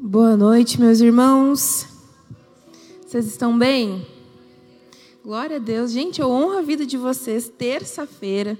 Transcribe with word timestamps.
Boa 0.00 0.36
noite, 0.36 0.80
meus 0.80 1.00
irmãos. 1.00 1.84
Vocês 3.04 3.26
estão 3.26 3.58
bem? 3.58 4.06
Glória 5.24 5.56
a 5.56 5.58
Deus. 5.58 5.90
Gente, 5.90 6.20
eu 6.20 6.30
honro 6.30 6.56
a 6.56 6.62
vida 6.62 6.86
de 6.86 6.96
vocês. 6.96 7.48
Terça-feira, 7.48 8.56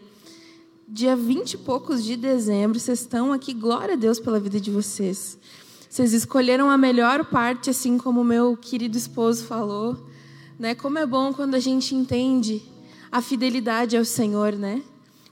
dia 0.88 1.14
20 1.14 1.52
e 1.52 1.58
poucos 1.58 2.04
de 2.04 2.16
dezembro, 2.16 2.80
vocês 2.80 3.02
estão 3.02 3.32
aqui. 3.32 3.54
Glória 3.54 3.94
a 3.94 3.96
Deus 3.96 4.18
pela 4.18 4.40
vida 4.40 4.60
de 4.60 4.68
vocês. 4.68 5.38
Vocês 5.88 6.12
escolheram 6.12 6.68
a 6.68 6.76
melhor 6.76 7.24
parte, 7.26 7.70
assim 7.70 7.98
como 7.98 8.22
o 8.22 8.24
meu 8.24 8.56
querido 8.56 8.98
esposo 8.98 9.44
falou. 9.44 9.96
Né? 10.58 10.74
Como 10.74 10.98
é 10.98 11.06
bom 11.06 11.32
quando 11.32 11.54
a 11.54 11.60
gente 11.60 11.94
entende 11.94 12.60
a 13.12 13.22
fidelidade 13.22 13.96
ao 13.96 14.04
Senhor, 14.04 14.54
né? 14.54 14.82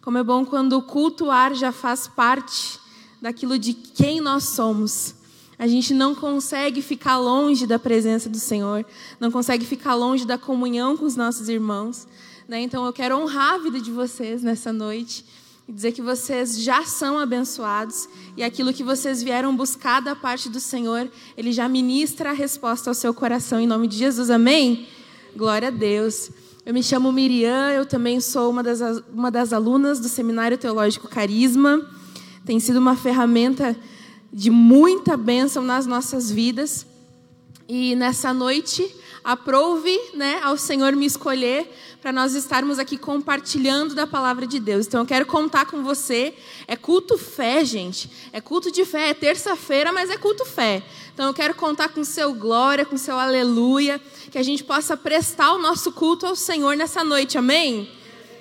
Como 0.00 0.18
é 0.18 0.22
bom 0.22 0.46
quando 0.46 0.74
o 0.74 0.82
cultuar 0.82 1.52
já 1.52 1.72
faz 1.72 2.06
parte 2.06 2.78
daquilo 3.20 3.58
de 3.58 3.74
quem 3.74 4.20
nós 4.20 4.44
somos. 4.44 5.16
A 5.58 5.66
gente 5.66 5.94
não 5.94 6.14
consegue 6.14 6.82
ficar 6.82 7.16
longe 7.16 7.66
da 7.66 7.78
presença 7.78 8.28
do 8.28 8.38
Senhor, 8.38 8.84
não 9.18 9.30
consegue 9.30 9.64
ficar 9.64 9.94
longe 9.94 10.26
da 10.26 10.36
comunhão 10.36 10.96
com 10.96 11.06
os 11.06 11.16
nossos 11.16 11.48
irmãos. 11.48 12.06
Né? 12.46 12.60
Então 12.60 12.84
eu 12.84 12.92
quero 12.92 13.16
honrar 13.16 13.54
a 13.54 13.58
vida 13.58 13.80
de 13.80 13.90
vocês 13.90 14.42
nessa 14.42 14.72
noite 14.72 15.24
e 15.66 15.72
dizer 15.72 15.92
que 15.92 16.02
vocês 16.02 16.60
já 16.60 16.84
são 16.84 17.18
abençoados 17.18 18.08
e 18.36 18.44
aquilo 18.44 18.72
que 18.72 18.84
vocês 18.84 19.22
vieram 19.22 19.56
buscar 19.56 20.00
da 20.00 20.14
parte 20.14 20.48
do 20.48 20.60
Senhor, 20.60 21.10
Ele 21.36 21.52
já 21.52 21.68
ministra 21.68 22.30
a 22.30 22.34
resposta 22.34 22.90
ao 22.90 22.94
seu 22.94 23.12
coração 23.14 23.58
em 23.58 23.66
nome 23.66 23.88
de 23.88 23.96
Jesus. 23.96 24.30
Amém? 24.30 24.86
Glória 25.34 25.68
a 25.68 25.70
Deus. 25.70 26.30
Eu 26.64 26.74
me 26.74 26.82
chamo 26.82 27.10
Miriam, 27.12 27.70
eu 27.70 27.86
também 27.86 28.20
sou 28.20 28.50
uma 28.50 28.62
das, 28.62 28.80
uma 29.12 29.30
das 29.30 29.52
alunas 29.52 30.00
do 30.00 30.08
Seminário 30.08 30.58
Teológico 30.58 31.08
Carisma. 31.08 31.80
Tem 32.44 32.60
sido 32.60 32.78
uma 32.78 32.94
ferramenta 32.94 33.76
de 34.32 34.50
muita 34.50 35.16
bênção 35.16 35.62
nas 35.62 35.86
nossas 35.86 36.30
vidas. 36.30 36.86
E 37.68 37.96
nessa 37.96 38.32
noite, 38.32 38.94
aprove 39.24 39.98
né, 40.14 40.38
ao 40.42 40.56
Senhor 40.56 40.94
me 40.94 41.04
escolher 41.04 41.68
para 42.00 42.12
nós 42.12 42.34
estarmos 42.34 42.78
aqui 42.78 42.96
compartilhando 42.96 43.92
da 43.92 44.06
palavra 44.06 44.46
de 44.46 44.60
Deus. 44.60 44.86
Então 44.86 45.00
eu 45.00 45.06
quero 45.06 45.26
contar 45.26 45.66
com 45.66 45.82
você. 45.82 46.32
É 46.68 46.76
culto 46.76 47.18
fé, 47.18 47.64
gente. 47.64 48.08
É 48.32 48.40
culto 48.40 48.70
de 48.70 48.84
fé. 48.84 49.08
É 49.10 49.14
terça-feira, 49.14 49.92
mas 49.92 50.10
é 50.10 50.16
culto 50.16 50.44
fé. 50.44 50.84
Então 51.12 51.26
eu 51.26 51.34
quero 51.34 51.54
contar 51.54 51.88
com 51.88 52.04
seu 52.04 52.32
glória, 52.32 52.84
com 52.84 52.96
seu 52.96 53.18
aleluia, 53.18 54.00
que 54.30 54.38
a 54.38 54.42
gente 54.44 54.62
possa 54.62 54.96
prestar 54.96 55.54
o 55.54 55.58
nosso 55.58 55.90
culto 55.90 56.26
ao 56.26 56.36
Senhor 56.36 56.76
nessa 56.76 57.02
noite. 57.02 57.36
Amém? 57.36 57.90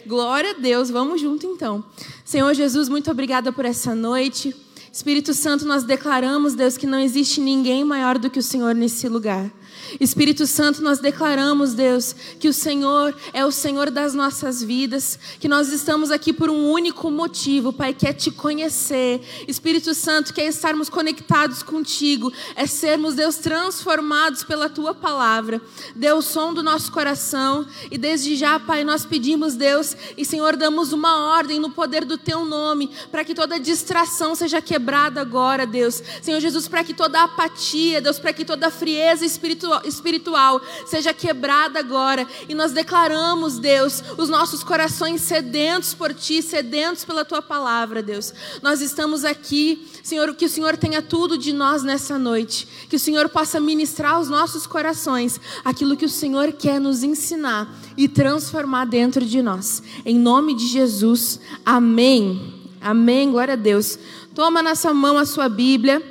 Glória 0.05 0.51
a 0.51 0.53
Deus. 0.53 0.91
Vamos 0.91 1.19
junto 1.19 1.47
então. 1.47 1.83
Senhor 2.23 2.53
Jesus, 2.53 2.87
muito 2.87 3.09
obrigada 3.09 3.51
por 3.51 3.65
essa 3.65 3.95
noite. 3.95 4.55
Espírito 4.95 5.33
Santo, 5.33 5.65
nós 5.65 5.83
declaramos, 5.83 6.55
Deus, 6.55 6.77
que 6.77 6.87
não 6.87 6.97
existe 6.97 7.41
ninguém 7.41 7.83
maior 7.83 8.17
do 8.17 8.29
que 8.29 8.39
o 8.39 8.41
Senhor 8.41 8.73
nesse 8.73 9.09
lugar. 9.09 9.51
Espírito 9.99 10.45
Santo, 10.45 10.81
nós 10.81 10.99
declaramos, 10.99 11.73
Deus, 11.73 12.15
que 12.39 12.47
o 12.47 12.53
Senhor 12.53 13.15
é 13.33 13.45
o 13.45 13.51
Senhor 13.51 13.89
das 13.89 14.13
nossas 14.13 14.61
vidas, 14.61 15.17
que 15.39 15.47
nós 15.47 15.69
estamos 15.71 16.11
aqui 16.11 16.33
por 16.33 16.49
um 16.49 16.69
único 16.69 17.09
motivo, 17.09 17.71
Pai, 17.71 17.93
que 17.93 18.07
é 18.07 18.13
te 18.13 18.31
conhecer. 18.31 19.21
Espírito 19.47 19.93
Santo, 19.93 20.33
que 20.33 20.41
é 20.41 20.47
estarmos 20.47 20.89
conectados 20.89 21.63
contigo, 21.63 22.31
é 22.55 22.65
sermos, 22.65 23.15
Deus, 23.15 23.37
transformados 23.37 24.43
pela 24.43 24.69
tua 24.69 24.93
palavra. 24.93 25.61
Deus, 25.95 26.25
som 26.25 26.53
do 26.53 26.63
nosso 26.63 26.91
coração, 26.91 27.65
e 27.89 27.97
desde 27.97 28.35
já, 28.35 28.59
Pai, 28.59 28.83
nós 28.83 29.05
pedimos, 29.05 29.55
Deus, 29.55 29.95
e 30.17 30.25
Senhor, 30.25 30.55
damos 30.55 30.91
uma 30.93 31.35
ordem 31.35 31.59
no 31.59 31.69
poder 31.69 32.05
do 32.05 32.17
teu 32.17 32.45
nome, 32.45 32.89
para 33.11 33.23
que 33.23 33.33
toda 33.33 33.59
distração 33.59 34.35
seja 34.35 34.61
quebrada 34.61 35.21
agora, 35.21 35.65
Deus. 35.65 36.01
Senhor 36.21 36.39
Jesus, 36.39 36.67
para 36.67 36.83
que 36.83 36.93
toda 36.93 37.23
apatia, 37.23 38.01
Deus, 38.01 38.19
para 38.19 38.33
que 38.33 38.43
toda 38.43 38.69
frieza 38.69 39.25
espiritual 39.25 39.81
espiritual 39.85 40.61
seja 40.85 41.13
quebrada 41.13 41.79
agora. 41.79 42.27
E 42.47 42.55
nós 42.55 42.71
declaramos, 42.71 43.59
Deus, 43.59 44.03
os 44.17 44.29
nossos 44.29 44.63
corações 44.63 45.21
sedentos 45.21 45.93
por 45.93 46.13
Ti, 46.13 46.41
sedentos 46.41 47.05
pela 47.05 47.25
Tua 47.25 47.41
palavra, 47.41 48.01
Deus. 48.01 48.33
Nós 48.61 48.81
estamos 48.81 49.23
aqui, 49.23 49.87
Senhor, 50.03 50.33
que 50.35 50.45
o 50.45 50.49
Senhor 50.49 50.77
tenha 50.77 51.01
tudo 51.01 51.37
de 51.37 51.53
nós 51.53 51.83
nessa 51.83 52.17
noite. 52.17 52.67
Que 52.89 52.95
o 52.95 52.99
Senhor 52.99 53.29
possa 53.29 53.59
ministrar 53.59 54.15
aos 54.15 54.29
nossos 54.29 54.67
corações 54.67 55.39
aquilo 55.63 55.97
que 55.97 56.05
o 56.05 56.09
Senhor 56.09 56.53
quer 56.53 56.79
nos 56.79 57.03
ensinar 57.03 57.73
e 57.97 58.07
transformar 58.07 58.85
dentro 58.85 59.25
de 59.25 59.41
nós. 59.41 59.81
Em 60.05 60.17
nome 60.17 60.53
de 60.53 60.67
Jesus, 60.67 61.39
amém. 61.65 62.53
Amém, 62.81 63.31
glória 63.31 63.53
a 63.53 63.57
Deus. 63.57 63.97
Toma 64.35 64.61
na 64.61 64.75
sua 64.75 64.93
mão 64.93 65.17
a 65.17 65.25
sua 65.25 65.49
Bíblia. 65.49 66.03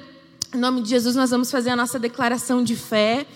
Em 0.53 0.59
nome 0.59 0.83
de 0.83 0.89
Jesus, 0.89 1.15
nós 1.15 1.31
vamos 1.31 1.51
fazer 1.51 1.71
a 1.71 1.77
nossa 1.77 1.99
declaração 1.99 2.65
de 2.65 2.75
fé. 2.75 3.27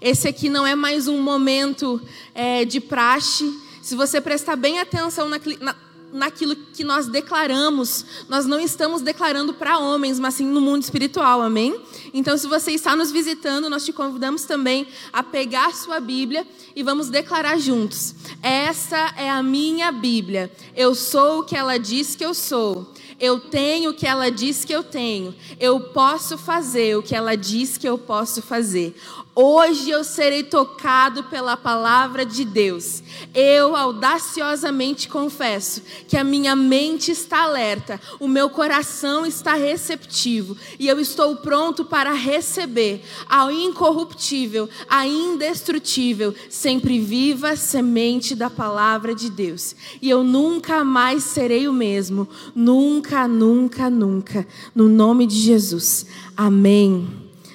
Esse 0.00 0.28
aqui 0.28 0.48
não 0.48 0.66
é 0.66 0.74
mais 0.74 1.08
um 1.08 1.20
momento 1.20 2.00
é, 2.34 2.64
de 2.64 2.80
praxe. 2.80 3.52
Se 3.82 3.96
você 3.96 4.20
prestar 4.20 4.54
bem 4.54 4.78
atenção 4.78 5.28
na, 5.28 5.40
na, 5.60 5.74
naquilo 6.12 6.54
que 6.54 6.84
nós 6.84 7.08
declaramos, 7.08 8.04
nós 8.28 8.46
não 8.46 8.60
estamos 8.60 9.02
declarando 9.02 9.54
para 9.54 9.78
homens, 9.78 10.20
mas 10.20 10.34
sim 10.34 10.46
no 10.46 10.60
mundo 10.60 10.82
espiritual, 10.82 11.42
amém? 11.42 11.80
Então, 12.14 12.36
se 12.38 12.46
você 12.46 12.70
está 12.72 12.94
nos 12.94 13.10
visitando, 13.10 13.68
nós 13.68 13.84
te 13.84 13.92
convidamos 13.92 14.44
também 14.44 14.86
a 15.12 15.22
pegar 15.22 15.74
sua 15.74 15.98
Bíblia 15.98 16.46
e 16.76 16.82
vamos 16.84 17.08
declarar 17.08 17.58
juntos. 17.58 18.14
Essa 18.40 19.14
é 19.16 19.28
a 19.28 19.42
minha 19.42 19.90
Bíblia. 19.90 20.50
Eu 20.76 20.94
sou 20.94 21.40
o 21.40 21.44
que 21.44 21.56
ela 21.56 21.76
diz 21.76 22.14
que 22.14 22.24
eu 22.24 22.34
sou. 22.34 22.94
Eu 23.20 23.40
tenho 23.40 23.90
o 23.90 23.94
que 23.94 24.06
ela 24.06 24.30
diz 24.30 24.64
que 24.64 24.72
eu 24.72 24.84
tenho. 24.84 25.34
Eu 25.58 25.80
posso 25.80 26.38
fazer 26.38 26.96
o 26.96 27.02
que 27.02 27.16
ela 27.16 27.36
diz 27.36 27.76
que 27.76 27.88
eu 27.88 27.98
posso 27.98 28.40
fazer. 28.40 28.94
Hoje 29.40 29.88
eu 29.88 30.02
serei 30.02 30.42
tocado 30.42 31.22
pela 31.22 31.56
palavra 31.56 32.26
de 32.26 32.44
Deus. 32.44 33.04
Eu 33.32 33.76
audaciosamente 33.76 35.08
confesso 35.08 35.80
que 36.08 36.16
a 36.16 36.24
minha 36.24 36.56
mente 36.56 37.12
está 37.12 37.44
alerta, 37.44 38.00
o 38.18 38.26
meu 38.26 38.50
coração 38.50 39.24
está 39.24 39.54
receptivo 39.54 40.56
e 40.76 40.88
eu 40.88 40.98
estou 40.98 41.36
pronto 41.36 41.84
para 41.84 42.12
receber 42.14 43.00
a 43.28 43.52
incorruptível, 43.52 44.68
a 44.90 45.06
indestrutível, 45.06 46.34
sempre 46.50 46.98
viva 46.98 47.54
semente 47.54 48.34
da 48.34 48.50
palavra 48.50 49.14
de 49.14 49.30
Deus. 49.30 49.76
E 50.02 50.10
eu 50.10 50.24
nunca 50.24 50.82
mais 50.82 51.22
serei 51.22 51.68
o 51.68 51.72
mesmo, 51.72 52.26
nunca, 52.56 53.28
nunca, 53.28 53.88
nunca. 53.88 54.44
No 54.74 54.88
nome 54.88 55.28
de 55.28 55.36
Jesus. 55.36 56.06
Amém. 56.36 57.08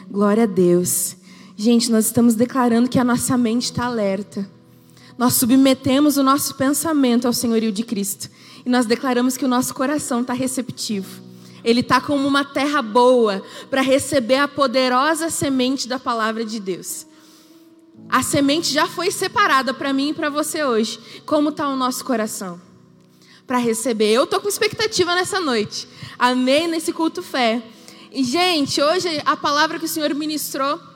Glória 0.09 0.43
a 0.43 0.47
Deus. 0.47 1.21
Gente, 1.55 1.91
nós 1.91 2.05
estamos 2.05 2.33
declarando 2.33 2.89
que 2.89 2.97
a 2.97 3.03
nossa 3.03 3.37
mente 3.37 3.65
está 3.65 3.85
alerta. 3.85 4.49
Nós 5.17 5.33
submetemos 5.33 6.17
o 6.17 6.23
nosso 6.23 6.55
pensamento 6.55 7.27
ao 7.27 7.33
senhorio 7.33 7.71
de 7.71 7.83
Cristo. 7.83 8.29
E 8.65 8.69
nós 8.69 8.87
declaramos 8.87 9.37
que 9.37 9.45
o 9.45 9.47
nosso 9.47 9.73
coração 9.73 10.21
está 10.21 10.33
receptivo. 10.33 11.21
Ele 11.63 11.81
está 11.81 12.01
como 12.01 12.27
uma 12.27 12.43
terra 12.43 12.81
boa 12.81 13.43
para 13.69 13.81
receber 13.81 14.37
a 14.37 14.47
poderosa 14.47 15.29
semente 15.29 15.87
da 15.87 15.99
palavra 15.99 16.43
de 16.43 16.59
Deus. 16.59 17.05
A 18.09 18.23
semente 18.23 18.73
já 18.73 18.87
foi 18.87 19.11
separada 19.11 19.73
para 19.73 19.93
mim 19.93 20.09
e 20.09 20.13
para 20.13 20.29
você 20.29 20.63
hoje. 20.63 20.99
Como 21.25 21.49
está 21.49 21.69
o 21.69 21.75
nosso 21.75 22.03
coração? 22.03 22.59
Para 23.45 23.59
receber. 23.59 24.11
Eu 24.11 24.23
estou 24.23 24.41
com 24.41 24.49
expectativa 24.49 25.13
nessa 25.13 25.39
noite. 25.39 25.87
Amém 26.17 26.67
nesse 26.67 26.91
culto 26.91 27.21
fé. 27.21 27.61
E, 28.11 28.23
gente, 28.23 28.81
hoje 28.81 29.21
a 29.23 29.37
palavra 29.37 29.77
que 29.77 29.85
o 29.85 29.89
Senhor 29.89 30.13
ministrou 30.15 30.92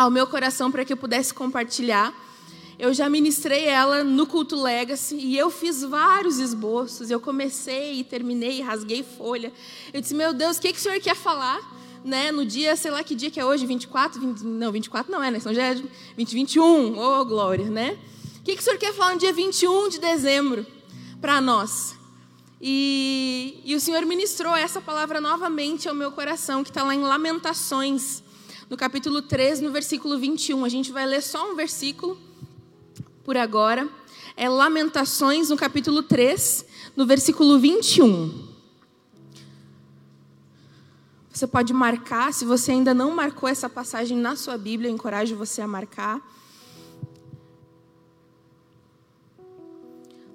ao 0.00 0.10
meu 0.10 0.26
coração 0.26 0.70
para 0.72 0.82
que 0.82 0.94
eu 0.94 0.96
pudesse 0.96 1.34
compartilhar. 1.34 2.14
Eu 2.78 2.94
já 2.94 3.06
ministrei 3.10 3.66
ela 3.66 4.02
no 4.02 4.26
culto 4.26 4.56
Legacy 4.56 5.14
e 5.14 5.36
eu 5.36 5.50
fiz 5.50 5.82
vários 5.82 6.38
esboços. 6.38 7.10
Eu 7.10 7.20
comecei 7.20 8.00
e 8.00 8.04
terminei, 8.04 8.62
rasguei 8.62 9.02
folha. 9.02 9.52
Eu 9.92 10.00
disse: 10.00 10.14
Meu 10.14 10.32
Deus, 10.32 10.56
o 10.56 10.60
que, 10.62 10.72
que 10.72 10.78
o 10.78 10.82
senhor 10.82 10.98
quer 11.00 11.14
falar? 11.14 11.78
Né, 12.02 12.32
no 12.32 12.46
dia, 12.46 12.76
sei 12.76 12.90
lá 12.90 13.04
que 13.04 13.14
dia 13.14 13.30
que 13.30 13.38
é 13.38 13.44
hoje, 13.44 13.66
24, 13.66 14.18
20, 14.18 14.40
não, 14.40 14.72
24 14.72 15.12
não 15.12 15.22
é, 15.22 15.30
né? 15.30 15.38
São 15.38 15.52
já 15.52 15.64
é 15.64 15.74
2021, 15.74 16.98
oh 16.98 17.22
glória, 17.26 17.68
né? 17.68 17.98
O 18.38 18.42
que, 18.42 18.56
que 18.56 18.62
o 18.62 18.64
senhor 18.64 18.78
quer 18.78 18.94
falar 18.94 19.12
no 19.12 19.18
dia 19.18 19.34
21 19.34 19.90
de 19.90 19.98
dezembro 20.00 20.66
para 21.20 21.42
nós? 21.42 21.94
E, 22.58 23.60
e 23.66 23.74
o 23.74 23.80
Senhor 23.80 24.04
ministrou 24.06 24.56
essa 24.56 24.80
palavra 24.80 25.20
novamente 25.20 25.90
ao 25.90 25.94
meu 25.94 26.10
coração, 26.10 26.62
que 26.62 26.70
está 26.70 26.82
lá 26.82 26.94
em 26.94 27.02
Lamentações 27.02 28.22
no 28.70 28.76
capítulo 28.76 29.20
3, 29.20 29.60
no 29.60 29.72
versículo 29.72 30.16
21. 30.16 30.64
A 30.64 30.68
gente 30.68 30.92
vai 30.92 31.04
ler 31.04 31.20
só 31.20 31.50
um 31.50 31.56
versículo 31.56 32.16
por 33.24 33.36
agora. 33.36 33.90
É 34.36 34.48
Lamentações, 34.48 35.50
no 35.50 35.56
capítulo 35.56 36.04
3, 36.04 36.64
no 36.94 37.04
versículo 37.04 37.58
21. 37.58 38.48
Você 41.32 41.48
pode 41.48 41.72
marcar, 41.72 42.32
se 42.32 42.44
você 42.44 42.70
ainda 42.70 42.94
não 42.94 43.10
marcou 43.10 43.48
essa 43.48 43.68
passagem 43.68 44.16
na 44.16 44.36
sua 44.36 44.56
Bíblia, 44.56 44.88
eu 44.88 44.94
encorajo 44.94 45.34
você 45.34 45.60
a 45.60 45.66
marcar. 45.66 46.20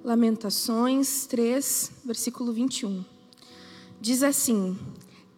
Lamentações 0.03 1.25
3, 1.25 1.91
versículo 2.03 2.51
21. 2.51 3.05
Diz 4.01 4.21
assim: 4.23 4.77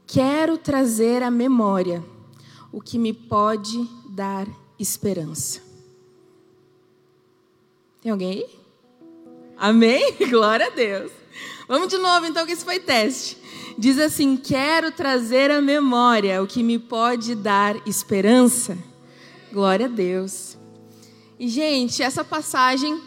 Quero 0.08 0.58
trazer 0.58 1.22
à 1.22 1.30
memória 1.30 2.04
o 2.72 2.82
que 2.82 2.98
me 2.98 3.14
pode 3.14 3.88
dar 4.10 4.48
esperança. 4.80 5.62
Tem 8.02 8.12
alguém 8.12 8.32
aí? 8.32 8.46
Amém? 9.58 10.16
Glória 10.30 10.68
a 10.68 10.70
Deus. 10.70 11.12
Vamos 11.68 11.90
de 11.90 11.98
novo, 11.98 12.26
então, 12.26 12.46
que 12.46 12.54
esse 12.54 12.64
foi 12.64 12.80
teste. 12.80 13.38
Diz 13.78 14.00
assim: 14.00 14.38
Quero 14.38 14.92
trazer 14.92 15.52
à 15.52 15.62
memória 15.62 16.42
o 16.42 16.48
que 16.48 16.64
me 16.64 16.80
pode 16.80 17.36
dar 17.36 17.76
esperança. 17.88 18.78
Glória 19.52 19.88
a 19.88 19.90
Deus. 19.90 20.58
E, 21.40 21.48
gente, 21.48 22.02
essa 22.02 22.24
passagem, 22.24 23.00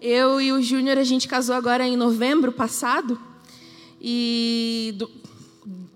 eu 0.00 0.40
e 0.40 0.52
o 0.52 0.62
Júnior, 0.62 0.98
a 0.98 1.04
gente 1.04 1.26
casou 1.26 1.54
agora 1.54 1.86
em 1.86 1.96
novembro 1.96 2.52
passado, 2.52 3.20
e 4.00 4.94
do, 4.96 5.10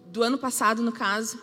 do 0.06 0.23
ano 0.23 0.38
passado, 0.38 0.82
no 0.82 0.93
caso. 0.93 1.38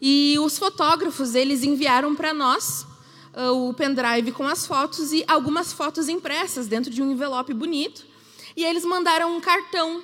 E 0.00 0.36
os 0.38 0.58
fotógrafos, 0.58 1.34
eles 1.34 1.62
enviaram 1.62 2.14
para 2.14 2.32
nós 2.32 2.86
uh, 3.34 3.68
o 3.68 3.74
pendrive 3.74 4.32
com 4.32 4.46
as 4.46 4.66
fotos 4.66 5.12
e 5.12 5.24
algumas 5.28 5.72
fotos 5.72 6.08
impressas 6.08 6.66
dentro 6.66 6.90
de 6.90 7.02
um 7.02 7.12
envelope 7.12 7.52
bonito. 7.52 8.06
E 8.56 8.64
eles 8.64 8.84
mandaram 8.84 9.36
um 9.36 9.40
cartão 9.40 10.02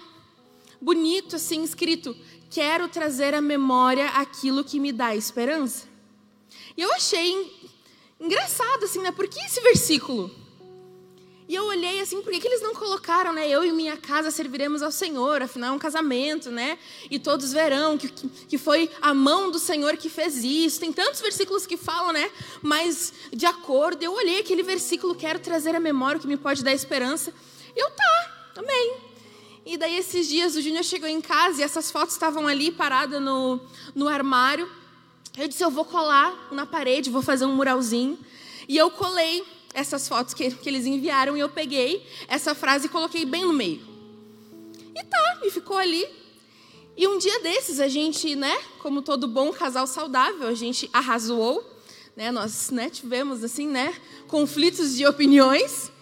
bonito, 0.80 1.36
assim, 1.36 1.62
escrito: 1.62 2.16
Quero 2.50 2.88
trazer 2.88 3.34
à 3.34 3.40
memória 3.40 4.06
aquilo 4.08 4.64
que 4.64 4.78
me 4.78 4.92
dá 4.92 5.16
esperança. 5.16 5.86
E 6.76 6.82
eu 6.82 6.92
achei 6.92 7.70
engraçado, 8.20 8.84
assim, 8.84 9.00
né? 9.00 9.10
Por 9.10 9.26
que 9.28 9.40
esse 9.40 9.60
versículo? 9.60 10.30
E 11.48 11.54
eu 11.54 11.64
olhei 11.64 12.00
assim, 12.00 12.20
por 12.22 12.32
que, 12.32 12.40
que 12.40 12.48
eles 12.48 12.60
não 12.60 12.74
colocaram, 12.74 13.32
né? 13.32 13.48
Eu 13.48 13.64
e 13.64 13.70
minha 13.70 13.96
casa 13.96 14.32
serviremos 14.32 14.82
ao 14.82 14.90
Senhor, 14.90 15.42
afinal 15.42 15.72
é 15.72 15.76
um 15.76 15.78
casamento, 15.78 16.50
né? 16.50 16.76
E 17.08 17.20
todos 17.20 17.52
verão 17.52 17.96
que, 17.96 18.08
que 18.08 18.58
foi 18.58 18.90
a 19.00 19.14
mão 19.14 19.48
do 19.48 19.58
Senhor 19.58 19.96
que 19.96 20.08
fez 20.08 20.42
isso. 20.42 20.80
Tem 20.80 20.92
tantos 20.92 21.20
versículos 21.20 21.64
que 21.64 21.76
falam, 21.76 22.12
né? 22.12 22.28
Mas 22.60 23.12
de 23.32 23.46
acordo, 23.46 24.02
eu 24.02 24.12
olhei 24.12 24.40
aquele 24.40 24.64
versículo, 24.64 25.14
quero 25.14 25.38
trazer 25.38 25.76
a 25.76 25.80
memória 25.80 26.20
que 26.20 26.26
me 26.26 26.36
pode 26.36 26.64
dar 26.64 26.72
esperança. 26.72 27.32
Eu, 27.76 27.90
tá, 27.90 28.50
amém. 28.56 28.96
E 29.64 29.76
daí 29.76 29.96
esses 29.96 30.28
dias 30.28 30.56
o 30.56 30.60
Júnior 30.60 30.82
chegou 30.82 31.08
em 31.08 31.20
casa 31.20 31.60
e 31.60 31.64
essas 31.64 31.92
fotos 31.92 32.14
estavam 32.14 32.48
ali 32.48 32.72
paradas 32.72 33.22
no, 33.22 33.60
no 33.94 34.08
armário. 34.08 34.68
Eu 35.38 35.46
disse, 35.46 35.62
eu 35.62 35.70
vou 35.70 35.84
colar 35.84 36.48
na 36.50 36.66
parede, 36.66 37.08
vou 37.08 37.22
fazer 37.22 37.44
um 37.44 37.54
muralzinho. 37.54 38.18
E 38.68 38.76
eu 38.76 38.90
colei 38.90 39.44
essas 39.76 40.08
fotos 40.08 40.32
que, 40.32 40.50
que 40.50 40.68
eles 40.70 40.86
enviaram 40.86 41.36
e 41.36 41.40
eu 41.40 41.50
peguei 41.50 42.02
essa 42.26 42.54
frase 42.54 42.86
e 42.86 42.88
coloquei 42.88 43.26
bem 43.26 43.44
no 43.44 43.52
meio. 43.52 43.86
E 44.94 45.04
tá, 45.04 45.40
e 45.42 45.50
ficou 45.50 45.76
ali. 45.76 46.04
E 46.96 47.06
um 47.06 47.18
dia 47.18 47.40
desses 47.40 47.78
a 47.78 47.86
gente, 47.86 48.34
né, 48.34 48.56
como 48.78 49.02
todo 49.02 49.28
bom 49.28 49.52
casal 49.52 49.86
saudável, 49.86 50.48
a 50.48 50.54
gente 50.54 50.88
arrasou, 50.94 51.62
né, 52.16 52.32
nós, 52.32 52.70
né, 52.70 52.88
tivemos 52.88 53.44
assim, 53.44 53.68
né, 53.68 53.94
conflitos 54.26 54.96
de 54.96 55.06
opiniões. 55.06 55.92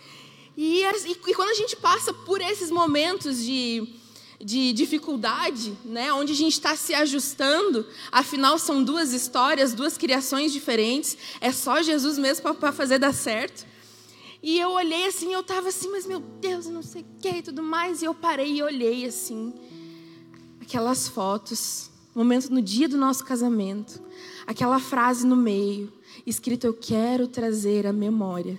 E, 0.56 0.82
e, 0.84 1.10
e 1.26 1.34
quando 1.34 1.48
a 1.48 1.54
gente 1.54 1.74
passa 1.74 2.14
por 2.14 2.40
esses 2.40 2.70
momentos 2.70 3.44
de 3.44 3.92
de 4.44 4.74
dificuldade, 4.74 5.76
né, 5.86 6.12
onde 6.12 6.32
a 6.32 6.36
gente 6.36 6.52
está 6.52 6.76
se 6.76 6.92
ajustando, 6.92 7.86
afinal 8.12 8.58
são 8.58 8.84
duas 8.84 9.14
histórias, 9.14 9.72
duas 9.72 9.96
criações 9.96 10.52
diferentes, 10.52 11.16
é 11.40 11.50
só 11.50 11.82
Jesus 11.82 12.18
mesmo 12.18 12.54
para 12.54 12.70
fazer 12.70 12.98
dar 12.98 13.14
certo. 13.14 13.66
E 14.42 14.60
eu 14.60 14.72
olhei 14.72 15.06
assim, 15.06 15.32
eu 15.32 15.40
estava 15.40 15.68
assim, 15.68 15.90
mas 15.90 16.04
meu 16.04 16.20
Deus, 16.20 16.66
não 16.66 16.82
sei 16.82 17.00
o 17.00 17.06
que 17.22 17.30
e 17.30 17.42
tudo 17.42 17.62
mais, 17.62 18.02
e 18.02 18.04
eu 18.04 18.14
parei 18.14 18.56
e 18.56 18.62
olhei 18.62 19.06
assim, 19.06 19.54
aquelas 20.60 21.08
fotos, 21.08 21.90
momento 22.14 22.50
no 22.50 22.60
dia 22.60 22.86
do 22.86 22.98
nosso 22.98 23.24
casamento, 23.24 24.02
aquela 24.46 24.78
frase 24.78 25.26
no 25.26 25.36
meio, 25.36 25.90
escrito: 26.26 26.66
Eu 26.66 26.74
quero 26.74 27.26
trazer 27.26 27.86
à 27.86 27.92
memória 27.92 28.58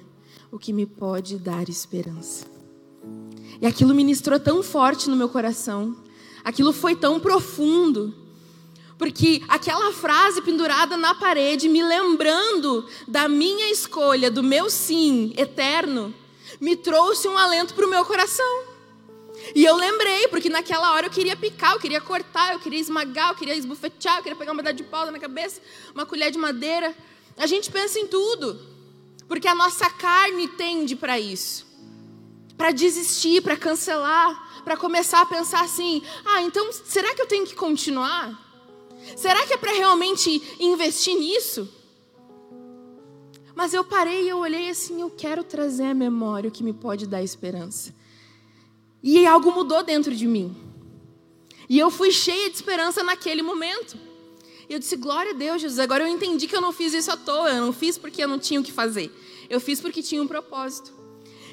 o 0.51 0.57
que 0.57 0.73
me 0.73 0.87
pode 0.87 1.37
dar 1.37 1.69
esperança. 1.69 2.54
E 3.61 3.65
aquilo 3.65 3.95
ministrou 3.95 4.39
tão 4.39 4.61
forte 4.61 5.09
no 5.09 5.15
meu 5.15 5.29
coração. 5.29 5.95
Aquilo 6.43 6.73
foi 6.73 6.95
tão 6.95 7.19
profundo. 7.19 8.13
Porque 8.97 9.41
aquela 9.47 9.91
frase 9.91 10.41
pendurada 10.41 10.95
na 10.95 11.13
parede, 11.15 11.67
me 11.67 11.83
lembrando 11.83 12.87
da 13.07 13.27
minha 13.27 13.69
escolha, 13.71 14.31
do 14.31 14.41
meu 14.41 14.69
sim 14.69 15.33
eterno, 15.37 16.13
me 16.61 16.75
trouxe 16.75 17.27
um 17.27 17.37
alento 17.37 17.73
para 17.73 17.85
o 17.85 17.89
meu 17.89 18.05
coração. 18.05 18.63
E 19.53 19.65
eu 19.65 19.75
lembrei, 19.75 20.29
porque 20.29 20.49
naquela 20.49 20.93
hora 20.93 21.07
eu 21.07 21.11
queria 21.11 21.35
picar, 21.35 21.73
eu 21.73 21.79
queria 21.79 21.99
cortar, 21.99 22.53
eu 22.53 22.59
queria 22.59 22.79
esmagar, 22.79 23.31
eu 23.31 23.35
queria 23.35 23.55
esbufetear, 23.55 24.17
eu 24.17 24.23
queria 24.23 24.37
pegar 24.37 24.53
uma 24.53 24.63
pedaço 24.63 24.77
de 24.77 24.83
pau 24.83 25.05
na 25.05 25.11
minha 25.11 25.21
cabeça, 25.21 25.61
uma 25.93 26.05
colher 26.05 26.31
de 26.31 26.37
madeira. 26.37 26.95
A 27.37 27.45
gente 27.45 27.69
pensa 27.69 27.99
em 27.99 28.07
tudo, 28.07 28.57
porque 29.27 29.47
a 29.47 29.53
nossa 29.53 29.89
carne 29.89 30.47
tende 30.47 30.95
para 30.95 31.19
isso 31.19 31.74
para 32.57 32.71
desistir, 32.71 33.41
para 33.41 33.57
cancelar, 33.57 34.63
para 34.63 34.77
começar 34.77 35.21
a 35.21 35.25
pensar 35.25 35.63
assim: 35.63 36.01
ah, 36.25 36.41
então 36.41 36.71
será 36.71 37.13
que 37.13 37.21
eu 37.21 37.27
tenho 37.27 37.45
que 37.45 37.55
continuar? 37.55 38.43
Será 39.15 39.45
que 39.45 39.53
é 39.53 39.57
para 39.57 39.71
realmente 39.71 40.41
investir 40.59 41.15
nisso? 41.15 41.69
Mas 43.55 43.73
eu 43.73 43.83
parei 43.83 44.23
e 44.23 44.29
eu 44.29 44.39
olhei 44.39 44.69
assim: 44.69 45.01
eu 45.01 45.09
quero 45.09 45.43
trazer 45.43 45.85
à 45.85 45.93
memória 45.93 46.49
o 46.49 46.51
que 46.51 46.63
me 46.63 46.73
pode 46.73 47.07
dar 47.07 47.23
esperança. 47.23 47.93
E 49.01 49.25
algo 49.25 49.51
mudou 49.51 49.83
dentro 49.83 50.15
de 50.15 50.27
mim. 50.27 50.55
E 51.69 51.79
eu 51.79 51.89
fui 51.89 52.11
cheia 52.11 52.49
de 52.49 52.55
esperança 52.55 53.03
naquele 53.03 53.41
momento. 53.41 53.97
E 54.67 54.73
eu 54.73 54.79
disse: 54.79 54.95
glória 54.95 55.31
a 55.31 55.35
Deus, 55.35 55.61
Jesus. 55.61 55.79
Agora 55.79 56.03
eu 56.03 56.07
entendi 56.07 56.47
que 56.47 56.55
eu 56.55 56.61
não 56.61 56.73
fiz 56.73 56.93
isso 56.93 57.11
à 57.11 57.17
toa. 57.17 57.49
Eu 57.49 57.65
não 57.65 57.71
fiz 57.71 57.97
porque 57.97 58.23
eu 58.23 58.27
não 58.27 58.39
tinha 58.39 58.59
o 58.59 58.63
que 58.63 58.71
fazer. 58.71 59.11
Eu 59.49 59.59
fiz 59.59 59.79
porque 59.79 60.01
tinha 60.01 60.21
um 60.21 60.27
propósito. 60.27 61.04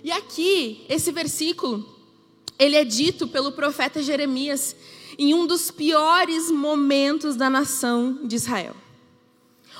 E 0.03 0.11
aqui, 0.11 0.85
esse 0.89 1.13
versículo, 1.13 1.89
ele 2.59 2.77
é 2.77 2.85
dito 2.85 3.29
pelo 3.29 3.53
profeta 3.53 4.03
Jeremias 4.03 4.75
em 5.19 5.33
um 5.33 5.47
dos 5.47 5.71
piores 5.71 6.51
momentos 6.51 7.37
da 7.37 7.49
nação 7.49 8.21
de 8.25 8.35
Israel. 8.37 8.75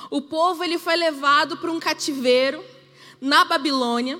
O 0.09 0.21
povo 0.21 0.63
ele 0.63 0.77
foi 0.77 0.95
levado 0.95 1.57
para 1.57 1.71
um 1.71 1.79
cativeiro 1.79 2.63
na 3.19 3.43
Babilônia. 3.43 4.19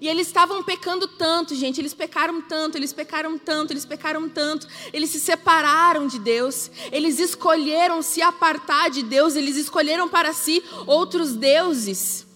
E 0.00 0.06
eles 0.06 0.28
estavam 0.28 0.62
pecando 0.62 1.08
tanto, 1.08 1.56
gente, 1.56 1.80
eles 1.80 1.92
pecaram 1.92 2.40
tanto, 2.40 2.76
eles 2.76 2.92
pecaram 2.92 3.36
tanto, 3.36 3.72
eles 3.72 3.84
pecaram 3.84 4.28
tanto, 4.28 4.68
eles 4.92 5.10
se 5.10 5.18
separaram 5.18 6.06
de 6.06 6.20
Deus, 6.20 6.70
eles 6.92 7.18
escolheram 7.18 8.00
se 8.00 8.22
apartar 8.22 8.90
de 8.90 9.02
Deus, 9.02 9.34
eles 9.34 9.56
escolheram 9.56 10.08
para 10.08 10.32
si 10.32 10.62
outros 10.86 11.34
deuses. 11.34 12.27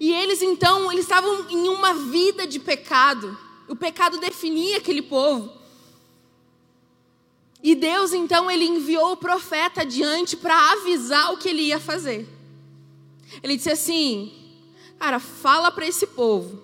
E 0.00 0.12
eles 0.12 0.42
então, 0.42 0.90
eles 0.92 1.04
estavam 1.04 1.50
em 1.50 1.68
uma 1.68 1.92
vida 1.94 2.46
de 2.46 2.58
pecado. 2.58 3.36
O 3.66 3.74
pecado 3.74 4.18
definia 4.18 4.78
aquele 4.78 5.02
povo. 5.02 5.52
E 7.62 7.74
Deus 7.74 8.12
então 8.12 8.50
ele 8.50 8.64
enviou 8.64 9.12
o 9.12 9.16
profeta 9.16 9.82
adiante 9.82 10.36
para 10.36 10.72
avisar 10.72 11.32
o 11.32 11.38
que 11.38 11.48
ele 11.48 11.62
ia 11.62 11.80
fazer. 11.80 12.28
Ele 13.42 13.56
disse 13.56 13.70
assim: 13.70 14.32
"Cara, 14.98 15.18
fala 15.18 15.70
para 15.72 15.86
esse 15.86 16.06
povo. 16.06 16.62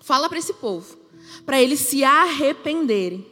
Fala 0.00 0.28
para 0.28 0.38
esse 0.38 0.54
povo, 0.54 0.96
para 1.44 1.60
eles 1.60 1.80
se 1.80 2.02
arrependerem." 2.02 3.30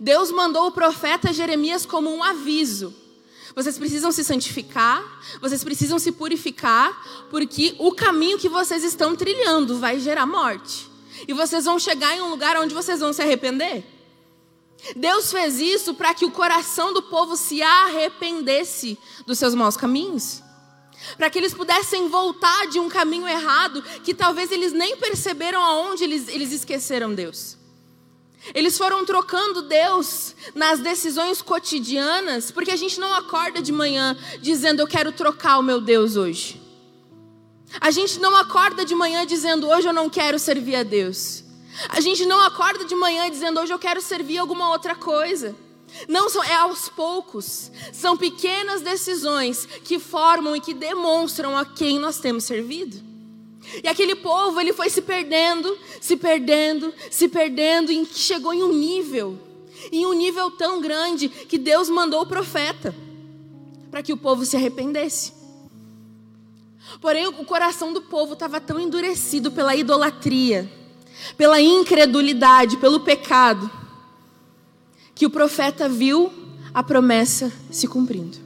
Deus 0.00 0.32
mandou 0.32 0.66
o 0.66 0.72
profeta 0.72 1.32
Jeremias 1.32 1.86
como 1.86 2.10
um 2.10 2.24
aviso 2.24 3.03
vocês 3.54 3.78
precisam 3.78 4.10
se 4.10 4.24
santificar, 4.24 5.02
vocês 5.40 5.62
precisam 5.62 5.98
se 5.98 6.10
purificar, 6.10 7.26
porque 7.30 7.76
o 7.78 7.92
caminho 7.92 8.38
que 8.38 8.48
vocês 8.48 8.82
estão 8.82 9.14
trilhando 9.14 9.78
vai 9.78 10.00
gerar 10.00 10.26
morte. 10.26 10.90
E 11.28 11.32
vocês 11.32 11.64
vão 11.64 11.78
chegar 11.78 12.16
em 12.16 12.20
um 12.20 12.30
lugar 12.30 12.56
onde 12.56 12.74
vocês 12.74 12.98
vão 12.98 13.12
se 13.12 13.22
arrepender. 13.22 13.84
Deus 14.96 15.30
fez 15.30 15.60
isso 15.60 15.94
para 15.94 16.12
que 16.12 16.24
o 16.24 16.30
coração 16.30 16.92
do 16.92 17.02
povo 17.02 17.36
se 17.36 17.62
arrependesse 17.62 18.98
dos 19.24 19.38
seus 19.38 19.54
maus 19.54 19.76
caminhos. 19.76 20.42
Para 21.16 21.30
que 21.30 21.38
eles 21.38 21.54
pudessem 21.54 22.08
voltar 22.08 22.66
de 22.66 22.80
um 22.80 22.88
caminho 22.88 23.28
errado 23.28 23.82
que 24.02 24.14
talvez 24.14 24.50
eles 24.50 24.72
nem 24.72 24.96
perceberam 24.96 25.62
aonde 25.62 26.04
eles, 26.04 26.28
eles 26.28 26.52
esqueceram 26.52 27.14
Deus. 27.14 27.56
Eles 28.52 28.76
foram 28.76 29.04
trocando 29.04 29.62
Deus 29.62 30.34
nas 30.54 30.80
decisões 30.80 31.40
cotidianas, 31.40 32.50
porque 32.50 32.70
a 32.70 32.76
gente 32.76 33.00
não 33.00 33.14
acorda 33.14 33.62
de 33.62 33.72
manhã 33.72 34.16
dizendo 34.42 34.80
eu 34.80 34.86
quero 34.86 35.12
trocar 35.12 35.58
o 35.58 35.62
meu 35.62 35.80
Deus 35.80 36.16
hoje. 36.16 36.60
A 37.80 37.90
gente 37.90 38.20
não 38.20 38.36
acorda 38.36 38.84
de 38.84 38.94
manhã 38.94 39.24
dizendo 39.24 39.68
hoje 39.68 39.88
eu 39.88 39.92
não 39.92 40.10
quero 40.10 40.38
servir 40.38 40.76
a 40.76 40.82
Deus. 40.82 41.42
A 41.88 42.00
gente 42.00 42.24
não 42.26 42.40
acorda 42.40 42.84
de 42.84 42.94
manhã 42.94 43.30
dizendo 43.30 43.60
hoje 43.60 43.72
eu 43.72 43.78
quero 43.78 44.00
servir 44.00 44.38
alguma 44.38 44.70
outra 44.70 44.94
coisa. 44.94 45.56
Não 46.08 46.28
é 46.42 46.54
aos 46.54 46.88
poucos. 46.88 47.70
São 47.92 48.16
pequenas 48.16 48.82
decisões 48.82 49.66
que 49.66 49.98
formam 49.98 50.54
e 50.54 50.60
que 50.60 50.74
demonstram 50.74 51.56
a 51.56 51.64
quem 51.64 51.98
nós 51.98 52.18
temos 52.18 52.44
servido. 52.44 53.13
E 53.82 53.88
aquele 53.88 54.14
povo, 54.14 54.60
ele 54.60 54.72
foi 54.72 54.90
se 54.90 55.02
perdendo, 55.02 55.76
se 56.00 56.16
perdendo, 56.16 56.92
se 57.10 57.28
perdendo, 57.28 57.90
e 57.90 58.04
chegou 58.06 58.52
em 58.52 58.62
um 58.62 58.72
nível, 58.72 59.38
em 59.90 60.06
um 60.06 60.12
nível 60.12 60.50
tão 60.50 60.80
grande, 60.80 61.28
que 61.28 61.58
Deus 61.58 61.88
mandou 61.88 62.22
o 62.22 62.26
profeta 62.26 62.94
para 63.90 64.02
que 64.02 64.12
o 64.12 64.16
povo 64.16 64.44
se 64.44 64.56
arrependesse. 64.56 65.32
Porém, 67.00 67.26
o 67.26 67.44
coração 67.44 67.92
do 67.92 68.02
povo 68.02 68.34
estava 68.34 68.60
tão 68.60 68.78
endurecido 68.78 69.50
pela 69.50 69.74
idolatria, 69.74 70.70
pela 71.36 71.60
incredulidade, 71.60 72.76
pelo 72.76 73.00
pecado, 73.00 73.70
que 75.14 75.26
o 75.26 75.30
profeta 75.30 75.88
viu 75.88 76.32
a 76.72 76.82
promessa 76.82 77.52
se 77.70 77.86
cumprindo. 77.86 78.36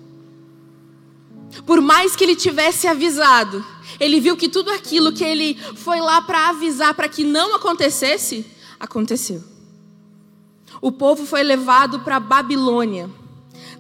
Por 1.67 1.81
mais 1.81 2.15
que 2.15 2.25
ele 2.25 2.37
tivesse 2.37 2.87
avisado, 2.87 3.65
ele 4.01 4.21
viu 4.21 4.37
que 4.37 4.49
tudo 4.49 4.71
aquilo 4.71 5.13
que 5.13 5.25
ele 5.25 5.55
foi 5.75 6.01
lá 6.01 6.23
para 6.23 6.51
avisar 6.51 6.95
para 6.95 7.09
que 7.09 7.25
não 7.25 7.55
acontecesse, 7.55 8.47
aconteceu. 8.79 9.43
O 10.81 10.93
povo 10.93 11.27
foi 11.27 11.43
levado 11.43 12.01
para 12.01 12.21
Babilônia. 12.21 13.11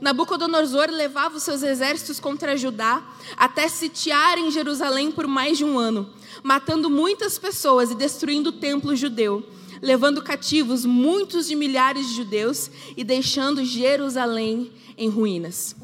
Nabucodonosor 0.00 0.90
levava 0.90 1.36
os 1.36 1.42
seus 1.42 1.62
exércitos 1.62 2.20
contra 2.20 2.56
Judá 2.56 3.02
até 3.36 3.68
sitiar 3.68 4.38
em 4.38 4.50
Jerusalém 4.50 5.10
por 5.10 5.26
mais 5.26 5.58
de 5.58 5.64
um 5.64 5.78
ano, 5.78 6.08
matando 6.42 6.88
muitas 6.88 7.38
pessoas 7.38 7.90
e 7.90 7.94
destruindo 7.94 8.50
o 8.50 8.52
templo 8.52 8.94
judeu, 8.94 9.44
levando 9.82 10.22
cativos 10.22 10.84
muitos 10.84 11.46
de 11.46 11.54
milhares 11.56 12.08
de 12.08 12.14
judeus 12.14 12.70
e 12.96 13.02
deixando 13.02 13.64
Jerusalém 13.64 14.72
em 14.96 15.08
ruínas. 15.08 15.74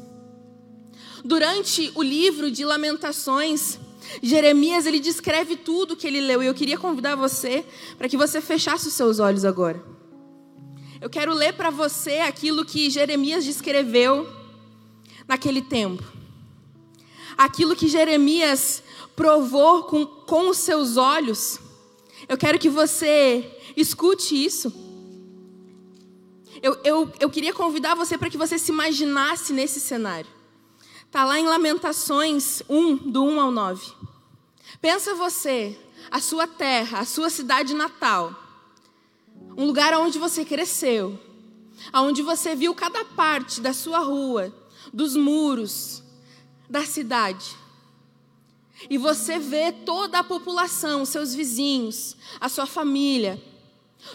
Durante 1.23 1.91
o 1.95 2.03
livro 2.03 2.51
de 2.51 2.63
Lamentações, 2.63 3.79
Jeremias 4.21 4.85
ele 4.85 4.99
descreve 4.99 5.55
tudo 5.55 5.95
que 5.95 6.07
ele 6.07 6.21
leu 6.21 6.41
e 6.41 6.45
eu 6.45 6.53
queria 6.53 6.77
convidar 6.77 7.15
você 7.15 7.65
para 7.97 8.07
que 8.07 8.17
você 8.17 8.41
fechasse 8.41 8.87
os 8.87 8.93
seus 8.93 9.19
olhos 9.19 9.45
agora. 9.45 9.83
Eu 11.01 11.09
quero 11.09 11.33
ler 11.33 11.53
para 11.53 11.69
você 11.69 12.19
aquilo 12.19 12.65
que 12.65 12.89
Jeremias 12.89 13.45
descreveu 13.45 14.27
naquele 15.27 15.61
tempo. 15.61 16.03
Aquilo 17.37 17.75
que 17.75 17.87
Jeremias 17.87 18.81
provou 19.15 19.83
com, 19.83 20.05
com 20.05 20.49
os 20.49 20.57
seus 20.57 20.97
olhos. 20.97 21.59
Eu 22.27 22.37
quero 22.37 22.57
que 22.57 22.69
você 22.69 23.51
escute 23.75 24.33
isso. 24.43 24.73
Eu, 26.61 26.77
eu, 26.83 27.11
eu 27.19 27.29
queria 27.29 27.53
convidar 27.53 27.93
você 27.95 28.17
para 28.17 28.29
que 28.29 28.37
você 28.37 28.57
se 28.57 28.71
imaginasse 28.71 29.53
nesse 29.53 29.79
cenário. 29.79 30.34
Está 31.15 31.23
lá 31.23 31.39
em 31.39 31.47
Lamentações 31.47 32.61
1, 32.67 33.09
do 33.09 33.23
1 33.23 33.39
ao 33.39 33.49
9. 33.49 33.93
Pensa 34.81 35.15
você, 35.15 35.79
a 36.11 36.19
sua 36.19 36.45
terra, 36.45 36.99
a 36.99 37.05
sua 37.05 37.29
cidade 37.29 37.73
natal, 37.73 38.35
um 39.55 39.65
lugar 39.65 39.93
onde 39.93 40.19
você 40.19 40.43
cresceu, 40.43 41.17
onde 41.93 42.21
você 42.21 42.53
viu 42.53 42.75
cada 42.75 43.05
parte 43.05 43.61
da 43.61 43.71
sua 43.71 43.99
rua, 43.99 44.53
dos 44.91 45.15
muros, 45.15 46.03
da 46.69 46.85
cidade. 46.85 47.55
E 48.89 48.97
você 48.97 49.39
vê 49.39 49.71
toda 49.71 50.19
a 50.19 50.23
população, 50.23 51.05
seus 51.05 51.33
vizinhos, 51.33 52.17
a 52.41 52.49
sua 52.49 52.65
família, 52.65 53.41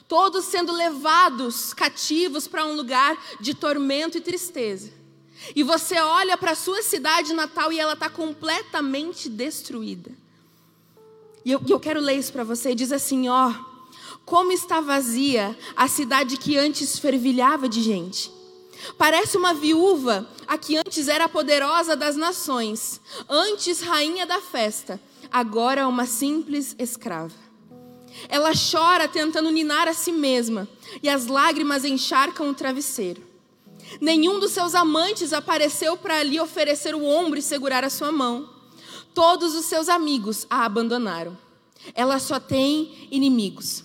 todos 0.07 0.45
sendo 0.45 0.71
levados 0.71 1.73
cativos 1.73 2.47
para 2.47 2.67
um 2.67 2.75
lugar 2.75 3.17
de 3.41 3.55
tormento 3.55 4.19
e 4.19 4.21
tristeza. 4.21 5.00
E 5.55 5.63
você 5.63 5.99
olha 5.99 6.37
para 6.37 6.53
a 6.53 6.57
sua 6.57 6.83
cidade 6.83 7.33
natal 7.33 7.73
e 7.73 7.79
ela 7.79 7.95
está 7.95 8.09
completamente 8.09 9.29
destruída. 9.29 10.11
E 11.45 11.53
eu, 11.53 11.61
eu 11.69 11.81
quero 11.81 12.01
ler 12.01 12.19
isso 12.19 12.33
para 12.33 12.45
você. 12.45 12.75
Diz 12.75 12.93
assim: 12.93 13.29
ó, 13.29 13.53
como 14.25 14.53
está 14.53 14.81
vazia 14.81 15.57
a 15.75 15.89
cidade 15.89 16.37
que 16.37 16.57
antes 16.57 16.99
fervilhava 16.99 17.69
de 17.69 17.83
gente. 17.83 18.31
Parece 18.97 19.37
uma 19.37 19.53
viúva, 19.53 20.27
a 20.47 20.57
que 20.57 20.77
antes 20.77 21.09
era 21.09 21.29
poderosa 21.29 21.95
das 21.95 22.17
nações, 22.17 23.01
antes 23.29 23.81
rainha 23.83 24.25
da 24.25 24.41
festa, 24.41 24.99
agora 25.31 25.87
uma 25.87 26.07
simples 26.07 26.75
escrava. 26.79 27.35
Ela 28.29 28.53
chora 28.53 29.07
tentando 29.07 29.51
ninar 29.51 29.87
a 29.87 29.93
si 29.93 30.13
mesma, 30.13 30.69
e 31.03 31.09
as 31.09 31.27
lágrimas 31.27 31.85
encharcam 31.85 32.49
o 32.49 32.55
travesseiro. 32.55 33.30
Nenhum 33.99 34.39
dos 34.39 34.53
seus 34.53 34.75
amantes 34.75 35.33
apareceu 35.33 35.97
para 35.97 36.23
lhe 36.23 36.39
oferecer 36.39 36.95
o 36.95 37.05
ombro 37.05 37.39
e 37.39 37.43
segurar 37.43 37.85
a 37.85 37.91
sua 37.91 38.13
mão. 38.13 38.49
Todos 39.15 39.55
os 39.55 39.65
seus 39.65 39.89
amigos 39.89 40.47
a 40.51 40.65
abandonaram. 40.65 41.37
Ela 41.95 42.19
só 42.19 42.39
tem 42.39 43.09
inimigos. 43.11 43.85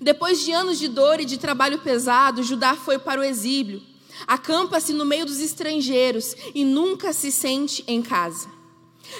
Depois 0.00 0.40
de 0.40 0.52
anos 0.52 0.78
de 0.78 0.88
dor 0.88 1.20
e 1.20 1.24
de 1.24 1.36
trabalho 1.36 1.80
pesado, 1.80 2.42
Judá 2.42 2.74
foi 2.74 2.98
para 2.98 3.20
o 3.20 3.24
exílio. 3.24 3.82
Acampa-se 4.26 4.92
no 4.92 5.04
meio 5.04 5.26
dos 5.26 5.40
estrangeiros 5.40 6.34
e 6.54 6.64
nunca 6.64 7.12
se 7.12 7.30
sente 7.30 7.84
em 7.86 8.00
casa. 8.00 8.48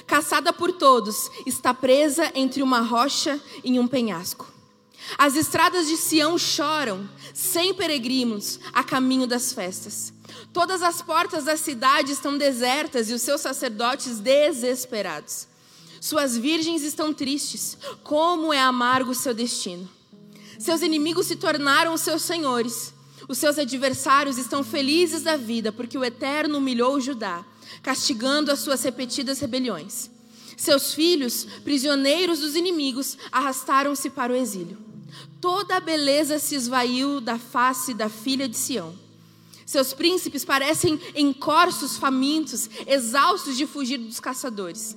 Caçada 0.06 0.52
por 0.52 0.72
todos, 0.72 1.30
está 1.46 1.74
presa 1.74 2.30
entre 2.34 2.62
uma 2.62 2.80
rocha 2.80 3.40
e 3.62 3.78
um 3.78 3.86
penhasco. 3.86 4.51
As 5.18 5.36
estradas 5.36 5.86
de 5.86 5.96
Sião 5.96 6.38
choram, 6.38 7.08
sem 7.34 7.74
peregrinos, 7.74 8.58
a 8.72 8.82
caminho 8.82 9.26
das 9.26 9.52
festas. 9.52 10.12
Todas 10.52 10.82
as 10.82 11.02
portas 11.02 11.44
da 11.44 11.56
cidade 11.56 12.12
estão 12.12 12.36
desertas 12.36 13.10
e 13.10 13.14
os 13.14 13.22
seus 13.22 13.40
sacerdotes 13.40 14.18
desesperados. 14.18 15.48
Suas 16.00 16.36
virgens 16.36 16.82
estão 16.82 17.12
tristes, 17.12 17.78
como 18.02 18.52
é 18.52 18.60
amargo 18.60 19.12
o 19.12 19.14
seu 19.14 19.32
destino. 19.32 19.88
Seus 20.58 20.82
inimigos 20.82 21.26
se 21.26 21.36
tornaram 21.36 21.94
os 21.94 22.00
seus 22.00 22.22
senhores. 22.22 22.92
Os 23.28 23.38
seus 23.38 23.58
adversários 23.58 24.36
estão 24.36 24.64
felizes 24.64 25.22
da 25.22 25.36
vida, 25.36 25.70
porque 25.72 25.96
o 25.96 26.04
Eterno 26.04 26.58
humilhou 26.58 27.00
Judá, 27.00 27.44
castigando 27.82 28.50
as 28.50 28.60
suas 28.60 28.82
repetidas 28.82 29.38
rebeliões. 29.38 30.10
Seus 30.56 30.92
filhos, 30.92 31.44
prisioneiros 31.64 32.40
dos 32.40 32.56
inimigos, 32.56 33.16
arrastaram-se 33.30 34.10
para 34.10 34.32
o 34.32 34.36
exílio. 34.36 34.91
Toda 35.42 35.78
a 35.78 35.80
beleza 35.80 36.38
se 36.38 36.54
esvaiu 36.54 37.20
da 37.20 37.36
face 37.36 37.92
da 37.92 38.08
filha 38.08 38.48
de 38.48 38.56
Sião. 38.56 38.94
Seus 39.66 39.92
príncipes 39.92 40.44
parecem 40.44 41.00
encorços 41.16 41.96
famintos, 41.96 42.70
exaustos 42.86 43.56
de 43.56 43.66
fugir 43.66 43.98
dos 43.98 44.20
caçadores. 44.20 44.96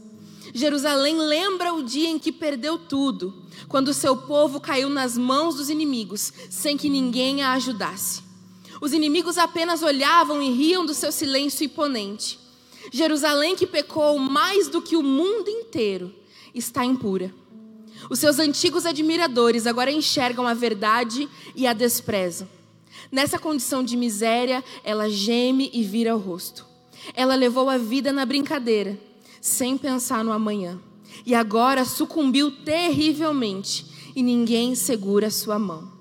Jerusalém 0.54 1.18
lembra 1.18 1.74
o 1.74 1.82
dia 1.82 2.08
em 2.08 2.20
que 2.20 2.32
perdeu 2.32 2.78
tudo, 2.78 3.34
quando 3.68 3.92
seu 3.92 4.16
povo 4.16 4.62
caiu 4.62 4.88
nas 4.88 5.18
mãos 5.18 5.56
dos 5.56 5.72
inimigos, 5.72 6.32
sem 6.52 6.78
que 6.78 6.92
ninguém 6.92 7.42
a 7.42 7.54
ajudasse. 7.54 8.22
Os 8.80 8.94
inimigos 8.94 9.40
apenas 9.40 9.82
olhavam 9.82 10.44
e 10.44 10.52
riam 10.52 10.86
do 10.86 10.94
seu 10.94 11.12
silêncio 11.12 11.66
imponente. 11.66 12.38
Jerusalém, 12.94 13.56
que 13.56 13.66
pecou 13.66 14.20
mais 14.20 14.68
do 14.68 14.80
que 14.80 14.96
o 14.96 15.02
mundo 15.02 15.50
inteiro, 15.50 16.14
está 16.54 16.86
impura. 16.86 17.34
Os 18.10 18.20
seus 18.20 18.40
antigos 18.40 18.86
admiradores 18.86 19.66
agora 19.66 19.92
enxergam 19.92 20.48
a 20.48 20.54
verdade 20.54 21.28
e 21.56 21.66
a 21.66 21.74
desprezam. 21.74 22.48
Nessa 23.12 23.40
condição 23.40 23.84
de 23.84 23.96
miséria, 23.98 24.64
ela 24.84 25.10
geme 25.10 25.70
e 25.74 25.84
vira 25.84 26.16
o 26.16 26.20
rosto. 26.20 26.66
Ela 27.14 27.36
levou 27.36 27.70
a 27.70 27.78
vida 27.78 28.12
na 28.12 28.26
brincadeira, 28.26 28.98
sem 29.42 29.78
pensar 29.78 30.24
no 30.24 30.32
amanhã. 30.32 30.80
E 31.26 31.34
agora 31.34 31.86
sucumbiu 31.86 32.52
terrivelmente, 32.52 33.86
e 34.16 34.24
ninguém 34.24 34.76
segura 34.76 35.30
sua 35.30 35.60
mão. 35.60 35.92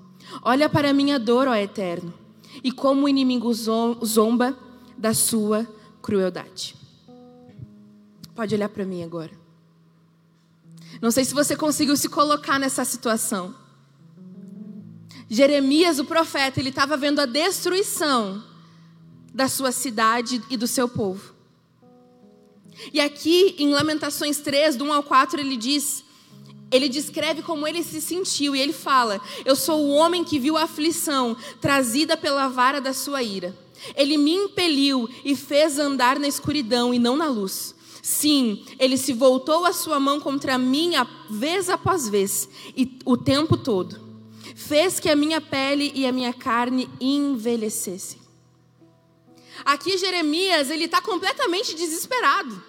Olha 0.41 0.67
para 0.67 0.93
minha 0.93 1.19
dor, 1.19 1.47
ó 1.47 1.55
Eterno, 1.55 2.13
e 2.63 2.71
como 2.71 3.05
o 3.05 3.09
inimigo 3.09 3.53
zomba 3.53 4.57
da 4.97 5.13
sua 5.13 5.67
crueldade. 6.01 6.75
Pode 8.35 8.55
olhar 8.55 8.69
para 8.69 8.85
mim 8.85 9.03
agora. 9.03 9.44
Não 11.01 11.11
sei 11.11 11.25
se 11.25 11.33
você 11.33 11.55
conseguiu 11.55 11.95
se 11.95 12.09
colocar 12.09 12.59
nessa 12.59 12.85
situação. 12.85 13.55
Jeremias, 15.29 15.99
o 15.99 16.05
profeta, 16.05 16.59
ele 16.59 16.69
estava 16.69 16.95
vendo 16.95 17.19
a 17.19 17.25
destruição 17.25 18.43
da 19.33 19.47
sua 19.47 19.71
cidade 19.71 20.41
e 20.49 20.55
do 20.55 20.67
seu 20.67 20.87
povo. 20.87 21.33
E 22.93 22.99
aqui 22.99 23.55
em 23.57 23.71
Lamentações 23.71 24.39
3, 24.39 24.75
do 24.75 24.85
1 24.85 24.93
ao 24.93 25.03
4, 25.03 25.39
ele 25.39 25.57
diz, 25.57 26.03
ele 26.71 26.89
descreve 26.89 27.41
como 27.41 27.67
ele 27.67 27.83
se 27.83 28.01
sentiu 28.01 28.55
e 28.55 28.59
ele 28.59 28.73
fala: 28.73 29.21
Eu 29.43 29.55
sou 29.55 29.81
o 29.81 29.89
homem 29.91 30.23
que 30.23 30.39
viu 30.39 30.57
a 30.57 30.63
aflição 30.63 31.35
trazida 31.61 32.17
pela 32.17 32.47
vara 32.47 32.81
da 32.81 32.93
sua 32.93 33.23
ira. 33.23 33.55
Ele 33.95 34.17
me 34.17 34.33
impeliu 34.33 35.09
e 35.23 35.35
fez 35.35 35.77
andar 35.77 36.17
na 36.19 36.27
escuridão 36.27 36.93
e 36.93 36.99
não 36.99 37.15
na 37.15 37.27
luz. 37.27 37.74
Sim, 38.05 38.63
ele 38.77 38.99
se 38.99 39.13
voltou 39.13 39.65
a 39.65 39.73
sua 39.73 39.99
mão 39.99 40.19
contra 40.19 40.59
mim 40.59 40.91
vez 41.27 41.71
após 41.71 42.07
vez, 42.07 42.47
e 42.77 42.99
o 43.03 43.17
tempo 43.17 43.57
todo. 43.57 43.99
Fez 44.55 44.99
que 44.99 45.09
a 45.09 45.15
minha 45.15 45.41
pele 45.41 45.91
e 45.95 46.05
a 46.05 46.11
minha 46.11 46.31
carne 46.31 46.87
envelhecessem. 47.01 48.21
Aqui 49.65 49.97
Jeremias, 49.97 50.69
ele 50.69 50.85
está 50.85 51.01
completamente 51.01 51.73
desesperado. 51.73 52.63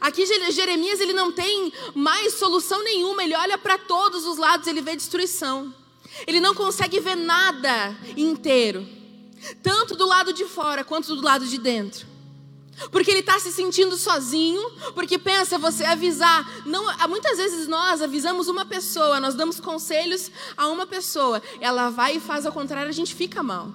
Aqui 0.00 0.26
Jeremias, 0.26 0.98
ele 0.98 1.12
não 1.12 1.30
tem 1.30 1.72
mais 1.94 2.34
solução 2.34 2.82
nenhuma, 2.82 3.22
ele 3.22 3.36
olha 3.36 3.56
para 3.56 3.78
todos 3.78 4.26
os 4.26 4.36
lados, 4.36 4.66
ele 4.66 4.82
vê 4.82 4.96
destruição. 4.96 5.72
Ele 6.26 6.40
não 6.40 6.56
consegue 6.56 6.98
ver 6.98 7.14
nada 7.14 7.96
inteiro, 8.16 8.84
tanto 9.62 9.94
do 9.94 10.04
lado 10.08 10.32
de 10.32 10.44
fora 10.44 10.82
quanto 10.82 11.14
do 11.14 11.22
lado 11.22 11.46
de 11.46 11.56
dentro. 11.56 12.13
Porque 12.90 13.10
ele 13.10 13.20
está 13.20 13.38
se 13.38 13.52
sentindo 13.52 13.96
sozinho, 13.96 14.60
porque 14.94 15.18
pensa 15.18 15.58
você 15.58 15.84
avisar. 15.84 16.66
Não, 16.66 16.84
muitas 17.08 17.38
vezes 17.38 17.68
nós 17.68 18.02
avisamos 18.02 18.48
uma 18.48 18.64
pessoa, 18.64 19.20
nós 19.20 19.34
damos 19.34 19.60
conselhos 19.60 20.30
a 20.56 20.68
uma 20.68 20.86
pessoa, 20.86 21.42
ela 21.60 21.90
vai 21.90 22.16
e 22.16 22.20
faz 22.20 22.46
ao 22.46 22.52
contrário, 22.52 22.88
a 22.88 22.92
gente 22.92 23.14
fica 23.14 23.42
mal. 23.42 23.72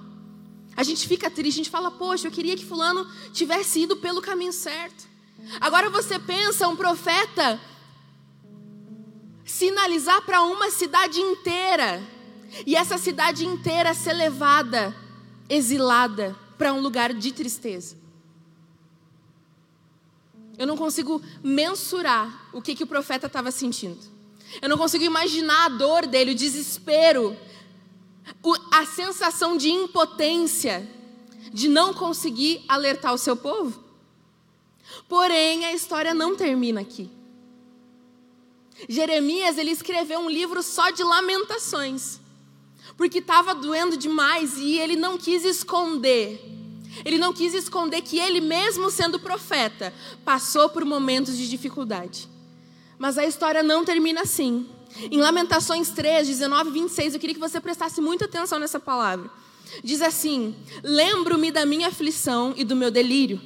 A 0.76 0.82
gente 0.82 1.06
fica 1.06 1.30
triste, 1.30 1.56
a 1.56 1.62
gente 1.64 1.70
fala, 1.70 1.90
poxa, 1.90 2.28
eu 2.28 2.32
queria 2.32 2.56
que 2.56 2.64
fulano 2.64 3.06
tivesse 3.32 3.80
ido 3.80 3.96
pelo 3.96 4.22
caminho 4.22 4.52
certo. 4.52 5.08
Agora 5.60 5.90
você 5.90 6.18
pensa 6.18 6.68
um 6.68 6.76
profeta 6.76 7.60
sinalizar 9.44 10.22
para 10.22 10.42
uma 10.42 10.70
cidade 10.70 11.20
inteira 11.20 12.02
e 12.66 12.76
essa 12.76 12.98
cidade 12.98 13.44
inteira 13.44 13.92
ser 13.94 14.12
levada, 14.12 14.94
exilada 15.48 16.36
para 16.56 16.72
um 16.72 16.80
lugar 16.80 17.12
de 17.12 17.32
tristeza. 17.32 17.99
Eu 20.60 20.66
não 20.66 20.76
consigo 20.76 21.22
mensurar 21.42 22.50
o 22.52 22.60
que, 22.60 22.74
que 22.74 22.84
o 22.84 22.86
profeta 22.86 23.28
estava 23.28 23.50
sentindo. 23.50 23.98
Eu 24.60 24.68
não 24.68 24.76
consigo 24.76 25.02
imaginar 25.02 25.64
a 25.64 25.68
dor 25.70 26.06
dele, 26.06 26.32
o 26.32 26.34
desespero, 26.34 27.34
a 28.70 28.84
sensação 28.84 29.56
de 29.56 29.70
impotência, 29.70 30.86
de 31.50 31.66
não 31.66 31.94
conseguir 31.94 32.62
alertar 32.68 33.14
o 33.14 33.16
seu 33.16 33.34
povo. 33.34 33.82
Porém, 35.08 35.64
a 35.64 35.72
história 35.72 36.12
não 36.12 36.36
termina 36.36 36.82
aqui. 36.82 37.10
Jeremias, 38.86 39.56
ele 39.56 39.70
escreveu 39.70 40.20
um 40.20 40.28
livro 40.28 40.62
só 40.62 40.90
de 40.90 41.02
lamentações, 41.02 42.20
porque 42.98 43.20
estava 43.20 43.54
doendo 43.54 43.96
demais 43.96 44.58
e 44.58 44.78
ele 44.78 44.94
não 44.94 45.16
quis 45.16 45.42
esconder. 45.42 46.59
Ele 47.04 47.18
não 47.18 47.32
quis 47.32 47.54
esconder 47.54 48.02
que 48.02 48.18
ele 48.18 48.40
mesmo 48.40 48.90
sendo 48.90 49.18
profeta, 49.18 49.92
passou 50.24 50.68
por 50.68 50.84
momentos 50.84 51.36
de 51.36 51.48
dificuldade. 51.48 52.28
Mas 52.98 53.16
a 53.16 53.24
história 53.24 53.62
não 53.62 53.84
termina 53.84 54.22
assim. 54.22 54.68
Em 55.10 55.18
Lamentações 55.18 55.90
3, 55.90 56.26
19 56.26 56.70
e 56.70 56.72
26, 56.72 57.14
eu 57.14 57.20
queria 57.20 57.34
que 57.34 57.40
você 57.40 57.60
prestasse 57.60 58.00
muita 58.00 58.24
atenção 58.24 58.58
nessa 58.58 58.80
palavra. 58.80 59.30
Diz 59.84 60.02
assim: 60.02 60.54
Lembro-me 60.82 61.50
da 61.50 61.64
minha 61.64 61.88
aflição 61.88 62.52
e 62.56 62.64
do 62.64 62.74
meu 62.74 62.90
delírio, 62.90 63.40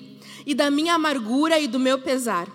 e 0.46 0.54
da 0.54 0.70
minha 0.70 0.94
amargura 0.94 1.58
e 1.58 1.68
do 1.68 1.78
meu 1.78 1.98
pesar. 1.98 2.48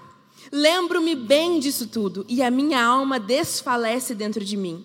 Lembro-me 0.51 1.15
bem 1.15 1.59
disso 1.59 1.87
tudo, 1.87 2.25
e 2.27 2.41
a 2.41 2.49
minha 2.49 2.83
alma 2.83 3.19
desfalece 3.19 4.15
dentro 4.15 4.43
de 4.43 4.57
mim. 4.57 4.83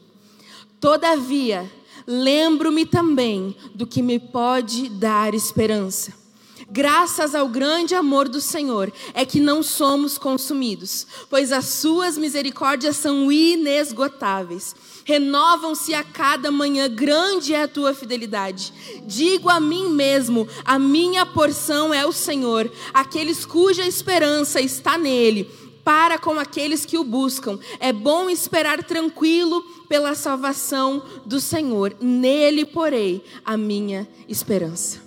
Todavia, 0.78 1.70
lembro-me 2.06 2.84
também 2.86 3.56
do 3.74 3.86
que 3.86 4.02
me 4.02 4.18
pode 4.18 4.88
dar 4.88 5.34
esperança 5.34 6.24
Graças 6.70 7.34
ao 7.34 7.46
grande 7.46 7.94
amor 7.94 8.28
do 8.28 8.40
Senhor 8.40 8.92
é 9.12 9.24
que 9.24 9.38
não 9.38 9.62
somos 9.62 10.16
consumidos, 10.16 11.06
pois 11.28 11.52
as 11.52 11.66
suas 11.66 12.16
misericórdias 12.16 12.96
são 12.96 13.30
inesgotáveis. 13.30 14.74
Renovam-se 15.04 15.92
a 15.92 16.02
cada 16.02 16.50
manhã, 16.50 16.88
grande 16.88 17.54
é 17.54 17.62
a 17.62 17.68
tua 17.68 17.92
fidelidade. 17.92 18.72
Digo 19.06 19.50
a 19.50 19.60
mim 19.60 19.90
mesmo: 19.90 20.48
a 20.64 20.78
minha 20.78 21.26
porção 21.26 21.92
é 21.92 22.06
o 22.06 22.12
Senhor, 22.12 22.70
aqueles 22.92 23.44
cuja 23.44 23.86
esperança 23.86 24.60
está 24.60 24.96
nele 24.96 25.50
para 25.84 26.18
com 26.18 26.38
aqueles 26.38 26.86
que 26.86 26.96
o 26.96 27.04
buscam. 27.04 27.58
É 27.78 27.92
bom 27.92 28.30
esperar 28.30 28.82
tranquilo 28.82 29.62
pela 29.88 30.14
salvação 30.14 31.02
do 31.26 31.38
Senhor. 31.38 31.94
Nele 32.00 32.64
porei 32.64 33.22
a 33.44 33.56
minha 33.56 34.08
esperança. 34.26 35.02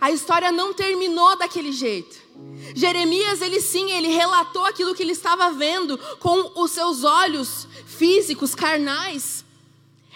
A 0.00 0.10
história 0.10 0.50
não 0.50 0.72
terminou 0.72 1.36
daquele 1.36 1.70
jeito. 1.70 2.24
Jeremias, 2.74 3.40
ele 3.40 3.60
sim, 3.60 3.92
ele 3.92 4.08
relatou 4.08 4.64
aquilo 4.64 4.94
que 4.94 5.02
ele 5.02 5.12
estava 5.12 5.52
vendo 5.52 5.96
com 6.18 6.60
os 6.60 6.72
seus 6.72 7.04
olhos 7.04 7.68
físicos, 7.86 8.54
carnais. 8.54 9.44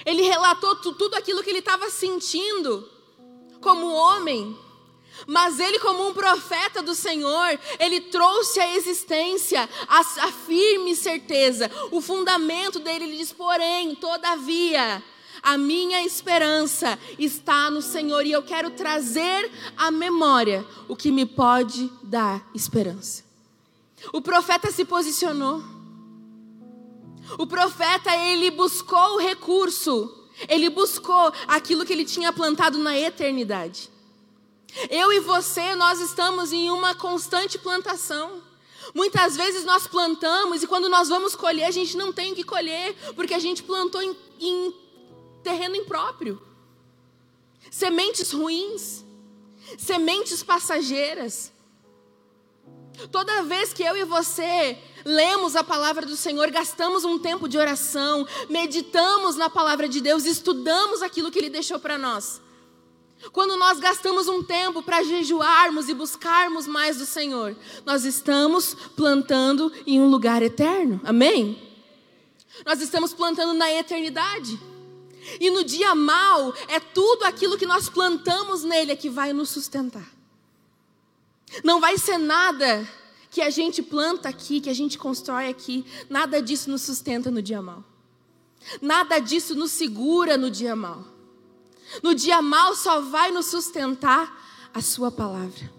Ele 0.04 0.22
relatou 0.22 0.74
tudo 0.76 1.14
aquilo 1.14 1.42
que 1.42 1.50
ele 1.50 1.60
estava 1.60 1.90
sentindo 1.90 2.88
como 3.60 3.86
homem. 3.86 4.56
Mas 5.26 5.58
ele, 5.58 5.78
como 5.78 6.08
um 6.08 6.14
profeta 6.14 6.82
do 6.82 6.94
Senhor, 6.94 7.58
ele 7.78 8.00
trouxe 8.02 8.60
à 8.60 8.76
existência 8.76 9.68
a, 9.88 10.00
a 10.00 10.32
firme 10.32 10.94
certeza, 10.94 11.70
o 11.90 12.00
fundamento 12.00 12.78
dele. 12.78 13.04
Ele 13.04 13.16
diz: 13.16 13.32
porém, 13.32 13.94
todavia, 13.94 15.02
a 15.42 15.56
minha 15.56 16.04
esperança 16.04 16.98
está 17.18 17.70
no 17.70 17.82
Senhor 17.82 18.24
e 18.24 18.32
eu 18.32 18.42
quero 18.42 18.70
trazer 18.70 19.50
à 19.76 19.90
memória 19.90 20.66
o 20.88 20.96
que 20.96 21.10
me 21.10 21.26
pode 21.26 21.90
dar 22.02 22.48
esperança. 22.54 23.24
O 24.12 24.20
profeta 24.20 24.70
se 24.70 24.84
posicionou. 24.84 25.62
O 27.38 27.46
profeta, 27.46 28.14
ele 28.14 28.50
buscou 28.50 29.16
o 29.16 29.18
recurso. 29.18 30.14
Ele 30.48 30.70
buscou 30.70 31.32
aquilo 31.46 31.84
que 31.84 31.92
ele 31.92 32.04
tinha 32.04 32.32
plantado 32.32 32.78
na 32.78 32.96
eternidade. 32.96 33.90
Eu 34.90 35.12
e 35.12 35.20
você, 35.20 35.74
nós 35.74 36.00
estamos 36.00 36.52
em 36.52 36.70
uma 36.70 36.94
constante 36.94 37.58
plantação. 37.58 38.42
Muitas 38.94 39.36
vezes 39.36 39.64
nós 39.64 39.86
plantamos 39.86 40.62
e 40.62 40.66
quando 40.66 40.88
nós 40.88 41.08
vamos 41.08 41.34
colher, 41.34 41.64
a 41.64 41.70
gente 41.70 41.96
não 41.96 42.12
tem 42.12 42.32
o 42.32 42.34
que 42.34 42.44
colher, 42.44 42.94
porque 43.14 43.34
a 43.34 43.38
gente 43.38 43.62
plantou 43.62 44.00
em, 44.00 44.16
em 44.40 44.74
terreno 45.42 45.76
impróprio, 45.76 46.40
sementes 47.70 48.32
ruins, 48.32 49.04
sementes 49.76 50.42
passageiras. 50.42 51.52
Toda 53.12 53.42
vez 53.42 53.72
que 53.72 53.82
eu 53.82 53.96
e 53.96 54.04
você 54.04 54.78
lemos 55.04 55.54
a 55.54 55.62
palavra 55.62 56.04
do 56.04 56.16
Senhor, 56.16 56.50
gastamos 56.50 57.04
um 57.04 57.18
tempo 57.18 57.48
de 57.48 57.56
oração, 57.56 58.26
meditamos 58.48 59.36
na 59.36 59.48
palavra 59.48 59.88
de 59.88 60.00
Deus, 60.00 60.24
estudamos 60.24 61.02
aquilo 61.02 61.30
que 61.30 61.38
Ele 61.38 61.50
deixou 61.50 61.78
para 61.78 61.96
nós. 61.96 62.40
Quando 63.32 63.56
nós 63.56 63.80
gastamos 63.80 64.28
um 64.28 64.42
tempo 64.42 64.82
para 64.82 65.02
jejuarmos 65.02 65.88
e 65.88 65.94
buscarmos 65.94 66.66
mais 66.66 66.98
do 66.98 67.06
Senhor, 67.06 67.56
nós 67.84 68.04
estamos 68.04 68.74
plantando 68.96 69.72
em 69.86 70.00
um 70.00 70.08
lugar 70.08 70.42
eterno, 70.42 71.00
amém? 71.04 71.60
Nós 72.64 72.80
estamos 72.80 73.12
plantando 73.12 73.54
na 73.54 73.70
eternidade. 73.72 74.58
E 75.40 75.50
no 75.50 75.64
dia 75.64 75.94
mal, 75.94 76.54
é 76.68 76.80
tudo 76.80 77.24
aquilo 77.24 77.58
que 77.58 77.66
nós 77.66 77.88
plantamos 77.88 78.62
nele 78.62 78.92
é 78.92 78.96
que 78.96 79.10
vai 79.10 79.32
nos 79.32 79.50
sustentar. 79.50 80.08
Não 81.64 81.80
vai 81.80 81.98
ser 81.98 82.18
nada 82.18 82.88
que 83.30 83.42
a 83.42 83.50
gente 83.50 83.82
planta 83.82 84.28
aqui, 84.28 84.60
que 84.60 84.70
a 84.70 84.74
gente 84.74 84.96
constrói 84.96 85.48
aqui, 85.48 85.84
nada 86.08 86.40
disso 86.40 86.70
nos 86.70 86.82
sustenta 86.82 87.30
no 87.30 87.42
dia 87.42 87.60
mal. 87.60 87.84
Nada 88.80 89.18
disso 89.18 89.54
nos 89.54 89.72
segura 89.72 90.36
no 90.36 90.50
dia 90.50 90.74
mal. 90.74 91.17
No 92.02 92.14
dia 92.14 92.42
mal 92.42 92.74
só 92.74 93.00
vai 93.00 93.30
nos 93.30 93.46
sustentar 93.46 94.70
a 94.74 94.80
sua 94.80 95.10
palavra. 95.10 95.78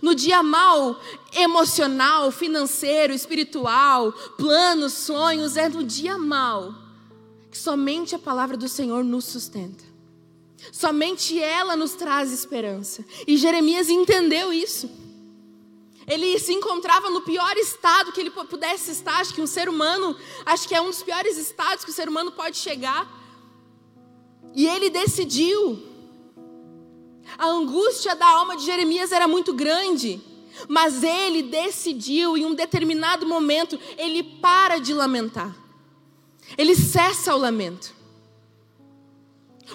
No 0.00 0.14
dia 0.14 0.42
mal 0.42 0.98
emocional, 1.32 2.30
financeiro, 2.30 3.12
espiritual, 3.12 4.12
planos, 4.36 4.92
sonhos, 4.94 5.56
é 5.56 5.68
no 5.68 5.84
dia 5.84 6.16
mal 6.16 6.74
que 7.50 7.58
somente 7.58 8.16
a 8.16 8.18
palavra 8.18 8.56
do 8.56 8.68
Senhor 8.68 9.04
nos 9.04 9.26
sustenta. 9.26 9.84
Somente 10.72 11.40
ela 11.40 11.76
nos 11.76 11.92
traz 11.92 12.32
esperança. 12.32 13.04
E 13.26 13.36
Jeremias 13.36 13.88
entendeu 13.88 14.52
isso. 14.52 14.90
Ele 16.06 16.38
se 16.38 16.52
encontrava 16.52 17.10
no 17.10 17.20
pior 17.20 17.56
estado 17.56 18.10
que 18.12 18.20
ele 18.20 18.30
pudesse 18.30 18.90
estar. 18.90 19.20
Acho 19.20 19.32
que 19.32 19.40
um 19.40 19.46
ser 19.46 19.68
humano, 19.68 20.16
acho 20.44 20.66
que 20.66 20.74
é 20.74 20.80
um 20.80 20.90
dos 20.90 21.02
piores 21.02 21.38
estados 21.38 21.84
que 21.84 21.90
o 21.90 21.94
ser 21.94 22.08
humano 22.08 22.32
pode 22.32 22.56
chegar. 22.56 23.23
E 24.54 24.66
ele 24.66 24.90
decidiu. 24.90 25.82
A 27.36 27.46
angústia 27.46 28.14
da 28.14 28.26
alma 28.26 28.56
de 28.56 28.64
Jeremias 28.64 29.12
era 29.12 29.26
muito 29.26 29.52
grande. 29.52 30.20
Mas 30.68 31.02
ele 31.02 31.42
decidiu, 31.42 32.36
em 32.36 32.46
um 32.46 32.54
determinado 32.54 33.26
momento, 33.26 33.78
ele 33.98 34.22
para 34.22 34.78
de 34.78 34.94
lamentar. 34.94 35.54
Ele 36.56 36.76
cessa 36.76 37.34
o 37.34 37.38
lamento. 37.38 37.92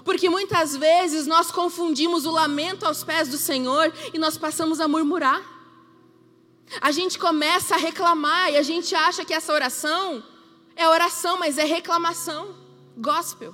Porque 0.05 0.29
muitas 0.29 0.75
vezes 0.75 1.27
nós 1.27 1.51
confundimos 1.51 2.25
o 2.25 2.31
lamento 2.31 2.85
aos 2.85 3.03
pés 3.03 3.27
do 3.27 3.37
Senhor 3.37 3.91
e 4.13 4.19
nós 4.19 4.37
passamos 4.37 4.79
a 4.79 4.87
murmurar. 4.87 5.41
A 6.79 6.91
gente 6.91 7.17
começa 7.17 7.75
a 7.75 7.77
reclamar 7.77 8.51
e 8.51 8.57
a 8.57 8.61
gente 8.61 8.93
acha 8.93 9.25
que 9.25 9.33
essa 9.33 9.51
oração 9.51 10.23
é 10.75 10.87
oração, 10.87 11.37
mas 11.39 11.57
é 11.57 11.63
reclamação, 11.63 12.55
gospel. 12.95 13.53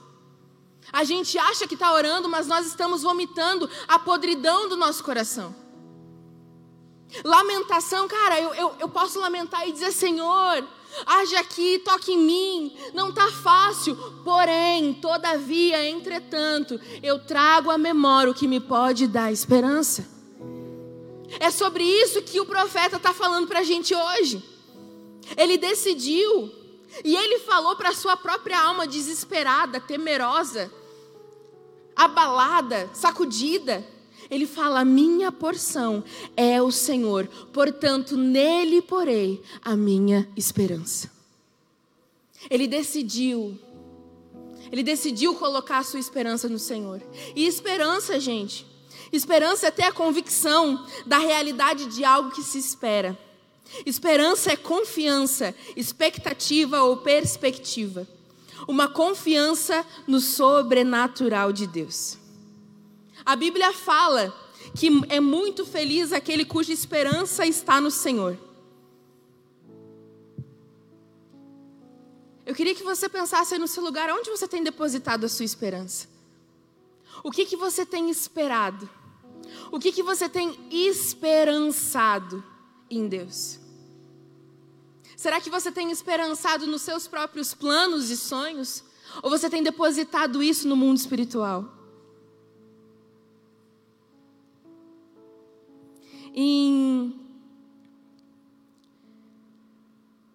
A 0.91 1.03
gente 1.03 1.37
acha 1.37 1.67
que 1.67 1.73
está 1.73 1.93
orando, 1.93 2.29
mas 2.29 2.47
nós 2.47 2.65
estamos 2.65 3.03
vomitando 3.03 3.69
a 3.87 3.99
podridão 3.99 4.69
do 4.69 4.75
nosso 4.75 5.03
coração. 5.03 5.55
Lamentação, 7.23 8.07
cara, 8.07 8.39
eu, 8.39 8.53
eu, 8.53 8.75
eu 8.79 8.89
posso 8.89 9.19
lamentar 9.19 9.67
e 9.67 9.71
dizer: 9.71 9.91
Senhor, 9.91 10.67
Age 11.05 11.35
aqui, 11.35 11.79
toque 11.79 12.13
em 12.13 12.17
mim. 12.17 12.77
Não 12.93 13.09
está 13.09 13.29
fácil. 13.31 13.95
Porém, 14.23 14.93
todavia, 14.93 15.89
entretanto, 15.89 16.79
eu 17.03 17.19
trago 17.19 17.69
à 17.69 17.77
memória 17.77 18.31
o 18.31 18.35
que 18.35 18.47
me 18.47 18.59
pode 18.59 19.07
dar 19.07 19.31
esperança. 19.31 20.07
É 21.39 21.49
sobre 21.51 21.83
isso 21.83 22.21
que 22.21 22.39
o 22.39 22.45
profeta 22.45 22.95
está 22.95 23.13
falando 23.13 23.47
para 23.47 23.59
a 23.59 23.63
gente 23.63 23.93
hoje. 23.93 24.41
Ele 25.35 25.57
decidiu 25.57 26.51
e 27.03 27.15
ele 27.15 27.39
falou 27.39 27.75
para 27.75 27.93
sua 27.93 28.15
própria 28.15 28.61
alma 28.61 28.87
desesperada, 28.87 29.79
temerosa, 29.79 30.71
abalada, 31.95 32.89
sacudida. 32.93 33.85
Ele 34.29 34.47
fala: 34.47 34.85
Minha 34.85 35.31
porção 35.31 36.03
é 36.35 36.61
o 36.61 36.71
Senhor, 36.71 37.27
portanto, 37.51 38.17
nele 38.17 38.81
porei 38.81 39.41
a 39.61 39.75
minha 39.75 40.27
esperança. 40.35 41.11
Ele 42.49 42.67
decidiu, 42.67 43.57
ele 44.71 44.83
decidiu 44.83 45.35
colocar 45.35 45.79
a 45.79 45.83
sua 45.83 45.99
esperança 45.99 46.47
no 46.47 46.59
Senhor. 46.59 47.01
E 47.35 47.45
esperança, 47.45 48.19
gente, 48.19 48.65
esperança 49.11 49.67
é 49.67 49.71
ter 49.71 49.83
a 49.83 49.91
convicção 49.91 50.85
da 51.05 51.17
realidade 51.17 51.85
de 51.87 52.03
algo 52.03 52.31
que 52.31 52.43
se 52.43 52.57
espera. 52.57 53.17
Esperança 53.85 54.51
é 54.51 54.55
confiança, 54.55 55.55
expectativa 55.75 56.83
ou 56.83 56.97
perspectiva. 56.97 58.07
Uma 58.67 58.87
confiança 58.87 59.85
no 60.07 60.19
sobrenatural 60.19 61.51
de 61.51 61.67
Deus. 61.67 62.17
A 63.25 63.35
Bíblia 63.35 63.73
fala 63.73 64.33
que 64.75 64.89
é 65.09 65.19
muito 65.19 65.65
feliz 65.65 66.11
aquele 66.11 66.45
cuja 66.45 66.71
esperança 66.71 67.45
está 67.45 67.81
no 67.81 67.91
Senhor. 67.91 68.37
Eu 72.45 72.53
queria 72.53 72.75
que 72.75 72.83
você 72.83 73.09
pensasse 73.09 73.57
no 73.57 73.67
seu 73.67 73.83
lugar, 73.83 74.09
onde 74.11 74.29
você 74.29 74.47
tem 74.47 74.63
depositado 74.63 75.25
a 75.25 75.29
sua 75.29 75.45
esperança? 75.45 76.07
O 77.23 77.31
que, 77.31 77.45
que 77.45 77.57
você 77.57 77.85
tem 77.85 78.09
esperado? 78.09 78.87
O 79.71 79.79
que, 79.79 79.91
que 79.91 80.03
você 80.03 80.29
tem 80.29 80.55
esperançado 80.69 82.43
em 82.97 83.07
Deus? 83.07 83.59
Será 85.15 85.39
que 85.41 85.49
você 85.49 85.71
tem 85.71 85.91
esperançado 85.91 86.67
nos 86.67 86.81
seus 86.81 87.07
próprios 87.07 87.53
planos 87.53 88.09
e 88.09 88.17
sonhos? 88.17 88.83
Ou 89.23 89.29
você 89.29 89.49
tem 89.49 89.63
depositado 89.63 90.43
isso 90.43 90.67
no 90.67 90.75
mundo 90.75 90.97
espiritual? 90.97 91.73
Em 96.33 97.15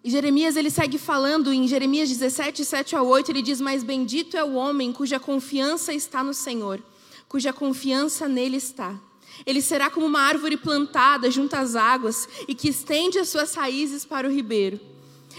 Jeremias 0.03 0.57
ele 0.57 0.71
segue 0.71 0.97
falando 0.97 1.53
em 1.53 1.69
Jeremias 1.69 2.09
17, 2.09 2.65
7 2.65 2.97
a 2.97 3.03
8, 3.03 3.31
ele 3.31 3.43
diz: 3.43 3.61
Mas 3.61 3.85
bendito 3.85 4.37
é 4.37 4.43
o 4.43 4.55
homem 4.55 4.93
cuja 4.93 5.21
confiança 5.21 5.93
está 5.93 6.25
no 6.25 6.33
Senhor, 6.33 6.83
cuja 7.29 7.53
confiança 7.53 8.27
nele 8.27 8.57
está. 8.57 8.99
Ele 9.47 9.63
será 9.63 9.91
como 9.91 10.07
uma 10.07 10.21
árvore 10.21 10.57
plantada 10.57 11.31
junto 11.31 11.55
às 11.55 11.75
águas 11.77 12.29
e 12.47 12.55
que 12.55 12.69
estende 12.69 13.19
as 13.19 13.29
suas 13.29 13.55
raízes 13.55 14.05
para 14.05 14.29
o 14.29 14.31
ribeiro. 14.31 14.81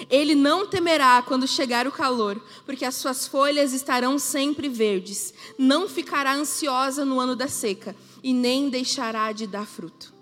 Ele 0.10 0.36
não 0.36 0.66
temerá 0.66 1.22
quando 1.22 1.48
chegar 1.48 1.86
o 1.88 1.92
calor, 1.92 2.42
porque 2.66 2.86
as 2.86 2.96
suas 2.96 3.28
folhas 3.28 3.74
estarão 3.74 4.18
sempre 4.18 4.70
verdes. 4.70 5.34
Não 5.58 5.88
ficará 5.88 6.34
ansiosa 6.34 7.04
no 7.06 7.20
ano 7.20 7.36
da 7.36 7.48
seca 7.48 7.96
e 8.24 8.34
nem 8.34 8.70
deixará 8.70 9.32
de 9.32 9.46
dar 9.46 9.66
fruto. 9.66 10.14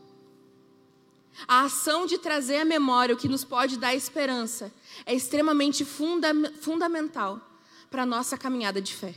A 1.48 1.64
ação 1.64 2.06
de 2.06 2.18
trazer 2.18 2.58
à 2.58 2.66
memória 2.66 3.16
o 3.16 3.18
que 3.18 3.30
nos 3.30 3.46
pode 3.46 3.78
dar 3.78 3.96
esperança 3.96 4.74
é 5.06 5.14
extremamente 5.14 5.86
funda 5.86 6.34
fundamental 6.60 7.40
para 7.90 8.04
a 8.04 8.06
nossa 8.06 8.38
caminhada 8.38 8.82
de 8.82 8.94
fé. 8.94 9.16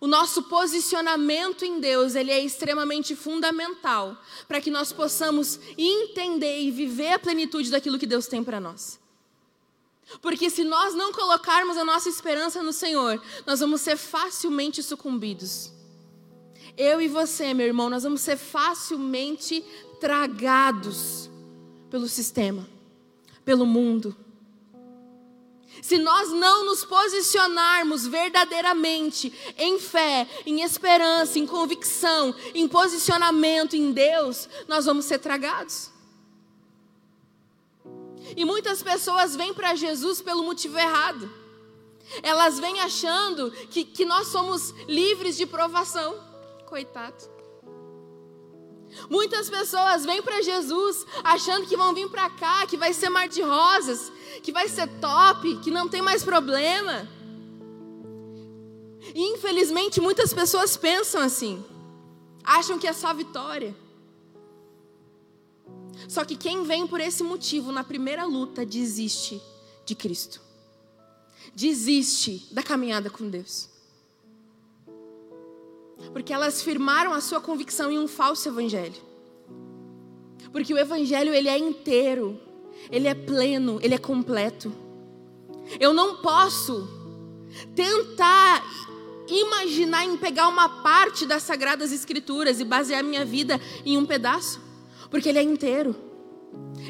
O 0.00 0.06
nosso 0.06 0.44
posicionamento 0.44 1.62
em 1.62 1.78
Deus, 1.78 2.14
ele 2.14 2.30
é 2.30 2.40
extremamente 2.40 3.14
fundamental 3.14 4.16
para 4.48 4.60
que 4.60 4.70
nós 4.70 4.92
possamos 4.92 5.60
entender 5.76 6.62
e 6.62 6.70
viver 6.70 7.12
a 7.12 7.18
plenitude 7.18 7.70
daquilo 7.70 7.98
que 7.98 8.06
Deus 8.06 8.26
tem 8.26 8.42
para 8.42 8.58
nós. 8.58 8.98
Porque 10.22 10.48
se 10.48 10.64
nós 10.64 10.94
não 10.94 11.12
colocarmos 11.12 11.76
a 11.76 11.84
nossa 11.84 12.08
esperança 12.08 12.62
no 12.62 12.72
Senhor, 12.72 13.22
nós 13.46 13.60
vamos 13.60 13.82
ser 13.82 13.96
facilmente 13.96 14.82
sucumbidos. 14.82 15.70
Eu 16.76 17.00
e 17.00 17.06
você, 17.06 17.52
meu 17.52 17.66
irmão, 17.66 17.90
nós 17.90 18.02
vamos 18.02 18.22
ser 18.22 18.38
facilmente 18.38 19.62
tragados 20.00 21.28
pelo 21.90 22.08
sistema, 22.08 22.66
pelo 23.44 23.66
mundo. 23.66 24.16
Se 25.82 25.98
nós 25.98 26.30
não 26.30 26.64
nos 26.64 26.84
posicionarmos 26.84 28.06
verdadeiramente 28.06 29.32
em 29.56 29.78
fé, 29.78 30.28
em 30.44 30.62
esperança, 30.62 31.38
em 31.38 31.46
convicção, 31.46 32.34
em 32.54 32.68
posicionamento 32.68 33.74
em 33.74 33.92
Deus, 33.92 34.48
nós 34.68 34.84
vamos 34.84 35.04
ser 35.04 35.18
tragados. 35.18 35.90
E 38.36 38.44
muitas 38.44 38.82
pessoas 38.82 39.34
vêm 39.34 39.52
para 39.52 39.74
Jesus 39.74 40.20
pelo 40.22 40.44
motivo 40.44 40.78
errado. 40.78 41.30
Elas 42.22 42.58
vêm 42.58 42.80
achando 42.80 43.50
que, 43.70 43.84
que 43.84 44.04
nós 44.04 44.28
somos 44.28 44.70
livres 44.88 45.36
de 45.36 45.46
provação. 45.46 46.22
Coitado. 46.66 47.39
Muitas 49.08 49.48
pessoas 49.48 50.04
vêm 50.04 50.20
para 50.22 50.42
Jesus 50.42 51.06
achando 51.22 51.66
que 51.66 51.76
vão 51.76 51.94
vir 51.94 52.08
para 52.08 52.28
cá, 52.30 52.66
que 52.66 52.76
vai 52.76 52.92
ser 52.92 53.08
mar 53.08 53.28
de 53.28 53.40
rosas, 53.40 54.10
que 54.42 54.52
vai 54.52 54.68
ser 54.68 54.88
top, 55.00 55.56
que 55.58 55.70
não 55.70 55.88
tem 55.88 56.02
mais 56.02 56.24
problema. 56.24 57.08
E 59.14 59.22
infelizmente 59.34 60.00
muitas 60.00 60.34
pessoas 60.34 60.76
pensam 60.76 61.20
assim, 61.20 61.64
acham 62.44 62.78
que 62.78 62.86
é 62.86 62.92
só 62.92 63.14
vitória. 63.14 63.74
Só 66.08 66.24
que 66.24 66.36
quem 66.36 66.64
vem 66.64 66.86
por 66.86 67.00
esse 67.00 67.22
motivo 67.22 67.70
na 67.70 67.84
primeira 67.84 68.24
luta 68.24 68.66
desiste 68.66 69.40
de 69.84 69.94
Cristo, 69.94 70.40
desiste 71.54 72.46
da 72.50 72.62
caminhada 72.62 73.08
com 73.08 73.28
Deus 73.28 73.69
porque 76.12 76.32
elas 76.32 76.62
firmaram 76.62 77.12
a 77.12 77.20
sua 77.20 77.40
convicção 77.40 77.90
em 77.90 77.98
um 77.98 78.08
falso 78.08 78.48
evangelho. 78.48 79.00
Porque 80.52 80.74
o 80.74 80.78
evangelho 80.78 81.32
ele 81.32 81.48
é 81.48 81.58
inteiro, 81.58 82.40
ele 82.90 83.06
é 83.06 83.14
pleno, 83.14 83.78
ele 83.82 83.94
é 83.94 83.98
completo. 83.98 84.72
Eu 85.78 85.92
não 85.92 86.16
posso 86.16 86.88
tentar 87.74 88.64
imaginar 89.28 90.04
em 90.04 90.16
pegar 90.16 90.48
uma 90.48 90.82
parte 90.82 91.24
das 91.24 91.42
sagradas 91.42 91.92
escrituras 91.92 92.58
e 92.58 92.64
basear 92.64 93.04
minha 93.04 93.24
vida 93.24 93.60
em 93.84 93.96
um 93.96 94.04
pedaço, 94.04 94.60
porque 95.10 95.28
ele 95.28 95.38
é 95.38 95.42
inteiro. 95.42 95.94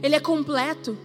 Ele 0.03 0.15
é 0.15 0.21
completo. 0.21 0.97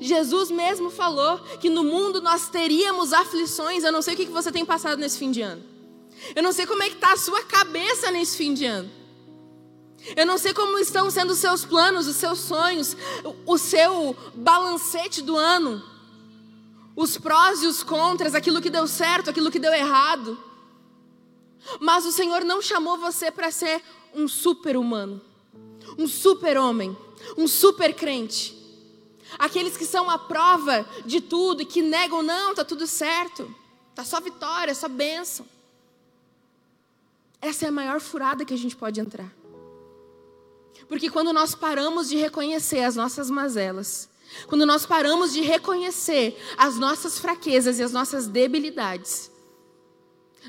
Jesus 0.00 0.50
mesmo 0.50 0.90
falou 0.90 1.38
que 1.60 1.70
no 1.70 1.84
mundo 1.84 2.20
nós 2.20 2.48
teríamos 2.48 3.12
aflições. 3.12 3.84
Eu 3.84 3.92
não 3.92 4.02
sei 4.02 4.14
o 4.14 4.16
que 4.16 4.26
você 4.26 4.50
tem 4.50 4.64
passado 4.64 4.98
nesse 4.98 5.18
fim 5.18 5.30
de 5.30 5.40
ano. 5.40 5.75
Eu 6.34 6.42
não 6.42 6.52
sei 6.52 6.66
como 6.66 6.82
é 6.82 6.88
que 6.88 6.96
está 6.96 7.12
a 7.12 7.16
sua 7.16 7.42
cabeça 7.44 8.10
nesse 8.10 8.36
fim 8.36 8.54
de 8.54 8.64
ano. 8.64 8.90
Eu 10.14 10.26
não 10.26 10.38
sei 10.38 10.52
como 10.52 10.78
estão 10.78 11.10
sendo 11.10 11.32
os 11.32 11.38
seus 11.38 11.64
planos, 11.64 12.06
os 12.06 12.16
seus 12.16 12.38
sonhos, 12.38 12.96
o 13.44 13.58
seu 13.58 14.16
balancete 14.34 15.22
do 15.22 15.36
ano. 15.36 15.82
Os 16.94 17.18
prós 17.18 17.62
e 17.62 17.66
os 17.66 17.82
contras, 17.82 18.34
aquilo 18.34 18.62
que 18.62 18.70
deu 18.70 18.86
certo, 18.86 19.30
aquilo 19.30 19.50
que 19.50 19.58
deu 19.58 19.72
errado. 19.72 20.38
Mas 21.80 22.06
o 22.06 22.12
Senhor 22.12 22.44
não 22.44 22.62
chamou 22.62 22.96
você 22.96 23.30
para 23.30 23.50
ser 23.50 23.82
um 24.14 24.28
super-humano, 24.28 25.20
um 25.98 26.06
super-homem, 26.06 26.96
um 27.36 27.48
super-crente. 27.48 28.54
Aqueles 29.38 29.76
que 29.76 29.84
são 29.84 30.08
a 30.08 30.18
prova 30.18 30.88
de 31.04 31.20
tudo 31.20 31.62
e 31.62 31.66
que 31.66 31.82
negam, 31.82 32.22
não, 32.22 32.50
está 32.52 32.64
tudo 32.64 32.86
certo, 32.86 33.52
está 33.90 34.04
só 34.04 34.20
vitória, 34.20 34.74
só 34.74 34.88
bênção. 34.88 35.46
Essa 37.46 37.66
é 37.66 37.68
a 37.68 37.72
maior 37.72 38.00
furada 38.00 38.44
que 38.44 38.52
a 38.52 38.58
gente 38.58 38.74
pode 38.74 39.00
entrar. 39.00 39.32
Porque 40.88 41.08
quando 41.08 41.32
nós 41.32 41.54
paramos 41.54 42.08
de 42.08 42.16
reconhecer 42.16 42.80
as 42.80 42.96
nossas 42.96 43.30
mazelas, 43.30 44.08
quando 44.48 44.66
nós 44.66 44.84
paramos 44.84 45.32
de 45.32 45.42
reconhecer 45.42 46.36
as 46.58 46.76
nossas 46.76 47.20
fraquezas 47.20 47.78
e 47.78 47.84
as 47.84 47.92
nossas 47.92 48.26
debilidades, 48.26 49.30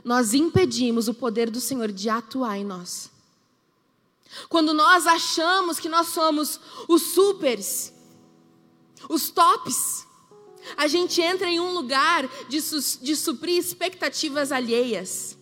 nós 0.04 0.34
impedimos 0.34 1.08
o 1.08 1.14
poder 1.14 1.52
do 1.52 1.62
Senhor 1.62 1.92
de 1.92 2.10
atuar 2.10 2.58
em 2.58 2.66
nós. 2.66 3.12
Quando 4.50 4.74
nós 4.74 5.06
achamos 5.06 5.80
que 5.80 5.88
nós 5.88 6.08
somos 6.08 6.60
os 6.88 7.14
supers, 7.14 7.94
os 9.08 9.30
tops, 9.30 10.08
a 10.76 10.88
gente 10.88 11.22
entra 11.22 11.48
em 11.48 11.60
um 11.60 11.74
lugar 11.74 12.28
de, 12.50 12.60
su 12.60 13.00
de 13.04 13.16
suprir 13.16 13.58
expectativas 13.58 14.52
alheias. 14.52 15.37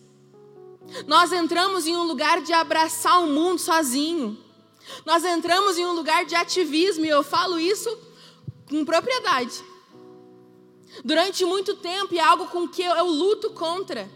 Nós 1.06 1.32
entramos 1.32 1.86
em 1.86 1.96
um 1.96 2.04
lugar 2.04 2.40
de 2.40 2.52
abraçar 2.52 3.22
o 3.22 3.26
mundo 3.26 3.58
sozinho. 3.58 4.38
Nós 5.04 5.24
entramos 5.24 5.76
em 5.78 5.84
um 5.84 5.92
lugar 5.92 6.24
de 6.24 6.34
ativismo, 6.34 7.04
e 7.04 7.08
eu 7.08 7.22
falo 7.22 7.58
isso 7.58 7.96
com 8.68 8.84
propriedade. 8.84 9.64
Durante 11.04 11.44
muito 11.44 11.76
tempo, 11.76 12.14
e 12.14 12.18
é 12.18 12.22
algo 12.22 12.46
com 12.46 12.68
que 12.68 12.82
eu, 12.82 12.94
eu 12.94 13.06
luto 13.06 13.50
contra, 13.50 14.08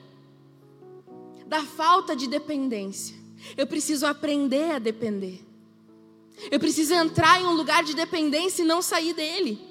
da 1.46 1.62
falta 1.62 2.14
de 2.14 2.26
dependência. 2.26 3.16
Eu 3.56 3.66
preciso 3.66 4.06
aprender 4.06 4.72
a 4.72 4.78
depender. 4.78 5.44
Eu 6.50 6.58
preciso 6.58 6.94
entrar 6.94 7.40
em 7.40 7.46
um 7.46 7.52
lugar 7.52 7.82
de 7.82 7.94
dependência 7.94 8.62
e 8.62 8.66
não 8.66 8.80
sair 8.80 9.12
dele. 9.12 9.69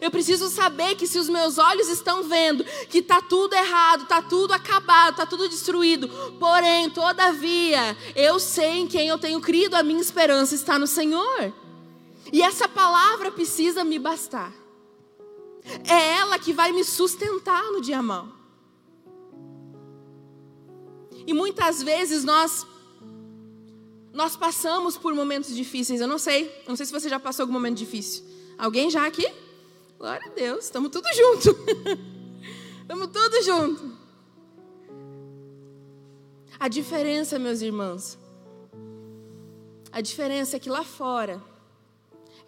Eu 0.00 0.10
preciso 0.10 0.48
saber 0.48 0.94
que 0.94 1.06
se 1.06 1.18
os 1.18 1.28
meus 1.28 1.58
olhos 1.58 1.88
estão 1.88 2.22
vendo 2.22 2.64
que 2.88 2.98
está 2.98 3.20
tudo 3.20 3.54
errado, 3.54 4.04
está 4.04 4.22
tudo 4.22 4.52
acabado, 4.52 5.12
está 5.12 5.26
tudo 5.26 5.48
destruído, 5.48 6.08
porém, 6.38 6.88
todavia, 6.90 7.96
eu 8.14 8.38
sei 8.38 8.80
em 8.80 8.86
quem 8.86 9.08
eu 9.08 9.18
tenho 9.18 9.40
crido, 9.40 9.74
a 9.74 9.82
minha 9.82 10.00
esperança 10.00 10.54
está 10.54 10.78
no 10.78 10.86
Senhor. 10.86 11.52
E 12.32 12.42
essa 12.42 12.68
palavra 12.68 13.30
precisa 13.30 13.84
me 13.84 13.98
bastar. 13.98 14.52
É 15.88 16.14
ela 16.18 16.38
que 16.38 16.52
vai 16.52 16.72
me 16.72 16.84
sustentar 16.84 17.62
no 17.72 17.80
dia 17.80 18.02
mal. 18.02 18.28
E 21.26 21.32
muitas 21.32 21.82
vezes 21.82 22.24
nós 22.24 22.66
nós 24.12 24.36
passamos 24.36 24.98
por 24.98 25.14
momentos 25.14 25.54
difíceis. 25.54 26.00
Eu 26.00 26.06
não 26.06 26.18
sei, 26.18 26.62
não 26.68 26.76
sei 26.76 26.84
se 26.84 26.92
você 26.92 27.08
já 27.08 27.18
passou 27.18 27.44
algum 27.44 27.52
momento 27.52 27.78
difícil. 27.78 28.24
Alguém 28.58 28.90
já 28.90 29.06
aqui? 29.06 29.26
Glória 30.02 30.26
a 30.26 30.34
Deus, 30.34 30.64
estamos 30.64 30.90
tudo 30.90 31.06
junto. 31.14 31.56
Estamos 32.82 33.06
tudo 33.06 33.40
junto. 33.44 33.96
A 36.58 36.66
diferença, 36.66 37.38
meus 37.38 37.62
irmãos, 37.62 38.18
a 39.92 40.00
diferença 40.00 40.56
é 40.56 40.58
que 40.58 40.68
lá 40.68 40.82
fora 40.82 41.40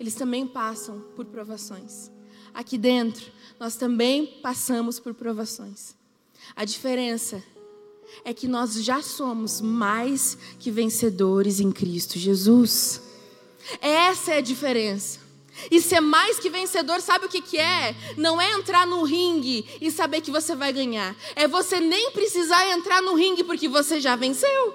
eles 0.01 0.17
também 0.17 0.45
passam 0.45 0.99
por 1.15 1.27
provações. 1.27 2.11
Aqui 2.53 2.77
dentro, 2.77 3.31
nós 3.61 3.77
também 3.77 4.27
passamos 4.43 4.99
por 4.99 5.15
provações. 5.15 5.95
A 6.57 6.65
diferença 6.65 7.41
é 8.25 8.35
que 8.35 8.49
nós 8.49 8.83
já 8.83 9.01
somos 9.01 9.61
mais 9.61 10.37
que 10.59 10.73
vencedores 10.73 11.61
em 11.61 11.71
Cristo 11.71 12.19
Jesus. 12.19 13.01
Essa 13.81 14.33
é 14.33 14.39
a 14.39 14.41
diferença. 14.41 15.24
E 15.71 15.81
ser 15.81 16.01
mais 16.01 16.39
que 16.39 16.51
vencedor, 16.51 17.01
sabe 17.01 17.27
o 17.27 17.29
que, 17.29 17.41
que 17.41 17.59
é? 17.59 17.95
Não 18.17 18.41
é 18.41 18.53
entrar 18.53 18.87
no 18.87 19.03
ringue 19.03 19.65
e 19.81 19.91
saber 19.91 20.21
que 20.21 20.31
você 20.31 20.55
vai 20.55 20.73
ganhar. 20.73 21.17
É 21.35 21.47
você 21.47 21.81
nem 21.81 22.11
precisar 22.11 22.67
entrar 22.71 23.01
no 23.01 23.15
ringue 23.15 23.45
porque 23.45 23.69
você 23.69 24.01
já 24.01 24.17
venceu. 24.17 24.75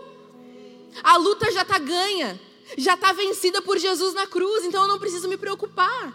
A 1.03 1.17
luta 1.17 1.51
já 1.51 1.61
está 1.61 1.77
ganha. 1.77 2.39
Já 2.77 2.93
está 2.93 3.11
vencida 3.11 3.61
por 3.61 3.77
Jesus 3.79 4.13
na 4.13 4.27
cruz, 4.27 4.63
então 4.63 4.83
eu 4.83 4.87
não 4.87 4.99
preciso 4.99 5.27
me 5.27 5.37
preocupar. 5.37 6.13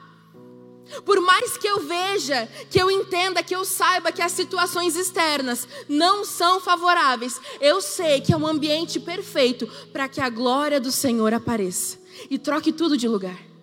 Por 1.05 1.21
mais 1.21 1.57
que 1.57 1.67
eu 1.67 1.81
veja, 1.81 2.49
que 2.71 2.81
eu 2.81 2.91
entenda, 2.91 3.43
que 3.43 3.57
eu 3.57 3.65
saiba 3.65 4.13
que 4.13 4.23
as 4.23 4.33
situações 4.33 4.97
externas 4.97 5.67
não 5.89 6.25
são 6.25 6.61
favoráveis, 6.61 7.41
eu 7.61 7.81
sei 7.81 8.21
que 8.21 8.33
é 8.33 8.37
um 8.37 8.47
ambiente 8.47 9.01
perfeito 9.01 9.67
para 9.93 10.09
que 10.09 10.21
a 10.21 10.29
glória 10.29 10.79
do 10.79 10.93
Senhor 10.93 11.33
apareça 11.35 11.99
e 12.31 12.39
troque 12.39 12.73
tudo 12.73 12.97
de 12.97 13.09
lugar 13.09 13.54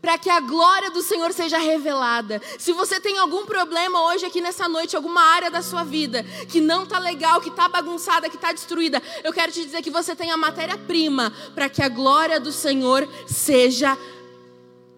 para 0.00 0.18
que 0.18 0.30
a 0.30 0.40
glória 0.40 0.90
do 0.90 1.02
Senhor 1.02 1.32
seja 1.32 1.58
revelada. 1.58 2.40
Se 2.58 2.72
você 2.72 3.00
tem 3.00 3.18
algum 3.18 3.46
problema 3.46 4.06
hoje 4.06 4.24
aqui 4.24 4.40
nessa 4.40 4.68
noite, 4.68 4.96
alguma 4.96 5.20
área 5.20 5.50
da 5.50 5.62
sua 5.62 5.84
vida 5.84 6.22
que 6.48 6.60
não 6.60 6.84
está 6.84 6.98
legal, 6.98 7.40
que 7.40 7.48
está 7.48 7.68
bagunçada, 7.68 8.28
que 8.28 8.36
está 8.36 8.52
destruída, 8.52 9.02
eu 9.24 9.32
quero 9.32 9.52
te 9.52 9.64
dizer 9.64 9.82
que 9.82 9.90
você 9.90 10.14
tem 10.14 10.30
a 10.30 10.36
matéria-prima 10.36 11.32
para 11.54 11.68
que 11.68 11.82
a 11.82 11.88
glória 11.88 12.38
do 12.38 12.52
Senhor 12.52 13.08
seja 13.26 13.96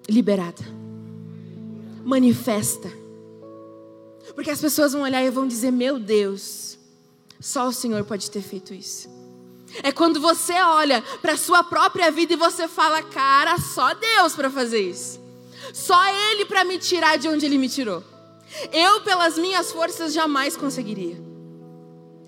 liberada, 0.09 0.65
manifesta. 2.05 2.91
Porque 4.35 4.51
as 4.51 4.61
pessoas 4.61 4.93
vão 4.93 5.03
olhar 5.03 5.23
e 5.23 5.31
vão 5.31 5.49
dizer: 5.49 5.71
Meu 5.71 5.99
Deus, 5.99 6.79
só 7.41 7.67
o 7.67 7.73
Senhor 7.73 8.05
pode 8.05 8.31
ter 8.31 8.43
feito 8.43 8.73
isso. 8.73 9.18
É 9.83 9.93
quando 9.93 10.21
você 10.21 10.55
olha 10.55 11.03
para 11.21 11.33
a 11.35 11.37
sua 11.37 11.63
própria 11.63 12.11
vida 12.11 12.33
e 12.33 12.37
você 12.37 12.67
fala, 12.67 13.03
cara, 13.03 13.59
só 13.59 13.95
Deus 13.95 14.35
para 14.35 14.51
fazer 14.51 14.81
isso. 14.81 15.21
Só 15.73 15.99
Ele 16.31 16.45
para 16.45 16.65
me 16.65 16.79
tirar 16.79 17.19
de 17.19 17.29
onde 17.29 17.45
Ele 17.45 17.59
me 17.59 17.69
tirou. 17.69 18.03
Eu, 18.73 19.03
pelas 19.03 19.37
minhas 19.37 19.71
forças, 19.71 20.13
jamais 20.13 20.57
conseguiria. 20.57 21.21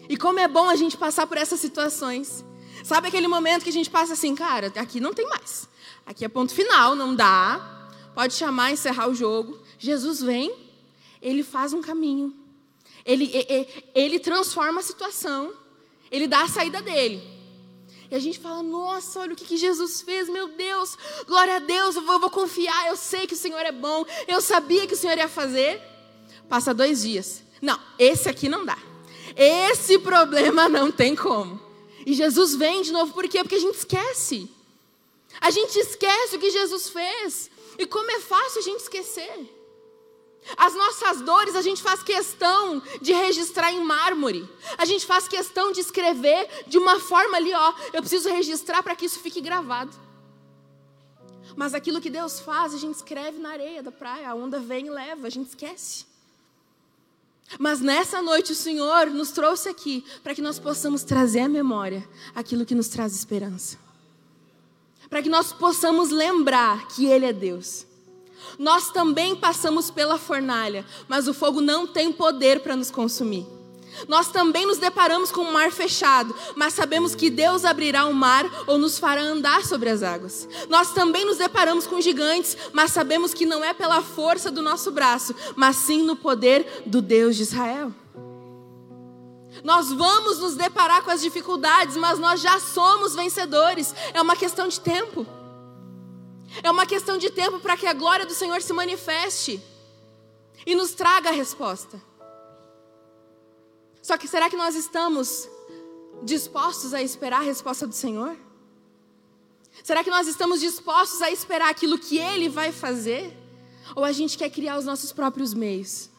E 0.09 0.17
como 0.17 0.39
é 0.39 0.49
bom 0.49 0.69
a 0.69 0.77
gente 0.77 0.97
passar 0.97 1.27
por 1.27 1.37
essas 1.37 1.61
situações. 1.61 2.45
Sabe 2.85 3.09
aquele 3.09 3.29
momento 3.29 3.63
que 3.63 3.71
a 3.71 3.73
gente 3.73 3.91
passa 3.91 4.13
assim, 4.13 4.35
cara, 4.35 4.73
aqui 4.77 5.01
não 5.01 5.15
tem 5.15 5.27
mais. 5.29 5.69
Aqui 6.05 6.25
é 6.25 6.29
ponto 6.29 6.53
final, 6.53 6.95
não 6.95 7.15
dá. 7.15 7.89
Pode 8.15 8.35
chamar, 8.35 8.73
encerrar 8.73 9.09
o 9.09 9.15
jogo. 9.15 9.59
Jesus 9.79 10.21
vem, 10.21 10.53
ele 11.23 11.43
faz 11.43 11.73
um 11.73 11.81
caminho. 11.81 12.35
Ele, 13.05 13.31
ele, 13.33 13.69
ele 13.95 14.19
transforma 14.19 14.81
a 14.81 14.83
situação. 14.83 15.53
Ele 16.11 16.27
dá 16.27 16.43
a 16.43 16.49
saída 16.49 16.83
dele. 16.83 17.23
E 18.11 18.15
a 18.15 18.19
gente 18.19 18.39
fala, 18.41 18.63
nossa, 18.63 19.21
olha 19.21 19.33
o 19.33 19.37
que, 19.37 19.45
que 19.45 19.57
Jesus 19.57 20.03
fez, 20.03 20.29
meu 20.29 20.49
Deus, 20.49 20.99
glória 21.29 21.57
a 21.57 21.59
Deus, 21.61 21.95
eu 21.95 22.03
vou, 22.03 22.15
eu 22.15 22.21
vou 22.21 22.31
confiar, 22.31 22.89
eu 22.89 22.97
sei 22.97 23.25
que 23.25 23.35
o 23.35 23.37
Senhor 23.37 23.61
é 23.61 23.71
bom, 23.71 24.05
eu 24.27 24.41
sabia 24.41 24.85
que 24.87 24.95
o 24.95 24.97
Senhor 24.97 25.17
ia 25.17 25.29
fazer. 25.29 25.81
Passa 26.49 26.75
dois 26.75 27.03
dias. 27.03 27.45
Não, 27.63 27.79
esse 27.99 28.29
aqui 28.29 28.49
não 28.49 28.65
dá. 28.65 28.77
Esse 29.37 29.99
problema 29.99 30.69
não 30.69 30.91
tem 30.91 31.15
como. 31.15 31.61
E 32.05 32.13
Jesus 32.13 32.57
vem 32.57 32.83
de 32.83 32.91
novo, 32.91 33.13
por 33.13 33.29
quê? 33.29 33.43
Porque 33.45 33.55
a 33.55 33.61
gente 33.61 33.77
esquece. 33.77 34.51
A 35.41 35.51
gente 35.51 35.79
esquece 35.79 36.37
o 36.37 36.41
que 36.41 36.51
Jesus 36.51 36.89
fez. 36.89 37.51
E 37.79 37.87
como 37.87 38.11
é 38.11 38.19
fácil 38.19 38.59
a 38.59 38.63
gente 38.63 38.81
esquecer. 38.81 39.60
As 40.57 40.75
nossas 40.75 41.21
dores 41.21 41.55
a 41.55 41.63
gente 41.63 41.83
faz 41.83 42.03
questão 42.03 42.83
de 43.01 43.13
registrar 43.13 43.73
em 43.73 43.83
mármore. 43.85 44.49
A 44.77 44.85
gente 44.85 45.07
faz 45.07 45.29
questão 45.29 45.71
de 45.73 45.81
escrever 45.81 46.49
de 46.67 46.79
uma 46.79 46.99
forma 46.99 47.37
ali, 47.37 47.53
ó. 47.53 47.75
Eu 47.93 48.01
preciso 48.01 48.29
registrar 48.29 48.83
para 48.83 48.97
que 48.97 49.07
isso 49.07 49.21
fique 49.21 49.41
gravado. 49.41 49.95
Mas 51.57 51.75
aquilo 51.75 52.01
que 52.01 52.11
Deus 52.11 52.41
faz, 52.41 52.75
a 52.75 52.79
gente 52.79 52.95
escreve 52.95 53.39
na 53.39 53.51
areia 53.51 53.83
da 53.83 53.93
praia. 53.93 54.31
A 54.31 54.35
onda 54.35 54.59
vem 54.59 54.87
e 54.87 54.91
leva, 54.91 55.27
a 55.27 55.31
gente 55.31 55.49
esquece. 55.49 56.07
Mas 57.59 57.81
nessa 57.81 58.23
noite 58.23 58.53
o 58.53 58.57
Senhor 58.57 59.07
nos 59.09 59.31
trouxe 59.33 59.69
aqui 59.69 60.05
para 60.23 60.35
que 60.35 60.43
nós 60.43 60.59
possamos 60.59 61.03
trazer 61.03 61.41
à 61.41 61.49
memória 61.49 62.09
aquilo 62.35 62.65
que 62.65 62.75
nos 62.75 62.89
traz 62.89 63.15
esperança. 63.15 63.77
Para 65.09 65.23
que 65.23 65.29
nós 65.29 65.53
possamos 65.53 66.11
lembrar 66.11 66.87
que 66.89 67.07
Ele 67.07 67.27
é 67.27 67.33
Deus 67.33 67.90
nós 68.59 68.91
também 68.91 69.35
passamos 69.35 69.91
pela 69.91 70.19
fornalha, 70.19 70.85
mas 71.09 71.29
o 71.29 71.35
fogo 71.35 71.61
não 71.61 71.87
tem 71.87 72.13
poder 72.13 72.61
para 72.61 72.77
nos 72.77 72.91
consumir. 72.91 73.47
Nós 74.09 74.29
também 74.29 74.67
nos 74.67 74.79
deparamos 74.79 75.31
com 75.31 75.43
um 75.43 75.53
mar 75.53 75.71
fechado, 75.71 76.35
mas 76.55 76.75
sabemos 76.75 77.15
que 77.15 77.29
Deus 77.29 77.65
abrirá 77.65 78.07
o 78.07 78.15
mar 78.15 78.45
ou 78.67 78.79
nos 78.79 78.99
fará 78.99 79.21
andar 79.21 79.65
sobre 79.65 79.91
as 79.91 80.03
águas. 80.03 80.49
Nós 80.69 80.93
também 80.93 81.25
nos 81.25 81.39
deparamos 81.39 81.87
com 81.87 82.01
gigantes, 82.01 82.57
mas 82.73 82.93
sabemos 82.93 83.35
que 83.35 83.47
não 83.47 83.65
é 83.65 83.75
pela 83.75 84.01
força 84.01 84.51
do 84.51 84.63
nosso 84.63 84.91
braço, 84.91 85.35
mas 85.57 85.77
sim 85.77 86.03
no 86.03 86.17
poder 86.17 86.85
do 86.87 87.03
Deus 87.03 87.37
de 87.37 87.43
Israel. 87.43 87.93
Nós 89.65 89.93
vamos 89.93 90.39
nos 90.39 90.55
deparar 90.55 91.03
com 91.03 91.11
as 91.11 91.21
dificuldades, 91.21 91.97
mas 91.97 92.19
nós 92.19 92.41
já 92.41 92.59
somos 92.61 93.15
vencedores. 93.15 93.95
É 94.15 94.23
uma 94.23 94.37
questão 94.37 94.69
de 94.69 94.81
tempo. 94.81 95.27
É 96.63 96.71
uma 96.71 96.87
questão 96.87 97.17
de 97.17 97.31
tempo 97.31 97.61
para 97.61 97.77
que 97.77 97.87
a 97.87 97.93
glória 97.93 98.27
do 98.27 98.35
Senhor 98.35 98.61
se 98.61 98.73
manifeste 98.73 99.63
e 100.67 100.75
nos 100.75 100.93
traga 100.93 101.29
a 101.29 101.33
resposta. 101.33 102.01
Só 104.03 104.17
que 104.17 104.27
será 104.27 104.51
que 104.51 104.57
nós 104.57 104.75
estamos 104.75 105.49
dispostos 106.23 106.93
a 106.93 107.03
esperar 107.03 107.39
a 107.39 107.45
resposta 107.45 107.87
do 107.87 107.95
Senhor? 107.95 108.37
Será 109.83 110.03
que 110.03 110.11
nós 110.11 110.27
estamos 110.27 110.61
dispostos 110.61 111.23
a 111.23 111.31
esperar 111.31 111.71
aquilo 111.71 111.99
que 111.99 112.19
Ele 112.19 112.49
vai 112.49 112.73
fazer? 112.73 113.37
Ou 113.95 114.05
a 114.05 114.13
gente 114.13 114.37
quer 114.37 114.51
criar 114.51 114.79
os 114.79 114.85
nossos 114.85 115.13
próprios 115.13 115.55
meios? 115.55 116.11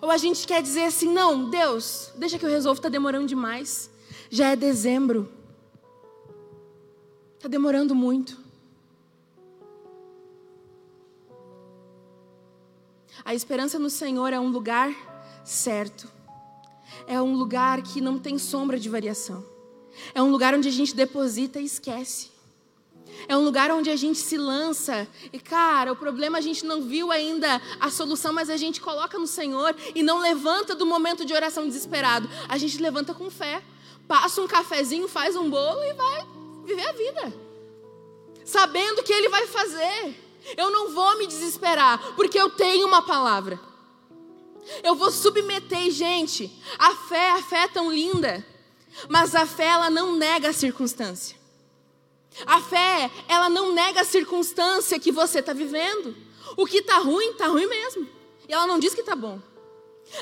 Ou 0.00 0.10
a 0.10 0.16
gente 0.16 0.46
quer 0.46 0.62
dizer 0.62 0.84
assim: 0.84 1.12
não, 1.12 1.50
Deus, 1.50 2.10
deixa 2.16 2.38
que 2.38 2.44
eu 2.44 2.50
resolvo, 2.50 2.78
está 2.78 2.88
demorando 2.88 3.26
demais. 3.26 3.90
Já 4.30 4.50
é 4.50 4.56
dezembro. 4.56 5.30
Está 7.42 7.48
demorando 7.48 7.92
muito. 7.92 8.38
A 13.24 13.34
esperança 13.34 13.80
no 13.80 13.90
Senhor 13.90 14.32
é 14.32 14.38
um 14.38 14.46
lugar 14.46 14.94
certo. 15.44 16.08
É 17.04 17.20
um 17.20 17.34
lugar 17.34 17.82
que 17.82 18.00
não 18.00 18.16
tem 18.16 18.38
sombra 18.38 18.78
de 18.78 18.88
variação. 18.88 19.44
É 20.14 20.22
um 20.22 20.30
lugar 20.30 20.54
onde 20.54 20.68
a 20.68 20.70
gente 20.70 20.94
deposita 20.94 21.58
e 21.58 21.64
esquece. 21.64 22.30
É 23.26 23.36
um 23.36 23.42
lugar 23.42 23.72
onde 23.72 23.90
a 23.90 23.96
gente 23.96 24.20
se 24.20 24.38
lança 24.38 25.08
e, 25.32 25.40
cara, 25.40 25.90
o 25.90 25.96
problema 25.96 26.38
a 26.38 26.40
gente 26.40 26.64
não 26.64 26.82
viu 26.82 27.10
ainda 27.10 27.60
a 27.80 27.90
solução, 27.90 28.32
mas 28.32 28.50
a 28.50 28.56
gente 28.56 28.80
coloca 28.80 29.18
no 29.18 29.26
Senhor 29.26 29.74
e 29.96 30.00
não 30.00 30.20
levanta 30.20 30.76
do 30.76 30.86
momento 30.86 31.24
de 31.24 31.34
oração 31.34 31.66
desesperado. 31.66 32.30
A 32.48 32.56
gente 32.56 32.80
levanta 32.80 33.12
com 33.12 33.28
fé, 33.28 33.64
passa 34.06 34.40
um 34.40 34.46
cafezinho, 34.46 35.08
faz 35.08 35.34
um 35.34 35.50
bolo 35.50 35.82
e 35.82 35.92
vai 35.94 36.41
viver 36.64 36.88
a 36.88 36.92
vida, 36.92 37.32
sabendo 38.44 39.02
que 39.02 39.12
Ele 39.12 39.28
vai 39.28 39.46
fazer, 39.46 40.16
Eu 40.56 40.70
não 40.70 40.90
vou 40.90 41.18
me 41.18 41.26
desesperar, 41.26 42.14
porque 42.16 42.36
eu 42.38 42.50
tenho 42.50 42.86
uma 42.86 43.02
palavra. 43.02 43.60
Eu 44.82 44.94
vou 44.94 45.10
submeter, 45.10 45.90
gente. 45.90 46.50
A 46.78 46.94
fé, 46.96 47.30
a 47.30 47.42
fé 47.42 47.62
é 47.62 47.68
tão 47.68 47.92
linda, 47.92 48.44
mas 49.08 49.34
a 49.34 49.46
fé 49.46 49.66
ela 49.66 49.88
não 49.88 50.16
nega 50.16 50.48
a 50.48 50.52
circunstância. 50.52 51.36
A 52.46 52.60
fé, 52.60 53.10
ela 53.28 53.48
não 53.48 53.72
nega 53.72 54.00
a 54.00 54.04
circunstância 54.04 54.98
que 54.98 55.12
você 55.12 55.40
está 55.40 55.52
vivendo. 55.52 56.16
O 56.56 56.66
que 56.66 56.78
está 56.78 56.98
ruim, 56.98 57.30
está 57.30 57.46
ruim 57.46 57.66
mesmo. 57.66 58.08
E 58.48 58.52
ela 58.52 58.66
não 58.66 58.78
diz 58.78 58.94
que 58.94 59.00
está 59.00 59.14
bom. 59.14 59.40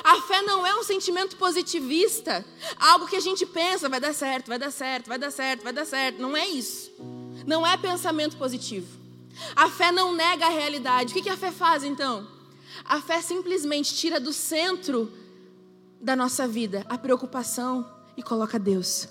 A 0.03 0.21
fé 0.21 0.41
não 0.41 0.65
é 0.65 0.73
um 0.75 0.83
sentimento 0.83 1.35
positivista, 1.35 2.45
algo 2.79 3.07
que 3.07 3.15
a 3.15 3.19
gente 3.19 3.45
pensa, 3.45 3.89
vai 3.89 3.99
dar 3.99 4.13
certo, 4.13 4.47
vai 4.47 4.57
dar 4.57 4.71
certo, 4.71 5.07
vai 5.07 5.17
dar 5.17 5.31
certo, 5.31 5.63
vai 5.63 5.73
dar 5.73 5.85
certo. 5.85 6.21
Não 6.21 6.35
é 6.35 6.47
isso. 6.47 6.91
Não 7.45 7.65
é 7.65 7.75
pensamento 7.77 8.37
positivo. 8.37 8.87
A 9.55 9.69
fé 9.69 9.91
não 9.91 10.13
nega 10.13 10.45
a 10.45 10.49
realidade. 10.49 11.11
O 11.11 11.21
que 11.21 11.29
a 11.29 11.37
fé 11.37 11.51
faz 11.51 11.83
então? 11.83 12.27
A 12.85 13.01
fé 13.01 13.21
simplesmente 13.21 13.93
tira 13.95 14.19
do 14.19 14.31
centro 14.31 15.11
da 15.99 16.15
nossa 16.15 16.47
vida 16.47 16.85
a 16.89 16.97
preocupação 16.97 17.87
e 18.15 18.23
coloca 18.23 18.57
Deus. 18.57 19.07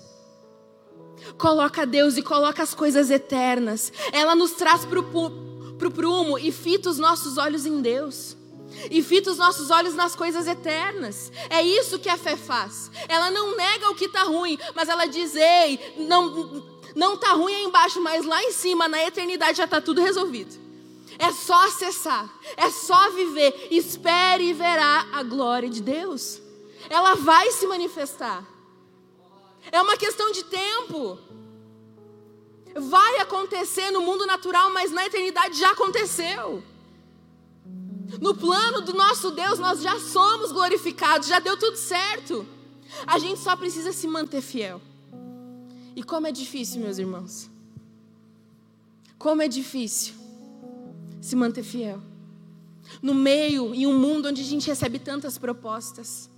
Coloca 1.37 1.85
Deus 1.85 2.17
e 2.17 2.21
coloca 2.21 2.63
as 2.63 2.73
coisas 2.73 3.09
eternas. 3.11 3.93
Ela 4.11 4.35
nos 4.35 4.53
traz 4.53 4.85
para 4.85 4.99
o 4.99 5.91
prumo 5.91 6.37
e 6.39 6.51
fita 6.51 6.89
os 6.89 6.97
nossos 6.97 7.37
olhos 7.37 7.65
em 7.65 7.81
Deus. 7.81 8.35
E 8.89 9.01
fita 9.03 9.31
os 9.31 9.37
nossos 9.37 9.69
olhos 9.69 9.93
nas 9.93 10.15
coisas 10.15 10.47
eternas. 10.47 11.31
É 11.49 11.61
isso 11.61 11.99
que 11.99 12.09
a 12.09 12.17
fé 12.17 12.35
faz. 12.35 12.91
Ela 13.07 13.29
não 13.31 13.55
nega 13.55 13.89
o 13.89 13.95
que 13.95 14.05
está 14.05 14.23
ruim, 14.23 14.57
mas 14.73 14.89
ela 14.89 15.05
diz: 15.05 15.35
ei, 15.35 15.95
não, 15.97 16.63
não 16.95 17.13
está 17.15 17.33
ruim 17.33 17.53
aí 17.53 17.63
embaixo, 17.63 18.01
mas 18.01 18.25
lá 18.25 18.43
em 18.43 18.51
cima, 18.51 18.87
na 18.87 19.03
eternidade, 19.05 19.57
já 19.57 19.65
está 19.65 19.81
tudo 19.81 20.01
resolvido. 20.01 20.59
É 21.19 21.31
só 21.31 21.67
acessar, 21.67 22.29
é 22.57 22.69
só 22.69 23.11
viver. 23.11 23.67
Espere 23.69 24.45
e 24.45 24.53
verá 24.53 25.07
a 25.13 25.23
glória 25.23 25.69
de 25.69 25.81
Deus. 25.81 26.41
Ela 26.89 27.15
vai 27.15 27.51
se 27.51 27.67
manifestar. 27.67 28.43
É 29.71 29.81
uma 29.81 29.97
questão 29.97 30.31
de 30.31 30.43
tempo. 30.45 31.19
Vai 32.73 33.17
acontecer 33.17 33.91
no 33.91 34.01
mundo 34.01 34.25
natural, 34.25 34.71
mas 34.71 34.91
na 34.91 35.05
eternidade 35.05 35.59
já 35.59 35.71
aconteceu. 35.71 36.63
No 38.21 38.35
plano 38.35 38.81
do 38.81 38.93
nosso 38.93 39.31
Deus, 39.31 39.57
nós 39.57 39.81
já 39.81 39.99
somos 39.99 40.51
glorificados, 40.51 41.27
já 41.27 41.39
deu 41.39 41.57
tudo 41.57 41.75
certo. 41.75 42.45
A 43.07 43.17
gente 43.17 43.39
só 43.39 43.55
precisa 43.55 43.91
se 43.91 44.07
manter 44.07 44.41
fiel. 44.41 44.79
E 45.95 46.03
como 46.03 46.27
é 46.27 46.31
difícil, 46.31 46.81
meus 46.81 46.99
irmãos. 46.99 47.49
Como 49.17 49.41
é 49.41 49.47
difícil 49.47 50.13
se 51.19 51.35
manter 51.35 51.63
fiel. 51.63 51.99
No 53.01 53.15
meio, 53.15 53.73
em 53.73 53.87
um 53.87 53.97
mundo 53.97 54.27
onde 54.27 54.41
a 54.41 54.45
gente 54.45 54.67
recebe 54.67 54.99
tantas 54.99 55.39
propostas. 55.39 56.29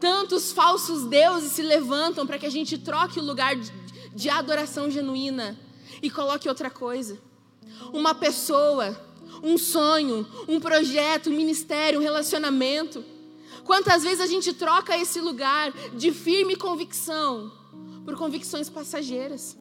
Tantos 0.00 0.50
falsos 0.50 1.04
deuses 1.04 1.52
se 1.52 1.62
levantam 1.62 2.26
para 2.26 2.38
que 2.38 2.46
a 2.46 2.50
gente 2.50 2.78
troque 2.78 3.18
o 3.18 3.22
lugar 3.22 3.54
de, 4.14 4.30
adoração 4.30 4.90
genuína 4.90 5.58
e 6.02 6.10
coloque 6.10 6.48
outra 6.48 6.70
coisa. 6.70 7.18
Uma 7.92 8.14
pessoa, 8.14 8.98
um 9.42 9.58
sonho, 9.58 10.26
um 10.48 10.60
projeto, 10.60 11.30
um 11.30 11.36
ministério, 11.36 11.98
um 11.98 12.02
relacionamento. 12.02 13.04
Quantas 13.64 14.02
vezes 14.02 14.20
a 14.20 14.26
gente 14.26 14.52
troca 14.52 14.96
esse 14.96 15.20
lugar 15.20 15.72
de 15.94 16.12
firme 16.12 16.56
convicção 16.56 17.52
por 18.04 18.16
convicções 18.16 18.70
passageiras. 18.70 19.58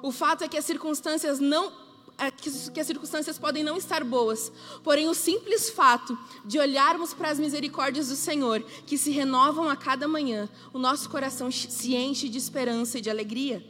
O 0.00 0.12
fato 0.12 0.44
é 0.44 0.48
que 0.48 0.56
as 0.56 0.64
circunstâncias 0.64 1.40
não 1.40 1.72
é 2.16 2.32
que 2.32 2.80
as 2.80 2.86
circunstâncias 2.86 3.38
podem 3.38 3.62
não 3.62 3.76
estar 3.76 4.02
boas, 4.02 4.50
porém 4.82 5.08
o 5.08 5.14
simples 5.14 5.70
fato 5.70 6.18
de 6.44 6.58
olharmos 6.58 7.14
para 7.14 7.30
as 7.30 7.38
misericórdias 7.38 8.08
do 8.08 8.16
Senhor, 8.16 8.60
que 8.86 8.98
se 8.98 9.12
renovam 9.12 9.70
a 9.70 9.76
cada 9.76 10.08
manhã, 10.08 10.48
o 10.72 10.80
nosso 10.80 11.08
coração 11.08 11.48
se 11.48 11.94
enche 11.94 12.28
de 12.28 12.36
esperança 12.36 12.98
e 12.98 13.00
de 13.00 13.08
alegria. 13.08 13.64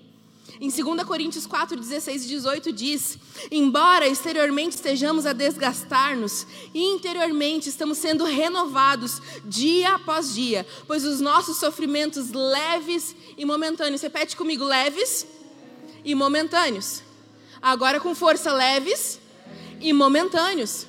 Em 0.60 0.70
2 0.70 1.04
Coríntios 1.04 1.46
4, 1.46 1.76
16 1.76 2.24
e 2.24 2.28
18 2.28 2.72
diz: 2.72 3.18
Embora 3.50 4.08
exteriormente 4.08 4.76
estejamos 4.76 5.24
a 5.26 5.32
desgastar-nos, 5.32 6.46
interiormente 6.74 7.68
estamos 7.68 7.98
sendo 7.98 8.24
renovados 8.24 9.20
dia 9.44 9.94
após 9.94 10.34
dia, 10.34 10.66
pois 10.86 11.04
os 11.04 11.20
nossos 11.20 11.58
sofrimentos 11.58 12.30
leves 12.32 13.14
e 13.36 13.44
momentâneos, 13.44 14.02
repete 14.02 14.36
comigo, 14.36 14.64
leves 14.64 15.26
e 16.04 16.14
momentâneos. 16.14 17.02
Agora 17.62 18.00
com 18.00 18.14
força, 18.14 18.52
leves 18.52 19.20
e 19.80 19.92
momentâneos. 19.92 20.86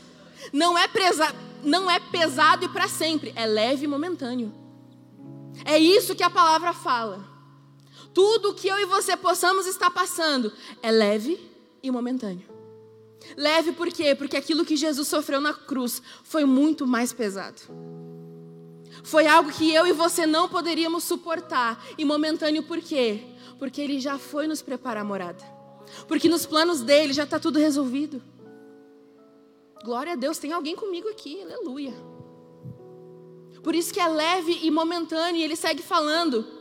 Não 0.51 0.77
é, 0.77 0.87
presa, 0.87 1.35
não 1.63 1.91
é 1.91 1.99
pesado 1.99 2.65
e 2.65 2.69
para 2.69 2.87
sempre, 2.87 3.33
é 3.35 3.45
leve 3.45 3.85
e 3.85 3.87
momentâneo. 3.87 4.53
É 5.65 5.77
isso 5.77 6.15
que 6.15 6.23
a 6.23 6.29
palavra 6.29 6.73
fala. 6.73 7.38
Tudo 8.13 8.53
que 8.53 8.67
eu 8.67 8.79
e 8.79 8.85
você 8.85 9.15
possamos 9.15 9.67
estar 9.67 9.91
passando 9.91 10.51
é 10.81 10.91
leve 10.91 11.39
e 11.81 11.91
momentâneo. 11.91 12.47
Leve 13.35 13.71
por 13.73 13.89
quê? 13.89 14.15
Porque 14.15 14.37
aquilo 14.37 14.65
que 14.65 14.75
Jesus 14.75 15.07
sofreu 15.07 15.39
na 15.39 15.53
cruz 15.53 16.01
foi 16.23 16.45
muito 16.45 16.87
mais 16.87 17.13
pesado. 17.13 17.61
Foi 19.03 19.27
algo 19.27 19.51
que 19.51 19.73
eu 19.73 19.87
e 19.87 19.93
você 19.93 20.25
não 20.25 20.49
poderíamos 20.49 21.03
suportar. 21.03 21.83
E 21.97 22.05
momentâneo 22.05 22.63
por 22.63 22.79
quê? 22.79 23.23
Porque 23.57 23.81
ele 23.81 23.99
já 23.99 24.17
foi 24.17 24.47
nos 24.47 24.61
preparar 24.61 25.01
a 25.01 25.07
morada. 25.07 25.43
Porque 26.07 26.29
nos 26.29 26.45
planos 26.45 26.81
dele 26.81 27.13
já 27.13 27.23
está 27.23 27.39
tudo 27.39 27.59
resolvido. 27.59 28.21
Glória 29.83 30.13
a 30.13 30.15
Deus, 30.15 30.37
tem 30.37 30.51
alguém 30.51 30.75
comigo 30.75 31.07
aqui, 31.09 31.41
aleluia. 31.41 31.93
Por 33.63 33.75
isso 33.75 33.93
que 33.93 33.99
é 33.99 34.07
leve 34.07 34.59
e 34.63 34.71
momentâneo, 34.71 35.39
e 35.39 35.43
ele 35.43 35.55
segue 35.55 35.81
falando 35.81 36.58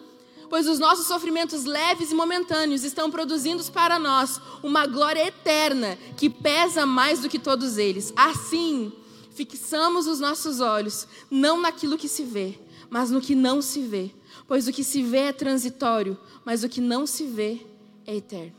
pois 0.48 0.66
os 0.68 0.78
nossos 0.78 1.06
sofrimentos 1.06 1.64
leves 1.64 2.10
e 2.10 2.14
momentâneos 2.14 2.84
estão 2.84 3.10
produzindo 3.10 3.62
para 3.72 3.98
nós 3.98 4.40
uma 4.62 4.86
glória 4.86 5.26
eterna 5.26 5.98
que 6.16 6.30
pesa 6.30 6.86
mais 6.86 7.20
do 7.20 7.28
que 7.28 7.38
todos 7.38 7.76
eles. 7.76 8.12
Assim, 8.16 8.92
fixamos 9.30 10.06
os 10.06 10.20
nossos 10.20 10.60
olhos 10.60 11.06
não 11.30 11.60
naquilo 11.60 11.98
que 11.98 12.08
se 12.08 12.24
vê, 12.24 12.58
mas 12.88 13.10
no 13.10 13.20
que 13.20 13.34
não 13.34 13.60
se 13.60 13.82
vê, 13.82 14.10
pois 14.46 14.66
o 14.66 14.72
que 14.72 14.82
se 14.82 15.02
vê 15.02 15.18
é 15.18 15.32
transitório, 15.32 16.18
mas 16.44 16.64
o 16.64 16.68
que 16.68 16.80
não 16.80 17.06
se 17.06 17.24
vê 17.24 17.60
é 18.06 18.16
eterno. 18.16 18.56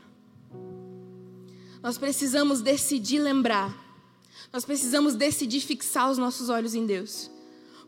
Nós 1.82 1.98
precisamos 1.98 2.60
decidir 2.60 3.18
lembrar, 3.18 3.74
nós 4.52 4.64
precisamos 4.64 5.14
decidir 5.14 5.60
fixar 5.60 6.10
os 6.10 6.18
nossos 6.18 6.48
olhos 6.48 6.74
em 6.74 6.84
Deus. 6.84 7.30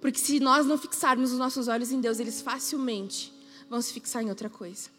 Porque 0.00 0.18
se 0.18 0.40
nós 0.40 0.66
não 0.66 0.76
fixarmos 0.76 1.30
os 1.30 1.38
nossos 1.38 1.68
olhos 1.68 1.92
em 1.92 2.00
Deus, 2.00 2.18
eles 2.18 2.40
facilmente 2.40 3.32
vão 3.72 3.80
se 3.80 3.90
fixar 3.90 4.22
em 4.22 4.28
outra 4.28 4.50
coisa. 4.50 4.90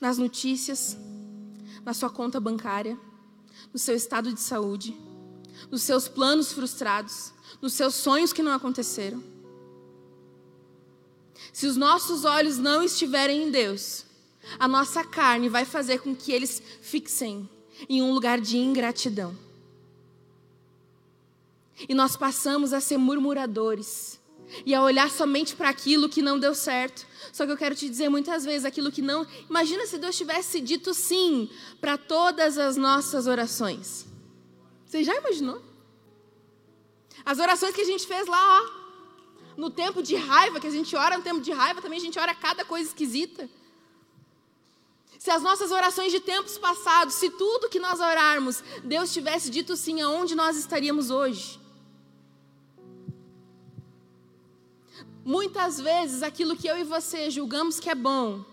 Nas 0.00 0.16
notícias, 0.16 0.96
na 1.84 1.92
sua 1.92 2.08
conta 2.08 2.40
bancária, 2.40 2.98
no 3.70 3.78
seu 3.78 3.94
estado 3.94 4.32
de 4.32 4.40
saúde, 4.40 4.96
nos 5.70 5.82
seus 5.82 6.08
planos 6.08 6.54
frustrados, 6.54 7.34
nos 7.60 7.74
seus 7.74 7.94
sonhos 7.94 8.32
que 8.32 8.42
não 8.42 8.52
aconteceram. 8.52 9.22
Se 11.52 11.66
os 11.66 11.76
nossos 11.76 12.24
olhos 12.24 12.56
não 12.56 12.82
estiverem 12.82 13.42
em 13.42 13.50
Deus, 13.50 14.06
a 14.58 14.66
nossa 14.66 15.04
carne 15.04 15.50
vai 15.50 15.66
fazer 15.66 15.98
com 15.98 16.16
que 16.16 16.32
eles 16.32 16.62
fixem 16.80 17.46
em 17.90 18.00
um 18.00 18.14
lugar 18.14 18.40
de 18.40 18.56
ingratidão. 18.56 19.36
E 21.86 21.94
nós 21.94 22.16
passamos 22.16 22.72
a 22.72 22.80
ser 22.80 22.96
murmuradores 22.96 24.18
e 24.64 24.74
a 24.74 24.82
olhar 24.82 25.10
somente 25.10 25.54
para 25.54 25.68
aquilo 25.68 26.08
que 26.08 26.22
não 26.22 26.38
deu 26.38 26.54
certo. 26.54 27.06
Só 27.32 27.46
que 27.46 27.52
eu 27.52 27.56
quero 27.56 27.74
te 27.74 27.88
dizer 27.88 28.08
muitas 28.08 28.44
vezes 28.44 28.64
aquilo 28.64 28.92
que 28.92 29.02
não. 29.02 29.26
Imagina 29.48 29.86
se 29.86 29.98
Deus 29.98 30.16
tivesse 30.16 30.60
dito 30.60 30.92
sim 30.92 31.48
para 31.80 31.96
todas 31.96 32.58
as 32.58 32.76
nossas 32.76 33.26
orações. 33.26 34.06
Você 34.86 35.02
já 35.02 35.16
imaginou? 35.16 35.62
As 37.24 37.38
orações 37.38 37.74
que 37.74 37.80
a 37.80 37.86
gente 37.86 38.06
fez 38.06 38.26
lá, 38.26 38.60
ó. 38.60 38.82
No 39.56 39.70
tempo 39.70 40.02
de 40.02 40.16
raiva, 40.16 40.58
que 40.60 40.66
a 40.66 40.70
gente 40.70 40.94
ora 40.96 41.16
no 41.16 41.22
tempo 41.22 41.40
de 41.40 41.52
raiva, 41.52 41.80
também 41.80 41.98
a 41.98 42.02
gente 42.02 42.18
ora 42.18 42.34
cada 42.34 42.64
coisa 42.64 42.88
esquisita. 42.88 43.48
Se 45.18 45.30
as 45.30 45.40
nossas 45.40 45.70
orações 45.70 46.10
de 46.10 46.18
tempos 46.18 46.58
passados, 46.58 47.14
se 47.14 47.30
tudo 47.30 47.68
que 47.68 47.78
nós 47.78 48.00
orarmos, 48.00 48.60
Deus 48.82 49.12
tivesse 49.12 49.50
dito 49.50 49.76
sim, 49.76 50.00
aonde 50.00 50.34
nós 50.34 50.56
estaríamos 50.56 51.10
hoje? 51.10 51.61
Muitas 55.24 55.80
vezes 55.80 56.22
aquilo 56.22 56.56
que 56.56 56.66
eu 56.66 56.76
e 56.76 56.84
você 56.84 57.30
julgamos 57.30 57.78
que 57.78 57.88
é 57.88 57.94
bom, 57.94 58.44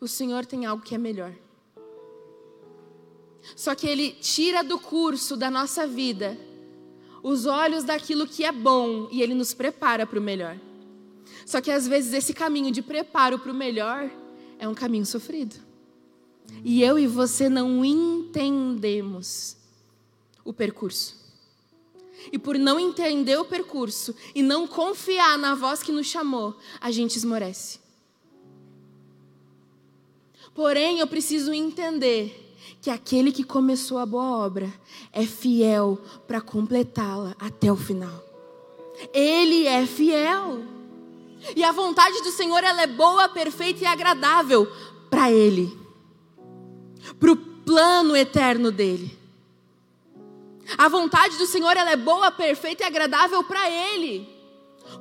o 0.00 0.06
Senhor 0.06 0.46
tem 0.46 0.66
algo 0.66 0.84
que 0.84 0.94
é 0.94 0.98
melhor. 0.98 1.34
Só 3.56 3.74
que 3.74 3.86
Ele 3.86 4.12
tira 4.12 4.62
do 4.62 4.78
curso 4.78 5.36
da 5.36 5.50
nossa 5.50 5.86
vida 5.86 6.38
os 7.22 7.46
olhos 7.46 7.84
daquilo 7.84 8.26
que 8.26 8.44
é 8.44 8.52
bom 8.52 9.08
e 9.10 9.22
Ele 9.22 9.34
nos 9.34 9.54
prepara 9.54 10.06
para 10.06 10.18
o 10.18 10.22
melhor. 10.22 10.58
Só 11.46 11.60
que 11.60 11.70
às 11.70 11.88
vezes 11.88 12.12
esse 12.12 12.32
caminho 12.32 12.70
de 12.70 12.82
preparo 12.82 13.38
para 13.38 13.50
o 13.50 13.54
melhor 13.54 14.10
é 14.58 14.68
um 14.68 14.74
caminho 14.74 15.06
sofrido. 15.06 15.56
E 16.62 16.82
eu 16.82 16.98
e 16.98 17.06
você 17.06 17.48
não 17.48 17.84
entendemos 17.84 19.56
o 20.44 20.52
percurso. 20.52 21.23
E 22.32 22.38
por 22.38 22.58
não 22.58 22.78
entender 22.78 23.38
o 23.38 23.44
percurso 23.44 24.14
e 24.34 24.42
não 24.42 24.66
confiar 24.66 25.38
na 25.38 25.54
voz 25.54 25.82
que 25.82 25.92
nos 25.92 26.06
chamou, 26.06 26.56
a 26.80 26.90
gente 26.90 27.16
esmorece. 27.16 27.78
Porém, 30.54 31.00
eu 31.00 31.06
preciso 31.06 31.52
entender 31.52 32.56
que 32.80 32.90
aquele 32.90 33.32
que 33.32 33.42
começou 33.42 33.98
a 33.98 34.06
boa 34.06 34.38
obra 34.44 34.72
é 35.12 35.26
fiel 35.26 35.98
para 36.26 36.40
completá-la 36.40 37.34
até 37.38 37.72
o 37.72 37.76
final. 37.76 38.22
Ele 39.12 39.66
é 39.66 39.86
fiel. 39.86 40.62
E 41.56 41.64
a 41.64 41.72
vontade 41.72 42.22
do 42.22 42.30
Senhor 42.30 42.62
ela 42.62 42.82
é 42.82 42.86
boa, 42.86 43.28
perfeita 43.28 43.82
e 43.82 43.86
agradável 43.86 44.70
para 45.10 45.30
ele. 45.30 45.76
Para 47.18 47.32
o 47.32 47.36
plano 47.36 48.16
eterno 48.16 48.70
dele. 48.70 49.18
A 50.78 50.88
vontade 50.88 51.36
do 51.36 51.46
Senhor 51.46 51.76
ela 51.76 51.90
é 51.90 51.96
boa, 51.96 52.30
perfeita 52.30 52.82
e 52.82 52.86
agradável 52.86 53.44
para 53.44 53.70
ele. 53.70 54.28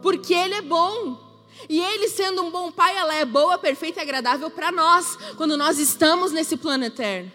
Porque 0.01 0.34
ele 0.34 0.55
é 0.55 0.61
bom. 0.61 1.22
E 1.70 1.80
ele 1.80 2.09
sendo 2.09 2.43
um 2.43 2.51
bom 2.51 2.72
pai, 2.72 2.95
ela 2.95 3.16
é 3.16 3.26
boa, 3.26 3.57
perfeita 3.57 3.99
e 3.99 4.03
agradável 4.03 4.49
para 4.49 4.72
nós, 4.72 5.18
quando 5.38 5.55
nós 5.55 5.80
estamos 5.80 6.32
nesse 6.32 6.57
plano 6.57 6.84
eterno. 6.84 7.32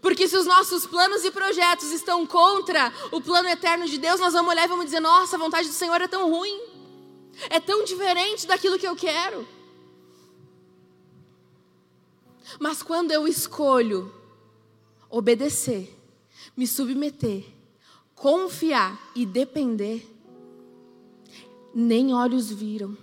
Porque 0.00 0.28
se 0.28 0.36
os 0.36 0.46
nossos 0.46 0.86
planos 0.86 1.24
e 1.24 1.30
projetos 1.30 1.90
estão 1.90 2.24
contra 2.24 2.92
o 3.10 3.20
plano 3.20 3.48
eterno 3.48 3.86
de 3.86 3.98
Deus, 3.98 4.20
nós 4.20 4.32
vamos 4.32 4.52
olhar 4.52 4.64
e 4.64 4.68
vamos 4.68 4.84
dizer: 4.84 5.00
nossa, 5.00 5.36
a 5.36 5.38
vontade 5.38 5.68
do 5.68 5.74
Senhor 5.74 6.00
é 6.00 6.06
tão 6.06 6.30
ruim, 6.30 6.60
é 7.48 7.58
tão 7.58 7.84
diferente 7.84 8.46
daquilo 8.46 8.78
que 8.78 8.86
eu 8.86 8.94
quero. 8.94 9.46
Mas 12.58 12.82
quando 12.82 13.10
eu 13.10 13.26
escolho 13.26 14.14
obedecer, 15.08 15.99
me 16.56 16.66
submeter, 16.66 17.44
confiar 18.14 19.10
e 19.14 19.24
depender, 19.24 20.06
nem 21.74 22.12
olhos 22.12 22.50
viram, 22.50 22.96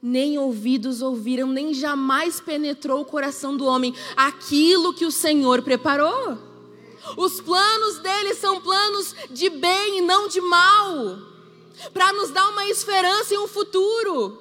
nem 0.00 0.38
ouvidos 0.38 1.02
ouviram, 1.02 1.48
nem 1.48 1.74
jamais 1.74 2.40
penetrou 2.40 3.00
o 3.00 3.04
coração 3.04 3.56
do 3.56 3.64
homem 3.64 3.94
aquilo 4.16 4.94
que 4.94 5.04
o 5.04 5.12
Senhor 5.12 5.62
preparou. 5.62 6.38
Os 7.16 7.40
planos 7.40 7.98
dele 7.98 8.34
são 8.34 8.60
planos 8.60 9.14
de 9.30 9.50
bem 9.50 9.98
e 9.98 10.02
não 10.02 10.28
de 10.28 10.40
mal, 10.40 11.18
para 11.92 12.12
nos 12.12 12.30
dar 12.30 12.48
uma 12.48 12.66
esperança 12.66 13.34
e 13.34 13.38
um 13.38 13.48
futuro. 13.48 14.38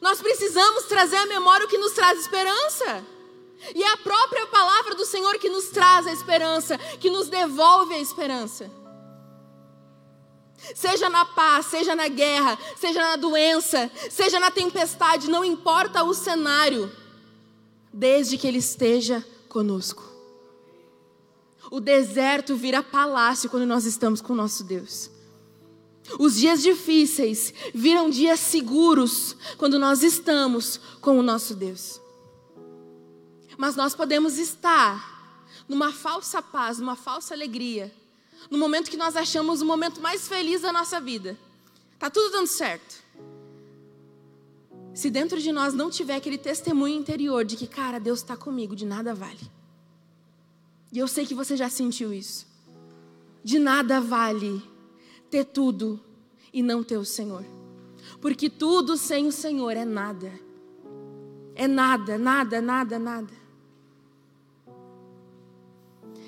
Nós 0.00 0.20
precisamos 0.20 0.84
trazer 0.84 1.16
à 1.16 1.26
memória 1.26 1.66
o 1.66 1.68
que 1.68 1.78
nos 1.78 1.92
traz 1.92 2.18
esperança. 2.20 3.04
E 3.74 3.82
é 3.82 3.92
a 3.92 3.96
própria 3.96 4.46
palavra 4.46 4.94
do 4.94 5.04
Senhor 5.04 5.38
que 5.38 5.48
nos 5.48 5.66
traz 5.66 6.06
a 6.06 6.12
esperança, 6.12 6.76
que 6.78 7.10
nos 7.10 7.28
devolve 7.28 7.94
a 7.94 8.00
esperança. 8.00 8.70
Seja 10.74 11.08
na 11.08 11.24
paz, 11.24 11.66
seja 11.66 11.94
na 11.94 12.08
guerra, 12.08 12.58
seja 12.76 13.00
na 13.00 13.16
doença, 13.16 13.90
seja 14.10 14.38
na 14.38 14.50
tempestade, 14.50 15.28
não 15.28 15.44
importa 15.44 16.04
o 16.04 16.14
cenário, 16.14 16.90
desde 17.92 18.38
que 18.38 18.46
Ele 18.46 18.58
esteja 18.58 19.24
conosco. 19.48 20.02
O 21.70 21.80
deserto 21.80 22.54
vira 22.54 22.82
palácio 22.82 23.48
quando 23.48 23.66
nós 23.66 23.86
estamos 23.86 24.20
com 24.20 24.34
o 24.34 24.36
nosso 24.36 24.62
Deus. 24.62 25.10
Os 26.18 26.36
dias 26.36 26.62
difíceis 26.62 27.54
viram 27.72 28.10
dias 28.10 28.40
seguros 28.40 29.36
quando 29.56 29.78
nós 29.78 30.02
estamos 30.02 30.78
com 31.00 31.18
o 31.18 31.22
nosso 31.22 31.54
Deus. 31.54 32.01
Mas 33.56 33.76
nós 33.76 33.94
podemos 33.94 34.38
estar 34.38 35.12
numa 35.68 35.92
falsa 35.92 36.42
paz, 36.42 36.78
numa 36.78 36.96
falsa 36.96 37.34
alegria, 37.34 37.92
no 38.50 38.58
momento 38.58 38.90
que 38.90 38.96
nós 38.96 39.16
achamos 39.16 39.62
o 39.62 39.66
momento 39.66 40.00
mais 40.00 40.26
feliz 40.26 40.62
da 40.62 40.72
nossa 40.72 41.00
vida. 41.00 41.38
Tá 41.98 42.10
tudo 42.10 42.32
dando 42.32 42.48
certo. 42.48 43.02
Se 44.94 45.08
dentro 45.08 45.40
de 45.40 45.52
nós 45.52 45.72
não 45.72 45.90
tiver 45.90 46.16
aquele 46.16 46.36
testemunho 46.36 46.98
interior 46.98 47.44
de 47.44 47.56
que, 47.56 47.66
cara, 47.66 47.98
Deus 47.98 48.18
está 48.18 48.36
comigo, 48.36 48.76
de 48.76 48.84
nada 48.84 49.14
vale. 49.14 49.50
E 50.92 50.98
eu 50.98 51.08
sei 51.08 51.24
que 51.24 51.34
você 51.34 51.56
já 51.56 51.70
sentiu 51.70 52.12
isso. 52.12 52.46
De 53.42 53.58
nada 53.58 54.00
vale 54.00 54.62
ter 55.30 55.44
tudo 55.44 55.98
e 56.52 56.62
não 56.62 56.84
ter 56.84 56.98
o 56.98 57.04
Senhor. 57.04 57.44
Porque 58.20 58.50
tudo 58.50 58.96
sem 58.96 59.26
o 59.26 59.32
Senhor 59.32 59.70
é 59.70 59.84
nada. 59.84 60.30
É 61.54 61.66
nada, 61.66 62.18
nada, 62.18 62.60
nada, 62.60 62.98
nada. 62.98 63.41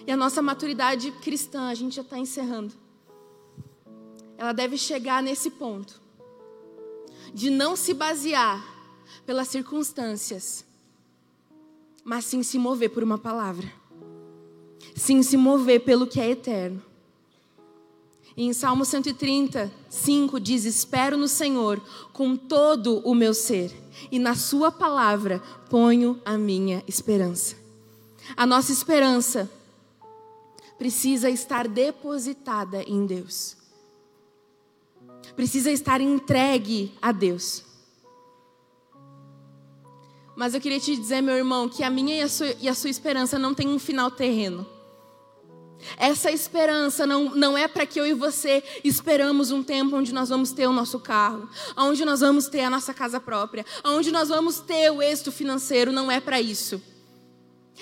E 0.07 0.13
a 0.13 0.17
nossa 0.17 0.43
maturidade 0.43 1.11
cristã, 1.23 1.69
a 1.69 1.75
gente 1.75 1.97
já 1.97 2.03
está 2.03 2.19
encerrando. 2.19 2.75
Ela 4.37 4.53
deve 4.53 4.77
chegar 4.77 5.23
nesse 5.23 5.51
ponto 5.51 6.01
de 7.33 7.51
não 7.51 7.75
se 7.75 7.95
basear 7.95 8.63
pelas 9.25 9.49
circunstâncias, 9.49 10.65
mas 12.05 12.27
sim 12.27 12.43
se 12.43 12.59
mover 12.59 12.91
por 12.91 13.03
uma 13.03 13.17
palavra. 13.17 13.73
Sim 14.95 15.23
se 15.23 15.37
mover 15.37 15.81
pelo 15.81 16.07
que 16.07 16.21
é 16.21 16.31
eterno. 16.31 16.83
E 18.37 18.45
em 18.45 18.53
Salmo 18.53 18.85
130, 18.85 19.73
5 19.89 20.39
diz: 20.39 20.65
Espero 20.65 21.17
no 21.17 21.29
Senhor 21.29 21.81
com 22.13 22.37
todo 22.37 22.99
o 22.99 23.15
meu 23.15 23.33
ser, 23.33 23.73
e 24.11 24.19
na 24.19 24.35
Sua 24.35 24.71
palavra 24.71 25.41
ponho 25.71 26.21
a 26.25 26.37
minha 26.37 26.85
esperança. 26.87 27.57
A 28.37 28.45
nossa 28.45 28.73
esperança 28.73 29.51
precisa 30.79 31.31
estar 31.31 31.69
depositada 31.69 32.83
em 32.83 33.07
Deus. 33.07 33.57
Precisa 35.35 35.71
estar 35.71 36.01
entregue 36.01 36.93
a 37.01 37.13
Deus. 37.13 37.65
Mas 40.37 40.55
eu 40.55 40.61
queria 40.61 40.81
te 40.81 40.97
dizer, 40.97 41.21
meu 41.21 41.37
irmão, 41.37 41.69
que 41.69 41.83
a 41.83 41.91
minha 41.91 42.17
e 42.17 42.21
a 42.21 42.29
sua, 42.29 42.55
e 42.61 42.69
a 42.69 42.75
sua 42.75 42.91
esperança 42.91 43.39
não 43.39 43.55
tem 43.55 43.69
um 43.69 43.79
final 43.79 44.11
terreno. 44.11 44.67
Essa 45.97 46.31
esperança 46.31 47.07
não, 47.07 47.35
não 47.35 47.59
é 47.59 47.69
para 47.69 47.85
que 47.85 48.01
eu 48.01 48.07
e 48.07 48.15
você 48.15 48.63
esperamos 48.83 49.51
um 49.51 49.63
tempo 49.63 49.97
onde 49.97 50.15
nós 50.15 50.31
vamos 50.31 50.51
ter 50.51 50.67
o 50.67 50.73
nosso 50.73 50.99
carro, 50.99 51.49
onde 51.77 52.05
nós 52.05 52.21
vamos 52.21 52.49
ter 52.49 52.61
a 52.61 52.71
nossa 52.71 52.95
casa 52.95 53.21
própria, 53.21 53.67
onde 53.85 54.11
nós 54.11 54.29
vamos 54.29 54.61
ter 54.61 54.91
o 54.91 55.03
êxito 55.03 55.31
financeiro, 55.31 55.93
não 55.93 56.11
é 56.11 56.21
para 56.21 56.41
isso. 56.41 56.83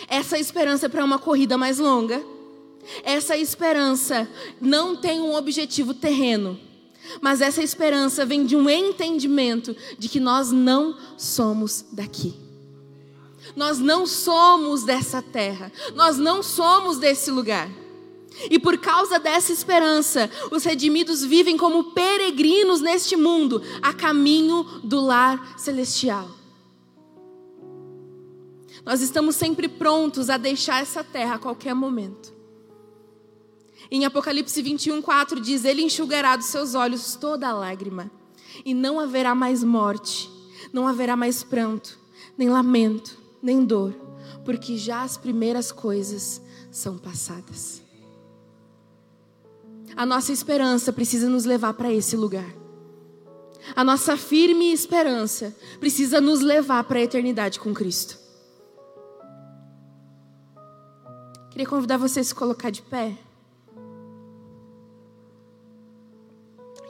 Essa 0.08 0.38
esperança 0.38 0.86
é 0.86 0.88
para 0.88 1.04
uma 1.04 1.18
corrida 1.18 1.56
mais 1.56 1.78
longa 1.78 2.22
essa 3.02 3.36
esperança 3.36 4.28
não 4.60 4.96
tem 4.96 5.20
um 5.20 5.34
objetivo 5.34 5.94
terreno, 5.94 6.58
mas 7.20 7.40
essa 7.40 7.62
esperança 7.62 8.24
vem 8.24 8.44
de 8.44 8.56
um 8.56 8.68
entendimento 8.68 9.74
de 9.98 10.08
que 10.08 10.20
nós 10.20 10.50
não 10.50 10.96
somos 11.16 11.84
daqui. 11.92 12.34
Nós 13.56 13.78
não 13.78 14.06
somos 14.06 14.84
dessa 14.84 15.20
terra, 15.20 15.72
nós 15.94 16.16
não 16.16 16.42
somos 16.42 16.98
desse 16.98 17.30
lugar. 17.30 17.68
E 18.50 18.58
por 18.58 18.78
causa 18.78 19.18
dessa 19.18 19.52
esperança, 19.52 20.30
os 20.50 20.64
redimidos 20.64 21.22
vivem 21.22 21.56
como 21.56 21.92
peregrinos 21.92 22.80
neste 22.80 23.14
mundo, 23.14 23.62
a 23.82 23.92
caminho 23.92 24.64
do 24.82 25.00
lar 25.00 25.54
celestial. 25.58 26.30
Nós 28.84 29.00
estamos 29.00 29.36
sempre 29.36 29.68
prontos 29.68 30.30
a 30.30 30.36
deixar 30.36 30.82
essa 30.82 31.04
terra 31.04 31.34
a 31.34 31.38
qualquer 31.38 31.74
momento. 31.74 32.32
Em 33.94 34.06
Apocalipse 34.06 34.62
21, 34.62 35.02
4 35.02 35.38
diz: 35.38 35.66
Ele 35.66 35.82
enxugará 35.82 36.34
dos 36.34 36.46
seus 36.46 36.74
olhos 36.74 37.14
toda 37.14 37.52
lágrima, 37.52 38.10
e 38.64 38.72
não 38.72 38.98
haverá 38.98 39.34
mais 39.34 39.62
morte, 39.62 40.30
não 40.72 40.88
haverá 40.88 41.14
mais 41.14 41.44
pranto, 41.44 41.98
nem 42.38 42.48
lamento, 42.48 43.18
nem 43.42 43.62
dor, 43.62 43.92
porque 44.46 44.78
já 44.78 45.02
as 45.02 45.18
primeiras 45.18 45.70
coisas 45.70 46.40
são 46.70 46.96
passadas. 46.96 47.82
A 49.94 50.06
nossa 50.06 50.32
esperança 50.32 50.90
precisa 50.90 51.28
nos 51.28 51.44
levar 51.44 51.74
para 51.74 51.92
esse 51.92 52.16
lugar. 52.16 52.50
A 53.76 53.84
nossa 53.84 54.16
firme 54.16 54.72
esperança 54.72 55.54
precisa 55.78 56.18
nos 56.18 56.40
levar 56.40 56.84
para 56.84 56.98
a 56.98 57.02
eternidade 57.02 57.60
com 57.60 57.74
Cristo. 57.74 58.18
Queria 61.50 61.66
convidar 61.66 61.98
você 61.98 62.20
a 62.20 62.24
se 62.24 62.34
colocar 62.34 62.70
de 62.70 62.80
pé. 62.80 63.18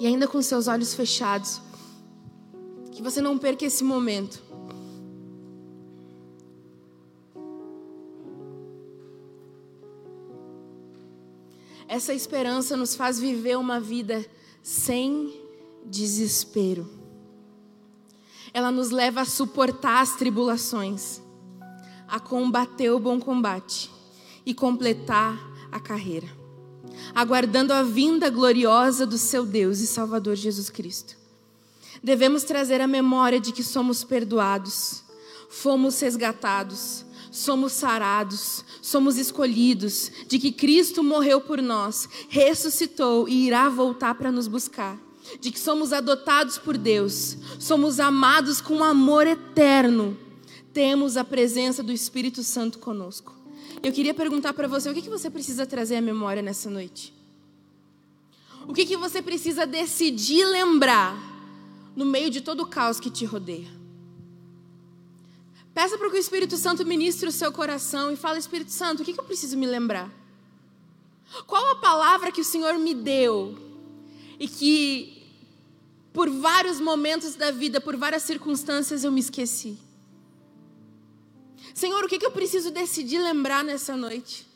E 0.02 0.06
ainda 0.08 0.26
com 0.26 0.42
seus 0.42 0.66
olhos 0.66 0.94
fechados, 0.94 1.62
que 2.90 3.00
você 3.00 3.20
não 3.20 3.38
perca 3.38 3.64
esse 3.64 3.84
momento. 3.84 4.42
Essa 11.86 12.12
esperança 12.12 12.76
nos 12.76 12.96
faz 12.96 13.20
viver 13.20 13.56
uma 13.56 13.78
vida 13.78 14.26
sem 14.60 15.40
desespero. 15.86 16.90
Ela 18.52 18.72
nos 18.72 18.90
leva 18.90 19.20
a 19.20 19.24
suportar 19.24 20.02
as 20.02 20.16
tribulações, 20.16 21.22
a 22.08 22.18
combater 22.18 22.90
o 22.90 22.98
bom 22.98 23.20
combate 23.20 23.88
e 24.44 24.52
completar 24.52 25.38
a 25.70 25.78
carreira, 25.78 26.26
aguardando 27.14 27.72
a 27.72 27.82
vinda 27.82 28.30
gloriosa 28.30 29.06
do 29.06 29.18
seu 29.18 29.44
Deus 29.44 29.80
e 29.80 29.86
Salvador 29.86 30.36
Jesus 30.36 30.70
Cristo. 30.70 31.16
Devemos 32.02 32.42
trazer 32.42 32.80
a 32.80 32.86
memória 32.86 33.38
de 33.38 33.52
que 33.52 33.62
somos 33.62 34.02
perdoados, 34.02 35.02
fomos 35.48 36.00
resgatados, 36.00 37.04
somos 37.30 37.72
sarados, 37.72 38.64
somos 38.82 39.16
escolhidos, 39.16 40.10
de 40.28 40.38
que 40.38 40.52
Cristo 40.52 41.02
morreu 41.02 41.40
por 41.40 41.62
nós, 41.62 42.08
ressuscitou 42.28 43.28
e 43.28 43.46
irá 43.46 43.68
voltar 43.68 44.14
para 44.16 44.32
nos 44.32 44.48
buscar, 44.48 44.98
de 45.40 45.50
que 45.50 45.58
somos 45.58 45.92
adotados 45.92 46.58
por 46.58 46.76
Deus, 46.76 47.38
somos 47.58 48.00
amados 48.00 48.60
com 48.60 48.82
amor 48.82 49.26
eterno, 49.26 50.16
temos 50.72 51.16
a 51.16 51.24
presença 51.24 51.82
do 51.82 51.92
Espírito 51.92 52.42
Santo 52.42 52.78
conosco. 52.78 53.41
Eu 53.82 53.92
queria 53.92 54.14
perguntar 54.14 54.52
para 54.52 54.68
você: 54.68 54.88
o 54.88 54.94
que, 54.94 55.02
que 55.02 55.10
você 55.10 55.28
precisa 55.28 55.66
trazer 55.66 55.96
à 55.96 56.00
memória 56.00 56.40
nessa 56.40 56.70
noite? 56.70 57.12
O 58.68 58.72
que, 58.72 58.86
que 58.86 58.96
você 58.96 59.20
precisa 59.20 59.66
decidir 59.66 60.44
lembrar 60.44 61.16
no 61.96 62.04
meio 62.04 62.30
de 62.30 62.40
todo 62.40 62.62
o 62.62 62.66
caos 62.66 63.00
que 63.00 63.10
te 63.10 63.24
rodeia? 63.24 63.68
Peça 65.74 65.98
para 65.98 66.10
que 66.10 66.16
o 66.16 66.20
Espírito 66.20 66.56
Santo 66.56 66.86
ministre 66.86 67.28
o 67.28 67.32
seu 67.32 67.50
coração 67.50 68.12
e 68.12 68.16
fale: 68.16 68.38
Espírito 68.38 68.70
Santo, 68.70 69.02
o 69.02 69.04
que, 69.04 69.12
que 69.12 69.20
eu 69.20 69.24
preciso 69.24 69.56
me 69.56 69.66
lembrar? 69.66 70.10
Qual 71.46 71.70
a 71.70 71.76
palavra 71.76 72.30
que 72.30 72.40
o 72.40 72.44
Senhor 72.44 72.74
me 72.78 72.94
deu 72.94 73.58
e 74.38 74.46
que 74.46 75.22
por 76.12 76.28
vários 76.28 76.78
momentos 76.78 77.34
da 77.34 77.50
vida, 77.50 77.80
por 77.80 77.96
várias 77.96 78.22
circunstâncias 78.22 79.02
eu 79.02 79.10
me 79.10 79.20
esqueci? 79.20 79.78
Senhor, 81.74 82.04
o 82.04 82.08
que, 82.08 82.18
que 82.18 82.26
eu 82.26 82.30
preciso 82.30 82.70
decidir 82.70 83.18
lembrar 83.18 83.64
nessa 83.64 83.96
noite? 83.96 84.46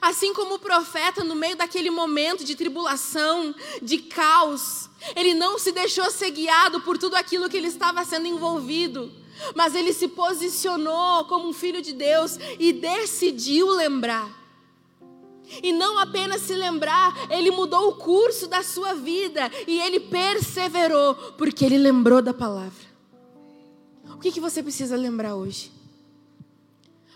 Assim 0.00 0.32
como 0.32 0.54
o 0.54 0.58
profeta, 0.58 1.24
no 1.24 1.34
meio 1.34 1.56
daquele 1.56 1.90
momento 1.90 2.44
de 2.44 2.54
tribulação, 2.54 3.54
de 3.80 3.98
caos, 3.98 4.88
ele 5.16 5.34
não 5.34 5.58
se 5.58 5.72
deixou 5.72 6.10
ser 6.10 6.30
guiado 6.30 6.80
por 6.80 6.96
tudo 6.96 7.16
aquilo 7.16 7.48
que 7.48 7.56
ele 7.56 7.66
estava 7.66 8.04
sendo 8.04 8.26
envolvido, 8.26 9.12
mas 9.54 9.74
ele 9.74 9.92
se 9.92 10.08
posicionou 10.08 11.24
como 11.24 11.48
um 11.48 11.52
filho 11.52 11.82
de 11.82 11.92
Deus 11.92 12.38
e 12.58 12.72
decidiu 12.72 13.68
lembrar. 13.70 14.42
E 15.62 15.72
não 15.72 15.98
apenas 15.98 16.42
se 16.42 16.54
lembrar, 16.54 17.12
ele 17.30 17.50
mudou 17.50 17.88
o 17.88 17.96
curso 17.96 18.46
da 18.46 18.62
sua 18.62 18.94
vida 18.94 19.50
e 19.66 19.80
ele 19.80 20.00
perseverou, 20.00 21.14
porque 21.36 21.64
ele 21.64 21.76
lembrou 21.76 22.22
da 22.22 22.32
palavra. 22.32 22.81
O 24.22 24.24
que, 24.24 24.30
que 24.30 24.40
você 24.40 24.62
precisa 24.62 24.94
lembrar 24.94 25.34
hoje? 25.34 25.72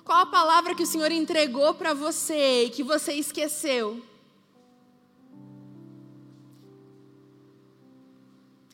Qual 0.03 0.19
a 0.19 0.27
palavra 0.27 0.75
que 0.75 0.83
o 0.83 0.87
Senhor 0.87 1.13
entregou 1.13 1.73
para 1.73 1.95
você 1.95 2.65
e 2.65 2.71
que 2.71 2.83
você 2.83 3.13
esqueceu? 3.13 4.05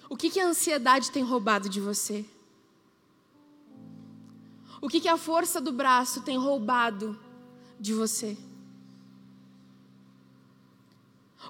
O 0.08 0.16
que, 0.16 0.30
que 0.30 0.40
a 0.40 0.46
ansiedade 0.46 1.10
tem 1.10 1.22
roubado 1.22 1.68
de 1.68 1.78
você? 1.78 2.24
O 4.80 4.88
que, 4.88 4.98
que 4.98 5.08
a 5.08 5.18
força 5.18 5.60
do 5.60 5.70
braço 5.70 6.22
tem 6.22 6.38
roubado 6.38 7.20
de 7.78 7.92
você? 7.92 8.34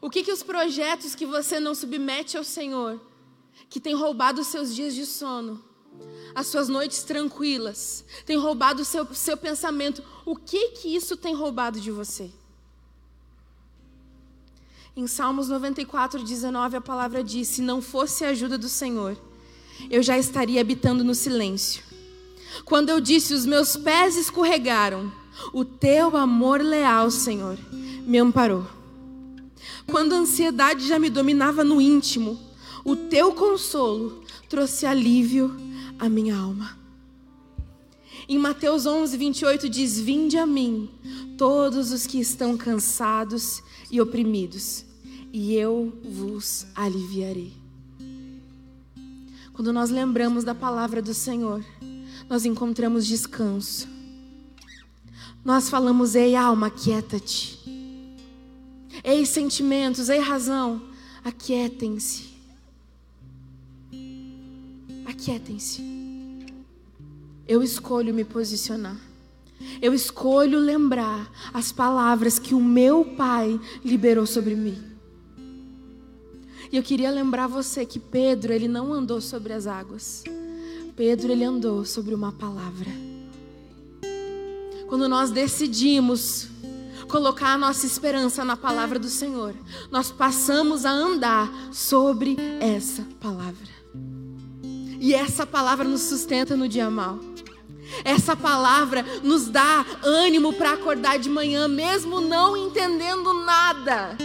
O 0.01 0.11
que, 0.11 0.24
que 0.24 0.33
os 0.33 0.43
projetos 0.43 1.14
que 1.14 1.26
você 1.26 1.61
não 1.61 1.76
submete 1.76 2.37
ao 2.37 2.43
Senhor, 2.43 3.01
que 3.70 3.78
tem 3.78 3.95
roubado 3.95 4.41
os 4.41 4.49
seus 4.49 4.74
dias 4.74 4.97
de 4.97 5.07
sono, 5.07 5.70
as 6.34 6.47
suas 6.47 6.68
noites 6.68 7.03
tranquilas, 7.03 8.05
tem 8.24 8.36
roubado 8.36 8.82
o 8.82 8.84
seu, 8.84 9.07
seu 9.14 9.36
pensamento. 9.36 10.03
O 10.24 10.34
que 10.34 10.68
que 10.70 10.95
isso 10.95 11.16
tem 11.16 11.34
roubado 11.34 11.80
de 11.80 11.90
você? 11.90 12.30
Em 14.97 15.07
Salmos 15.07 15.49
94, 15.49 16.22
19, 16.22 16.76
a 16.76 16.80
palavra 16.80 17.22
diz: 17.24 17.49
Se 17.49 17.62
não 17.62 17.80
fosse 17.80 18.24
a 18.24 18.28
ajuda 18.28 18.59
do 18.59 18.68
Senhor, 18.68 19.16
eu 19.90 20.03
já 20.03 20.18
estaria 20.18 20.61
habitando 20.61 21.03
no 21.03 21.14
silêncio. 21.14 21.82
Quando 22.64 22.90
eu 22.90 23.01
disse: 23.01 23.34
Os 23.34 23.47
meus 23.47 23.76
pés 23.76 24.16
escorregaram, 24.16 25.11
o 25.53 25.64
teu 25.64 26.16
amor 26.16 26.61
leal, 26.61 27.11
Senhor, 27.11 27.59
me 27.70 28.18
amparou. 28.18 28.66
Quando 29.86 30.14
a 30.14 30.18
ansiedade 30.18 30.86
já 30.86 30.99
me 30.99 31.11
dominava 31.11 31.64
no 31.64 31.80
íntimo, 31.80 32.38
o 32.84 32.95
teu 32.95 33.32
consolo 33.32 34.22
trouxe 34.49 34.86
alívio 34.86 35.57
a 36.03 36.09
minha 36.09 36.36
alma. 36.36 36.76
Em 38.28 38.36
Mateus 38.36 38.86
11, 38.86 39.16
28 39.16 39.68
diz: 39.68 40.00
Vinde 40.00 40.36
a 40.36 40.44
mim, 40.44 40.90
todos 41.38 41.92
os 41.92 42.09
que 42.09 42.18
estão 42.18 42.57
cansados 42.57 43.62
e 43.88 44.00
oprimidos, 44.00 44.84
e 45.32 45.55
eu 45.55 45.96
vos 46.05 46.66
aliviarei. 46.74 47.53
Quando 49.53 49.72
nós 49.72 49.90
lembramos 49.90 50.42
da 50.42 50.57
palavra 50.57 51.00
do 51.00 51.14
Senhor, 51.14 51.64
nós 52.28 52.44
encontramos 52.44 53.07
descanso. 53.07 53.88
Nós 55.44 55.70
falamos: 55.70 56.16
Ei, 56.16 56.34
alma, 56.34 56.66
aquieta-te. 56.66 57.61
Ei, 59.05 59.24
sentimentos, 59.24 60.09
ei, 60.09 60.18
razão, 60.18 60.82
aquietem-se. 61.22 62.32
Aquietem-se. 65.07 65.82
Eu 67.46 67.62
escolho 67.62 68.14
me 68.14 68.24
posicionar. 68.24 68.98
Eu 69.80 69.94
escolho 69.94 70.59
lembrar 70.59 71.30
as 71.53 71.72
palavras 71.72 72.38
que 72.38 72.55
o 72.55 72.61
meu 72.61 73.05
Pai 73.05 73.61
liberou 73.84 74.26
sobre 74.26 74.55
mim. 74.55 74.82
E 76.70 76.76
eu 76.76 76.82
queria 76.82 77.11
lembrar 77.11 77.46
você 77.46 77.84
que 77.84 77.98
Pedro, 77.98 78.53
ele 78.53 78.66
não 78.66 78.92
andou 78.92 79.20
sobre 79.20 79.53
as 79.53 79.66
águas. 79.66 80.24
Pedro, 80.96 81.30
ele 81.30 81.44
andou 81.44 81.84
sobre 81.84 82.14
uma 82.14 82.32
palavra. 82.32 82.90
Quando 84.88 85.09
nós 85.09 85.30
decidimos 85.30 86.48
colocar 87.09 87.55
a 87.55 87.59
nossa 87.59 87.84
esperança 87.84 88.44
na 88.44 88.57
palavra 88.57 88.98
do 88.98 89.09
Senhor, 89.09 89.55
nós 89.90 90.11
passamos 90.11 90.86
a 90.86 90.90
andar 90.90 91.50
sobre 91.72 92.36
essa 92.59 93.07
palavra. 93.20 93.82
E 95.03 95.12
essa 95.12 95.44
palavra 95.44 95.84
nos 95.84 96.03
sustenta 96.03 96.57
no 96.57 96.68
dia 96.68 96.88
mal. 96.88 97.18
Essa 98.05 98.36
palavra 98.36 99.05
nos 99.24 99.48
dá 99.48 99.84
ânimo 100.00 100.53
para 100.53 100.74
acordar 100.74 101.18
de 101.18 101.28
manhã, 101.28 101.66
mesmo 101.66 102.20
não 102.20 102.57
entendendo 102.57 103.34
nada. 103.44 104.16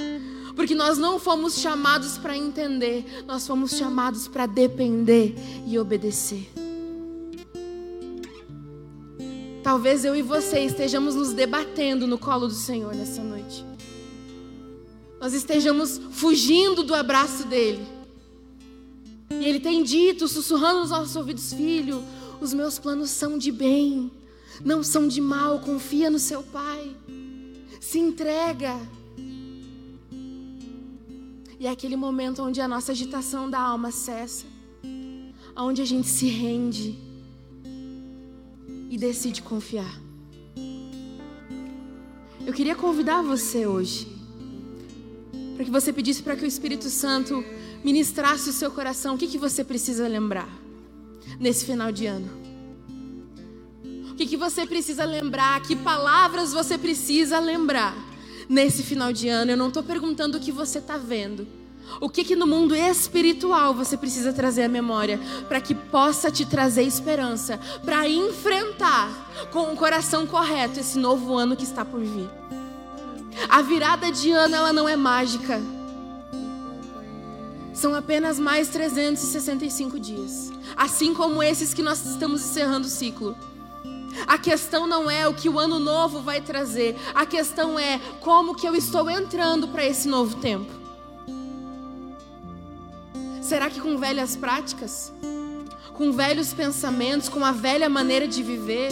Porque 0.55 0.75
nós 0.75 0.99
não 0.99 1.17
fomos 1.17 1.57
chamados 1.57 2.19
para 2.19 2.37
entender, 2.37 3.23
nós 3.25 3.47
fomos 3.47 3.71
chamados 3.75 4.27
para 4.27 4.45
depender 4.45 5.33
e 5.65 5.79
obedecer. 5.79 6.47
Talvez 9.63 10.05
eu 10.05 10.15
e 10.15 10.21
você 10.21 10.59
estejamos 10.59 11.15
nos 11.15 11.33
debatendo 11.33 12.05
no 12.05 12.19
colo 12.19 12.47
do 12.47 12.53
Senhor 12.53 12.93
nessa 12.93 13.23
noite. 13.23 13.65
Nós 15.19 15.33
estejamos 15.33 15.99
fugindo 16.11 16.83
do 16.83 16.93
abraço 16.93 17.47
dele. 17.47 17.96
E 19.29 19.45
ele 19.45 19.59
tem 19.59 19.83
dito, 19.83 20.27
sussurrando 20.27 20.81
nos 20.81 20.89
nossos 20.89 21.15
ouvidos, 21.15 21.53
filho, 21.53 22.03
os 22.39 22.53
meus 22.53 22.79
planos 22.79 23.09
são 23.09 23.37
de 23.37 23.51
bem, 23.51 24.11
não 24.63 24.83
são 24.83 25.07
de 25.07 25.21
mal. 25.21 25.59
Confia 25.59 26.09
no 26.09 26.19
seu 26.19 26.41
Pai. 26.43 26.95
Se 27.79 27.99
entrega. 27.99 28.75
E 31.59 31.65
é 31.65 31.69
aquele 31.71 31.95
momento 31.95 32.43
onde 32.43 32.61
a 32.61 32.67
nossa 32.67 32.91
agitação 32.91 33.49
da 33.49 33.59
alma 33.59 33.91
cessa, 33.91 34.45
onde 35.55 35.81
a 35.81 35.85
gente 35.85 36.07
se 36.07 36.27
rende 36.27 36.95
e 38.89 38.97
decide 38.97 39.41
confiar. 39.41 39.99
Eu 42.45 42.53
queria 42.53 42.75
convidar 42.75 43.21
você 43.21 43.65
hoje 43.67 44.07
para 45.55 45.65
que 45.65 45.71
você 45.71 45.91
pedisse 45.91 46.21
para 46.21 46.35
que 46.35 46.45
o 46.45 46.47
Espírito 46.47 46.87
Santo 46.87 47.43
ministrasse 47.87 48.49
o 48.49 48.53
seu 48.53 48.69
coração. 48.69 49.15
O 49.15 49.17
que, 49.17 49.27
que 49.27 49.37
você 49.37 49.63
precisa 49.63 50.07
lembrar? 50.07 50.49
nesse 51.39 51.65
final 51.65 51.91
de 51.91 52.05
ano? 52.05 52.29
O 54.11 54.15
que, 54.15 54.25
que 54.25 54.37
você 54.37 54.65
precisa 54.65 55.05
lembrar? 55.05 55.61
Que 55.61 55.75
palavras 55.75 56.51
você 56.51 56.77
precisa 56.77 57.39
lembrar 57.39 57.95
nesse 58.49 58.81
final 58.81 59.13
de 59.13 59.29
ano? 59.29 59.51
Eu 59.51 59.57
não 59.57 59.67
estou 59.67 59.83
perguntando 59.83 60.37
o 60.37 60.41
que 60.41 60.51
você 60.51 60.79
está 60.79 60.97
vendo. 60.97 61.47
O 62.01 62.09
que, 62.09 62.23
que 62.23 62.35
no 62.35 62.47
mundo 62.47 62.75
espiritual 62.75 63.73
você 63.73 63.95
precisa 63.95 64.33
trazer 64.33 64.63
à 64.63 64.67
memória 64.67 65.19
para 65.47 65.61
que 65.61 65.73
possa 65.73 66.29
te 66.29 66.45
trazer 66.45 66.83
esperança, 66.83 67.59
para 67.85 68.09
enfrentar 68.09 69.47
com 69.51 69.71
o 69.71 69.75
coração 69.75 70.27
correto 70.27 70.79
esse 70.79 70.97
novo 70.97 71.35
ano 71.35 71.55
que 71.55 71.63
está 71.63 71.85
por 71.85 72.01
vir? 72.01 72.29
A 73.47 73.61
virada 73.61 74.11
de 74.11 74.31
ano 74.31 74.55
ela 74.55 74.73
não 74.73 74.89
é 74.89 74.97
mágica. 74.97 75.61
São 77.77 77.93
apenas 77.95 78.39
mais 78.39 78.67
365 78.69 79.99
dias 79.99 80.57
assim 80.77 81.13
como 81.13 81.41
esses 81.41 81.73
que 81.73 81.81
nós 81.81 82.05
estamos 82.05 82.43
encerrando 82.43 82.85
o 82.85 82.89
ciclo. 82.89 83.35
A 84.25 84.37
questão 84.37 84.87
não 84.87 85.09
é 85.09 85.27
o 85.27 85.33
que 85.33 85.49
o 85.49 85.59
ano 85.59 85.79
novo 85.79 86.21
vai 86.21 86.41
trazer, 86.41 86.95
a 87.13 87.25
questão 87.25 87.77
é 87.77 87.99
como 88.21 88.55
que 88.55 88.67
eu 88.67 88.75
estou 88.75 89.09
entrando 89.09 89.67
para 89.67 89.85
esse 89.85 90.07
novo 90.07 90.35
tempo. 90.37 90.71
Será 93.41 93.69
que 93.69 93.79
com 93.79 93.97
velhas 93.97 94.35
práticas? 94.35 95.13
Com 95.93 96.11
velhos 96.11 96.53
pensamentos, 96.53 97.29
com 97.29 97.45
a 97.45 97.51
velha 97.51 97.89
maneira 97.89 98.27
de 98.27 98.43
viver? 98.43 98.91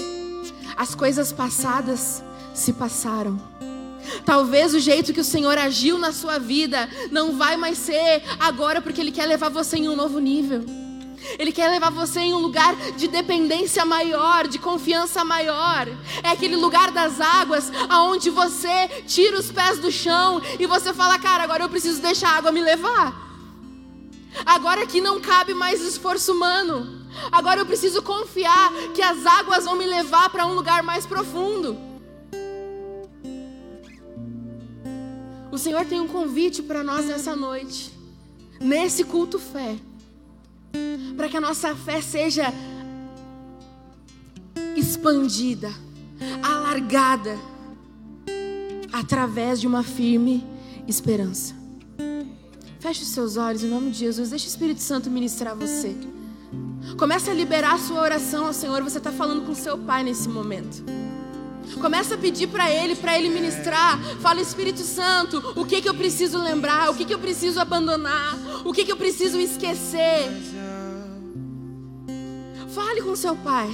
As 0.78 0.96
coisas 0.96 1.32
passadas 1.32 2.24
se 2.54 2.72
passaram. 2.74 3.40
Talvez 4.26 4.74
o 4.74 4.80
jeito 4.80 5.14
que 5.14 5.20
o 5.20 5.24
Senhor 5.24 5.58
agiu 5.58 5.98
na 5.98 6.12
sua 6.12 6.40
vida 6.40 6.90
não 7.12 7.38
vai 7.38 7.56
mais 7.56 7.78
ser 7.78 8.24
agora 8.40 8.82
porque 8.82 9.00
Ele 9.00 9.12
quer 9.12 9.28
levar 9.28 9.50
você 9.50 9.78
em 9.78 9.88
um 9.88 9.96
novo 9.96 10.20
nível. 10.20 10.66
Ele 11.40 11.52
quer 11.52 11.70
levar 11.70 11.92
você 11.92 12.20
em 12.20 12.34
um 12.34 12.40
lugar 12.40 12.76
de 12.98 13.08
dependência 13.08 13.86
maior, 13.86 14.48
de 14.48 14.60
confiança 14.60 15.24
maior. 15.24 15.88
É 16.24 16.30
aquele 16.30 16.56
lugar 16.56 16.92
das 16.92 17.20
águas 17.20 17.72
aonde 17.90 18.30
você 18.30 18.88
tira 19.08 19.38
os 19.38 19.52
pés 19.52 19.80
do 19.80 19.92
chão 19.92 20.42
e 20.60 20.66
você 20.66 20.94
fala: 20.94 21.20
"Cara, 21.20 21.44
agora 21.44 21.64
eu 21.64 21.70
preciso 21.70 22.02
deixar 22.02 22.30
a 22.30 22.38
água 22.38 22.52
me 22.52 22.62
levar". 22.62 23.24
Agora 24.46 24.86
que 24.86 25.00
não 25.00 25.20
cabe 25.20 25.54
mais 25.54 25.82
esforço 25.82 26.34
humano. 26.34 27.06
Agora 27.32 27.62
eu 27.62 27.66
preciso 27.66 28.02
confiar 28.02 28.72
que 28.94 29.02
as 29.02 29.26
águas 29.26 29.66
vão 29.66 29.76
me 29.76 29.86
levar 29.86 30.30
para 30.30 30.46
um 30.46 30.54
lugar 30.54 30.84
mais 30.84 31.06
profundo. 31.06 31.95
O 35.56 35.58
Senhor 35.58 35.86
tem 35.86 36.02
um 36.02 36.08
convite 36.08 36.62
para 36.62 36.84
nós 36.84 37.06
nessa 37.06 37.34
noite, 37.34 37.90
nesse 38.60 39.06
culto 39.06 39.40
fé, 39.40 39.78
para 41.16 41.30
que 41.30 41.38
a 41.38 41.40
nossa 41.40 41.74
fé 41.74 42.02
seja 42.02 42.54
expandida, 44.76 45.72
alargada, 46.44 47.40
através 48.92 49.62
de 49.62 49.66
uma 49.66 49.82
firme 49.82 50.46
esperança. 50.90 51.56
Feche 52.82 53.04
os 53.04 53.10
seus 53.12 53.38
olhos 53.38 53.64
em 53.64 53.70
nome 53.70 53.92
de 53.92 54.00
Jesus. 54.00 54.32
Deixe 54.32 54.48
o 54.48 54.50
Espírito 54.50 54.82
Santo 54.82 55.10
ministrar 55.10 55.56
você. 55.56 55.96
Comece 56.98 57.30
a 57.30 57.34
liberar 57.34 57.76
a 57.76 57.80
sua 57.80 58.02
oração 58.02 58.48
ao 58.48 58.54
Senhor. 58.54 58.84
Você 58.84 58.98
está 58.98 59.10
falando 59.10 59.46
com 59.46 59.56
seu 59.56 59.78
Pai 59.78 60.04
nesse 60.04 60.28
momento. 60.28 60.84
Começa 61.80 62.16
a 62.16 62.18
pedir 62.18 62.48
para 62.48 62.72
Ele, 62.72 62.96
para 62.96 63.18
Ele 63.18 63.30
ministrar. 63.30 64.00
Fala, 64.22 64.42
Espírito 64.42 64.82
Santo, 64.82 65.54
o 65.56 65.66
que, 65.66 65.82
que 65.82 65.90
eu 65.90 65.94
preciso 65.94 66.42
lembrar? 66.42 66.90
O 66.90 66.96
que, 66.96 67.06
que 67.06 67.14
eu 67.14 67.20
preciso 67.20 67.60
abandonar? 67.60 68.38
O 68.64 68.74
que, 68.74 68.86
que 68.86 68.92
eu 68.92 68.98
preciso 68.98 69.40
esquecer? 69.40 70.30
Fale 72.74 73.02
com 73.02 73.16
seu 73.16 73.36
Pai. 73.36 73.70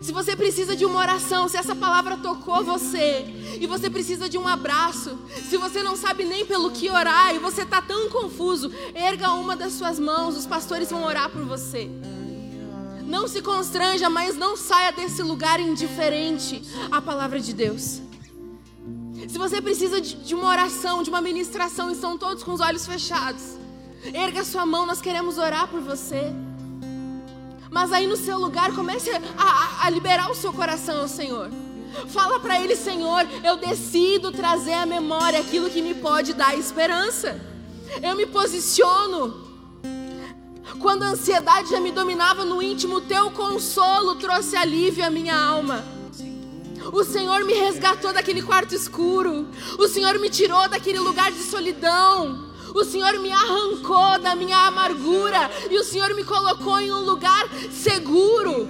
Se 0.00 0.12
você 0.12 0.34
precisa 0.34 0.74
de 0.74 0.86
uma 0.86 1.00
oração, 1.00 1.48
se 1.48 1.56
essa 1.58 1.74
palavra 1.74 2.16
tocou 2.16 2.64
você 2.64 3.26
e 3.60 3.66
você 3.66 3.90
precisa 3.90 4.26
de 4.26 4.38
um 4.38 4.48
abraço, 4.48 5.18
se 5.48 5.58
você 5.58 5.82
não 5.82 5.96
sabe 5.96 6.24
nem 6.24 6.46
pelo 6.46 6.70
que 6.70 6.88
orar 6.88 7.34
e 7.34 7.38
você 7.38 7.62
está 7.62 7.82
tão 7.82 8.08
confuso, 8.08 8.72
erga 8.94 9.32
uma 9.32 9.54
das 9.54 9.74
suas 9.74 9.98
mãos, 9.98 10.34
os 10.34 10.46
pastores 10.46 10.90
vão 10.90 11.04
orar 11.04 11.28
por 11.28 11.44
você. 11.44 11.90
Não 13.08 13.26
se 13.26 13.40
constranja, 13.40 14.10
mas 14.10 14.36
não 14.36 14.54
saia 14.54 14.92
desse 14.92 15.22
lugar 15.22 15.58
indiferente 15.58 16.62
à 16.90 17.00
palavra 17.00 17.40
de 17.40 17.54
Deus. 17.54 18.02
Se 19.26 19.38
você 19.38 19.62
precisa 19.62 19.98
de, 19.98 20.34
uma 20.34 20.46
oração, 20.46 21.02
de 21.02 21.08
uma 21.08 21.22
ministração, 21.22 21.90
estão 21.90 22.18
todos 22.18 22.42
com 22.42 22.52
os 22.52 22.60
olhos 22.60 22.86
fechados. 22.86 23.56
Erga 24.12 24.44
sua 24.44 24.66
mão, 24.66 24.84
nós 24.84 25.00
queremos 25.00 25.38
orar 25.38 25.68
por 25.68 25.80
você. 25.80 26.30
Mas 27.70 27.92
aí 27.92 28.06
no 28.06 28.16
seu 28.16 28.38
lugar, 28.38 28.74
comece 28.74 29.08
a, 29.10 29.20
a, 29.38 29.86
a 29.86 29.90
liberar 29.90 30.30
o 30.30 30.34
seu 30.34 30.52
coração 30.52 31.00
ao 31.00 31.08
Senhor. 31.08 31.50
Fala 32.08 32.38
para 32.38 32.60
Ele, 32.60 32.76
Senhor, 32.76 33.26
eu 33.42 33.56
decido 33.56 34.30
trazer 34.32 34.74
à 34.74 34.84
memória 34.84 35.40
aquilo 35.40 35.70
que 35.70 35.80
me 35.80 35.94
pode 35.94 36.34
dar 36.34 36.58
esperança. 36.58 37.40
Eu 38.02 38.14
me 38.14 38.26
posiciono. 38.26 39.47
Quando 40.78 41.02
a 41.02 41.08
ansiedade 41.08 41.70
já 41.70 41.80
me 41.80 41.90
dominava 41.90 42.44
no 42.44 42.62
íntimo, 42.62 43.00
teu 43.00 43.30
consolo 43.30 44.14
trouxe 44.14 44.56
alívio 44.56 45.04
à 45.04 45.10
minha 45.10 45.36
alma. 45.36 45.84
O 46.92 47.02
Senhor 47.04 47.44
me 47.44 47.54
resgatou 47.54 48.12
daquele 48.12 48.42
quarto 48.42 48.74
escuro. 48.74 49.48
O 49.78 49.88
Senhor 49.88 50.18
me 50.18 50.30
tirou 50.30 50.68
daquele 50.68 50.98
lugar 50.98 51.32
de 51.32 51.42
solidão. 51.42 52.48
O 52.74 52.84
Senhor 52.84 53.18
me 53.18 53.32
arrancou 53.32 54.18
da 54.20 54.34
minha 54.34 54.66
amargura 54.66 55.50
e 55.70 55.78
o 55.78 55.84
Senhor 55.84 56.14
me 56.14 56.22
colocou 56.22 56.78
em 56.78 56.92
um 56.92 57.00
lugar 57.00 57.48
seguro. 57.72 58.68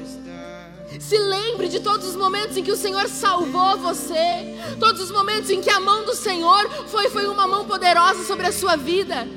Se 0.99 1.19
lembre 1.19 1.69
de 1.69 1.81
todos 1.81 2.09
os 2.09 2.17
momentos 2.17 2.57
em 2.57 2.63
que 2.63 2.73
o 2.73 2.77
Senhor 2.77 3.09
salvou 3.09 3.77
você, 3.77 4.57
todos 4.81 5.03
os 5.03 5.11
momentos 5.11 5.51
em 5.51 5.61
que 5.61 5.71
a 5.71 5.79
mão 5.79 6.05
do 6.05 6.15
Senhor 6.15 6.69
foi, 6.87 7.11
foi 7.11 7.27
uma 7.27 7.47
mão 7.47 7.67
poderosa 7.67 8.25
sobre 8.25 8.47
a 8.47 8.53
sua 8.53 8.77
vida 8.77 9.29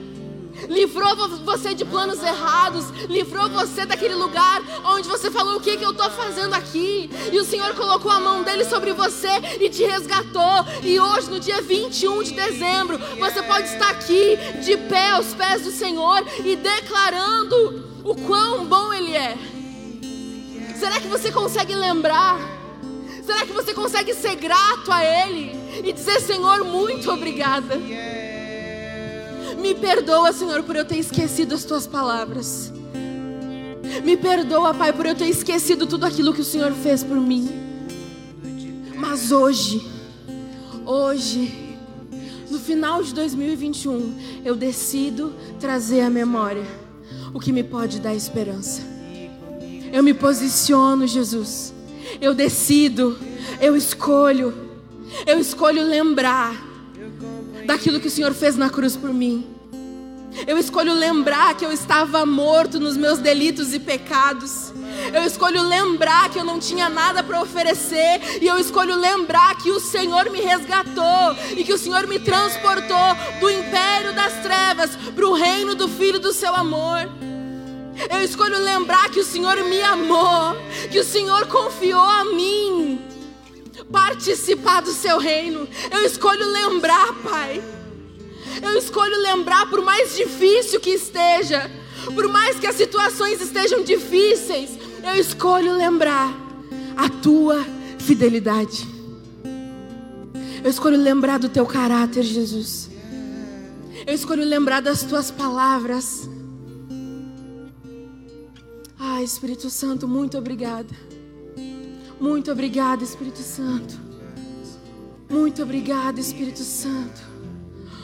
livrou 0.72 1.16
você 1.44 1.76
de 1.76 1.84
planos 1.84 2.24
errados, 2.24 2.90
livrou 3.10 3.50
você 3.50 3.86
daquele 3.86 4.16
lugar 4.16 4.62
onde 4.86 5.08
você 5.08 5.30
falou: 5.30 5.58
O 5.58 5.62
que, 5.62 5.78
que 5.78 5.86
eu 5.86 5.92
estou 5.92 6.10
fazendo 6.12 6.54
aqui? 6.54 7.10
E 7.32 7.40
o 7.40 7.44
Senhor 7.44 7.76
colocou 7.76 8.12
a 8.12 8.20
mão 8.20 8.42
dele 8.42 8.66
sobre 8.66 8.94
você 8.94 9.30
e 9.60 9.70
te 9.70 9.84
resgatou. 9.84 10.66
E 10.82 11.00
hoje, 11.00 11.30
no 11.30 11.40
dia 11.40 11.62
21 11.62 12.24
de 12.24 12.34
dezembro, 12.34 12.98
você 13.20 13.44
pode 13.44 13.68
estar 13.68 13.90
aqui 13.90 14.38
de 14.64 14.78
pé 14.78 15.12
aos 15.12 15.34
pés 15.34 15.64
do 15.64 15.72
Senhor 15.72 16.24
e 16.44 16.56
declarando 16.56 18.02
o 18.04 18.16
quão 18.16 18.66
bom 18.66 18.94
Ele 18.94 19.16
é. 19.16 19.38
Será 20.80 21.00
que 21.00 21.08
você 21.08 21.32
consegue 21.32 21.76
lembrar? 21.76 22.40
Será 23.24 23.46
que 23.46 23.54
você 23.54 23.74
consegue 23.74 24.14
ser 24.14 24.36
grato 24.36 24.92
a 24.92 25.04
Ele 25.04 25.52
e 25.84 25.92
dizer: 25.92 26.22
Senhor, 26.22 26.64
muito 26.64 27.12
obrigada? 27.12 27.76
Me 29.60 29.76
perdoa, 29.76 30.32
Senhor, 30.32 30.64
por 30.64 30.76
eu 30.76 30.86
ter 30.86 30.98
esquecido 30.98 31.56
as 31.56 31.64
tuas 31.64 31.86
palavras. 31.86 32.72
Me 34.04 34.16
perdoa, 34.16 34.74
Pai, 34.74 34.94
por 34.94 35.06
eu 35.06 35.16
ter 35.16 35.28
esquecido 35.28 35.86
tudo 35.86 36.06
aquilo 36.06 36.34
que 36.34 36.42
o 36.42 36.46
Senhor 36.46 36.72
fez 36.74 37.04
por 37.04 37.18
mim. 37.18 37.50
Mas 38.96 39.32
hoje, 39.32 39.82
hoje, 40.86 41.76
no 42.50 42.60
final 42.60 43.04
de 43.04 43.14
2021, 43.14 44.42
eu 44.46 44.56
decido 44.56 45.34
trazer 45.60 46.02
à 46.02 46.10
memória 46.10 46.66
o 47.34 47.40
que 47.40 47.52
me 47.52 47.64
pode 47.64 48.00
dar 48.00 48.16
esperança. 48.16 48.82
Eu 49.92 50.02
me 50.02 50.14
posiciono, 50.14 51.06
Jesus. 51.06 51.74
Eu 52.22 52.34
decido, 52.34 53.18
eu 53.60 53.76
escolho, 53.76 54.54
eu 55.26 55.40
escolho 55.40 55.84
lembrar 55.84 56.71
daquilo 57.72 58.02
que 58.02 58.08
o 58.08 58.12
Senhor 58.12 58.34
fez 58.34 58.58
na 58.58 58.70
cruz 58.70 58.98
por 58.98 59.14
mim. 59.14 59.48
Eu 60.46 60.58
escolho 60.58 60.94
lembrar 60.94 61.56
que 61.56 61.66
eu 61.66 61.72
estava 61.72 62.26
morto 62.26 62.80
nos 62.82 62.98
meus 62.98 63.20
delitos 63.20 63.74
e 63.74 63.80
pecados. 63.80 64.74
Eu 65.14 65.24
escolho 65.24 65.62
lembrar 65.62 66.30
que 66.30 66.38
eu 66.38 66.44
não 66.44 66.60
tinha 66.60 66.90
nada 66.90 67.24
para 67.24 67.42
oferecer. 67.42 68.40
E 68.42 68.48
eu 68.48 68.58
escolho 68.58 68.96
lembrar 68.96 69.56
que 69.58 69.72
o 69.72 69.80
Senhor 69.80 70.30
me 70.30 70.42
resgatou. 70.42 71.36
E 71.56 71.64
que 71.64 71.74
o 71.74 71.78
Senhor 71.78 72.08
me 72.08 72.20
transportou 72.20 73.16
do 73.40 73.50
império 73.50 74.14
das 74.14 74.34
trevas 74.42 74.92
para 75.16 75.28
o 75.28 75.34
reino 75.34 75.74
do 75.74 75.88
Filho 75.88 76.20
do 76.20 76.34
seu 76.34 76.54
amor. 76.54 77.10
Eu 78.10 78.22
escolho 78.22 78.60
lembrar 78.60 79.10
que 79.10 79.20
o 79.20 79.26
Senhor 79.26 79.64
me 79.64 79.82
amou. 79.82 80.58
Que 80.92 81.00
o 81.00 81.06
Senhor 81.06 81.48
confiou 81.48 82.04
a 82.04 82.26
mim 82.26 83.11
participar 83.92 84.82
do 84.82 84.92
seu 84.92 85.18
reino. 85.18 85.68
Eu 85.92 86.06
escolho 86.06 86.46
lembrar, 86.52 87.14
Pai. 87.24 87.62
Eu 88.62 88.78
escolho 88.78 89.20
lembrar, 89.22 89.70
por 89.70 89.82
mais 89.82 90.16
difícil 90.16 90.80
que 90.80 90.92
esteja, 90.92 91.70
por 92.14 92.28
mais 92.28 92.60
que 92.60 92.68
as 92.68 92.76
situações 92.76 93.42
estejam 93.42 93.84
difíceis, 93.84 94.72
eu 95.04 95.16
escolho 95.16 95.74
lembrar 95.74 96.34
a 96.98 97.10
tua 97.10 97.66
fidelidade. 98.00 98.88
Eu 100.64 100.70
escolho 100.70 100.98
lembrar 100.98 101.40
do 101.40 101.50
teu 101.50 101.66
caráter, 101.66 102.24
Jesus. 102.24 102.90
Eu 104.06 104.14
escolho 104.14 104.44
lembrar 104.44 104.82
das 104.82 105.04
tuas 105.04 105.32
palavras. 105.32 106.30
Ah, 109.00 109.24
Espírito 109.24 109.70
Santo, 109.70 110.08
muito 110.08 110.38
obrigada. 110.38 110.90
Muito 112.22 112.52
obrigada, 112.52 113.04
Espírito 113.04 113.40
Santo. 113.40 114.00
Muito 115.28 115.64
obrigada, 115.64 116.20
Espírito 116.20 116.60
Santo. 116.60 117.20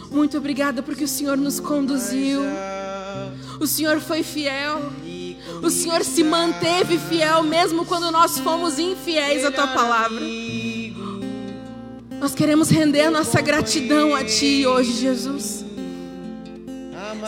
Muito 0.09 0.35
obrigada 0.35 0.81
porque 0.81 1.03
o 1.03 1.07
Senhor 1.07 1.37
nos 1.37 1.59
conduziu. 1.59 2.41
O 3.59 3.67
Senhor 3.67 3.99
foi 3.99 4.23
fiel. 4.23 4.91
O 5.61 5.69
Senhor 5.69 6.03
se 6.03 6.23
manteve 6.23 6.97
fiel 6.97 7.43
mesmo 7.43 7.85
quando 7.85 8.09
nós 8.09 8.39
fomos 8.39 8.79
infiéis 8.79 9.45
à 9.45 9.51
tua 9.51 9.67
palavra. 9.67 10.19
Nós 12.19 12.33
queremos 12.33 12.71
render 12.71 13.11
nossa 13.11 13.39
gratidão 13.39 14.15
a 14.15 14.25
ti 14.25 14.65
hoje, 14.65 14.93
Jesus. 14.93 15.63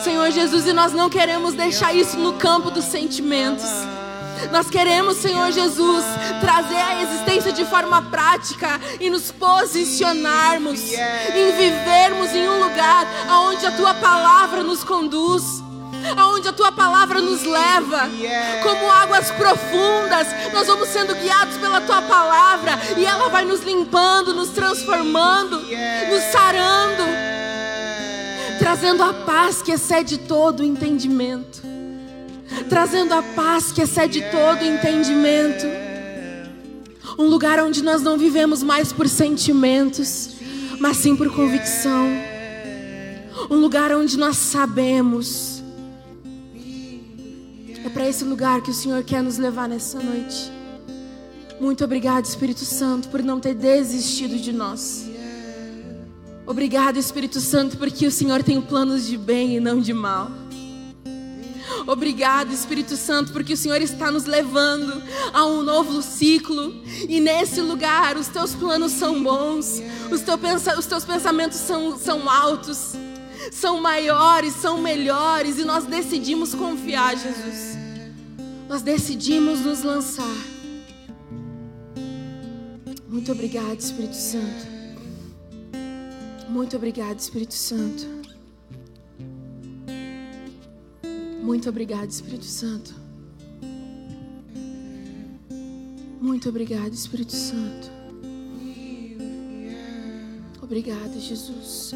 Senhor 0.02 0.28
Jesus, 0.32 0.66
e 0.66 0.72
nós 0.72 0.92
não 0.92 1.08
queremos 1.08 1.54
deixar 1.54 1.94
isso 1.94 2.18
no 2.18 2.32
campo 2.32 2.68
dos 2.68 2.86
sentimentos. 2.86 3.70
Nós 4.50 4.68
queremos, 4.68 5.16
Senhor 5.16 5.52
Jesus, 5.52 6.04
trazer 6.40 6.76
a 6.76 7.02
existência 7.02 7.52
de 7.52 7.64
forma 7.64 8.02
prática 8.02 8.80
e 8.98 9.10
nos 9.10 9.30
posicionarmos 9.30 10.80
em 10.92 11.52
vivermos 11.56 12.30
em 12.30 12.48
um 12.48 12.62
lugar 12.62 13.06
onde 13.48 13.66
a 13.66 13.72
tua 13.72 13.94
palavra 13.94 14.62
nos 14.62 14.82
conduz 14.82 15.62
aonde 16.16 16.48
a 16.48 16.52
tua 16.52 16.72
palavra 16.72 17.20
nos 17.20 17.42
leva, 17.42 18.08
como 18.62 18.90
águas 18.90 19.30
profundas, 19.32 20.26
nós 20.52 20.66
vamos 20.66 20.88
sendo 20.88 21.14
guiados 21.14 21.56
pela 21.58 21.80
tua 21.80 22.02
palavra 22.02 22.78
e 22.96 23.04
ela 23.04 23.28
vai 23.28 23.44
nos 23.44 23.62
limpando, 23.62 24.34
nos 24.34 24.50
transformando, 24.50 25.60
nos 25.60 26.22
sarando, 26.32 27.02
trazendo 28.58 29.02
a 29.02 29.12
paz 29.12 29.62
que 29.62 29.72
excede 29.72 30.18
todo 30.18 30.60
o 30.60 30.64
entendimento, 30.64 31.60
trazendo 32.68 33.14
a 33.14 33.22
paz 33.22 33.72
que 33.72 33.82
excede 33.82 34.22
todo 34.30 34.64
entendimento. 34.64 35.66
Um 37.18 37.24
lugar 37.24 37.58
onde 37.62 37.82
nós 37.82 38.02
não 38.02 38.16
vivemos 38.16 38.62
mais 38.62 38.92
por 38.92 39.08
sentimentos, 39.08 40.30
mas 40.78 40.96
sim 40.96 41.14
por 41.16 41.34
convicção. 41.34 42.08
Um 43.50 43.56
lugar 43.56 43.92
onde 43.92 44.18
nós 44.18 44.36
sabemos 44.36 45.62
é 47.84 47.88
para 47.88 48.08
esse 48.08 48.24
lugar 48.24 48.60
que 48.62 48.70
o 48.70 48.74
Senhor 48.74 49.02
quer 49.02 49.22
nos 49.22 49.38
levar 49.38 49.68
nessa 49.68 49.98
noite. 49.98 50.52
Muito 51.60 51.84
obrigado, 51.84 52.24
Espírito 52.24 52.64
Santo, 52.64 53.08
por 53.08 53.22
não 53.22 53.38
ter 53.38 53.54
desistido 53.54 54.36
de 54.36 54.52
nós. 54.52 55.10
Obrigado, 56.46 56.98
Espírito 56.98 57.40
Santo, 57.40 57.76
porque 57.76 58.06
o 58.06 58.10
Senhor 58.10 58.42
tem 58.42 58.60
planos 58.60 59.06
de 59.06 59.16
bem 59.16 59.56
e 59.56 59.60
não 59.60 59.80
de 59.80 59.92
mal. 59.92 60.30
Obrigado, 61.86 62.52
Espírito 62.52 62.96
Santo, 62.96 63.32
porque 63.32 63.54
o 63.54 63.56
Senhor 63.56 63.80
está 63.80 64.10
nos 64.10 64.24
levando 64.24 65.02
a 65.32 65.46
um 65.46 65.62
novo 65.62 66.02
ciclo. 66.02 66.74
E 67.08 67.20
nesse 67.20 67.60
lugar, 67.60 68.16
os 68.16 68.28
teus 68.28 68.54
planos 68.54 68.92
são 68.92 69.22
bons, 69.22 69.82
os, 70.10 70.20
teu 70.20 70.38
pensa, 70.38 70.78
os 70.78 70.86
teus 70.86 71.04
pensamentos 71.04 71.58
são, 71.58 71.98
são 71.98 72.28
altos, 72.28 72.92
são 73.50 73.80
maiores, 73.80 74.54
são 74.54 74.78
melhores. 74.78 75.58
E 75.58 75.64
nós 75.64 75.84
decidimos 75.84 76.54
confiar, 76.54 77.16
Jesus 77.16 77.70
nós 78.70 78.82
decidimos 78.82 79.62
nos 79.62 79.82
lançar. 79.82 80.36
Muito 83.08 83.32
obrigado, 83.32 83.80
Espírito 83.80 84.14
Santo. 84.14 84.68
Muito 86.48 86.76
obrigado, 86.76 87.18
Espírito 87.18 87.54
Santo. 87.54 88.19
Muito 91.42 91.68
obrigado, 91.68 92.10
Espírito 92.10 92.44
Santo. 92.44 92.94
Muito 96.20 96.48
obrigado, 96.48 96.92
Espírito 96.92 97.34
Santo. 97.34 97.90
Obrigado, 100.62 101.18
Jesus. 101.18 101.92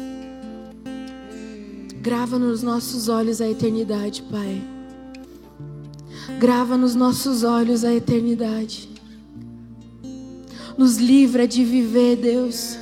Grava 2.01 2.37
nos 2.37 2.61
nossos 2.61 3.07
olhos 3.07 3.39
a 3.39 3.49
eternidade, 3.49 4.23
Pai. 4.23 4.61
Grava 6.39 6.75
nos 6.75 6.95
nossos 6.95 7.43
olhos 7.43 7.83
a 7.83 7.93
eternidade. 7.93 8.89
Nos 10.77 10.97
livra 10.97 11.47
de 11.47 11.63
viver, 11.63 12.17
Deus, 12.17 12.77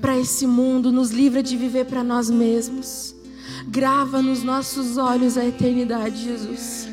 para 0.00 0.18
esse 0.18 0.46
mundo, 0.46 0.92
nos 0.92 1.10
livra 1.10 1.42
de 1.42 1.56
viver 1.56 1.86
para 1.86 2.04
nós 2.04 2.30
mesmos. 2.30 3.13
Grava 3.74 4.22
nos 4.22 4.44
nossos 4.44 4.96
olhos 4.98 5.36
a 5.36 5.44
eternidade, 5.44 6.22
Jesus. 6.22 6.86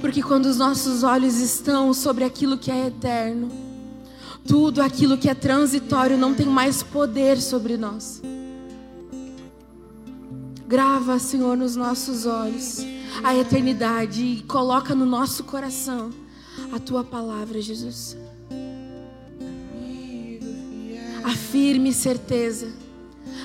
Porque 0.00 0.22
quando 0.22 0.46
os 0.46 0.56
nossos 0.56 1.02
olhos 1.02 1.38
estão 1.38 1.92
sobre 1.92 2.24
aquilo 2.24 2.56
que 2.56 2.70
é 2.70 2.86
eterno, 2.86 3.50
tudo 4.48 4.80
aquilo 4.80 5.18
que 5.18 5.28
é 5.28 5.34
transitório 5.34 6.16
não 6.16 6.34
tem 6.34 6.46
mais 6.46 6.82
poder 6.82 7.38
sobre 7.38 7.76
nós. 7.76 8.22
Grava, 10.66 11.18
Senhor, 11.18 11.58
nos 11.58 11.76
nossos 11.76 12.24
olhos 12.24 12.78
a 13.22 13.36
eternidade 13.36 14.24
e 14.24 14.42
coloca 14.44 14.94
no 14.94 15.04
nosso 15.04 15.44
coração 15.44 16.08
a 16.72 16.78
tua 16.78 17.04
palavra, 17.04 17.60
Jesus. 17.60 18.16
A 21.22 21.32
firme 21.32 21.92
certeza, 21.92 22.72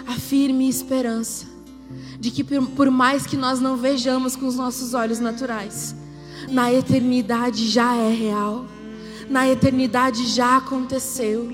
a 0.08 0.14
firme 0.14 0.70
esperança 0.70 1.55
de 2.20 2.32
que 2.32 2.44
por 2.44 2.90
mais 2.90 3.26
que 3.26 3.38
nós 3.38 3.60
não 3.60 3.78
vejamos 3.78 4.36
com 4.36 4.48
os 4.48 4.56
nossos 4.56 4.94
olhos 4.94 5.20
naturais, 5.20 5.96
na 6.50 6.72
eternidade 6.72 7.68
já 7.68 7.96
é 7.96 8.14
real, 8.14 8.66
na 9.30 9.48
eternidade 9.48 10.26
já 10.28 10.58
aconteceu 10.58 11.50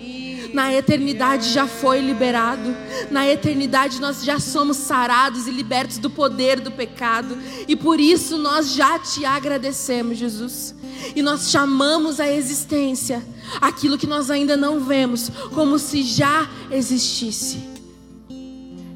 na 0.54 0.74
eternidade 0.74 1.50
já 1.50 1.68
foi 1.68 2.00
liberado. 2.02 2.76
Na 3.10 3.28
eternidade 3.28 4.00
nós 4.00 4.24
já 4.24 4.40
somos 4.40 4.78
sarados 4.78 5.48
e 5.48 5.52
libertos 5.52 5.98
do 5.98 6.10
poder 6.10 6.60
do 6.60 6.72
pecado. 6.72 7.38
E 7.68 7.76
por 7.76 8.00
isso 8.00 8.38
nós 8.38 8.74
já 8.74 9.00
te 9.00 9.26
agradecemos, 9.26 10.18
Jesus. 10.18 10.76
E 11.16 11.22
nós 11.22 11.50
chamamos 11.50 12.20
a 12.20 12.30
existência 12.30 13.24
aquilo 13.60 13.98
que 13.98 14.08
nós 14.08 14.30
ainda 14.30 14.56
não 14.56 14.80
vemos, 14.80 15.30
como 15.54 15.80
se 15.80 16.04
já 16.04 16.50
existisse. 16.70 17.71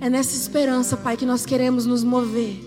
É 0.05 0.09
nessa 0.09 0.35
esperança, 0.35 0.95
Pai, 0.95 1.17
que 1.17 1.25
nós 1.25 1.47
queremos 1.47 1.87
nos 1.87 2.03
mover. 2.03 2.63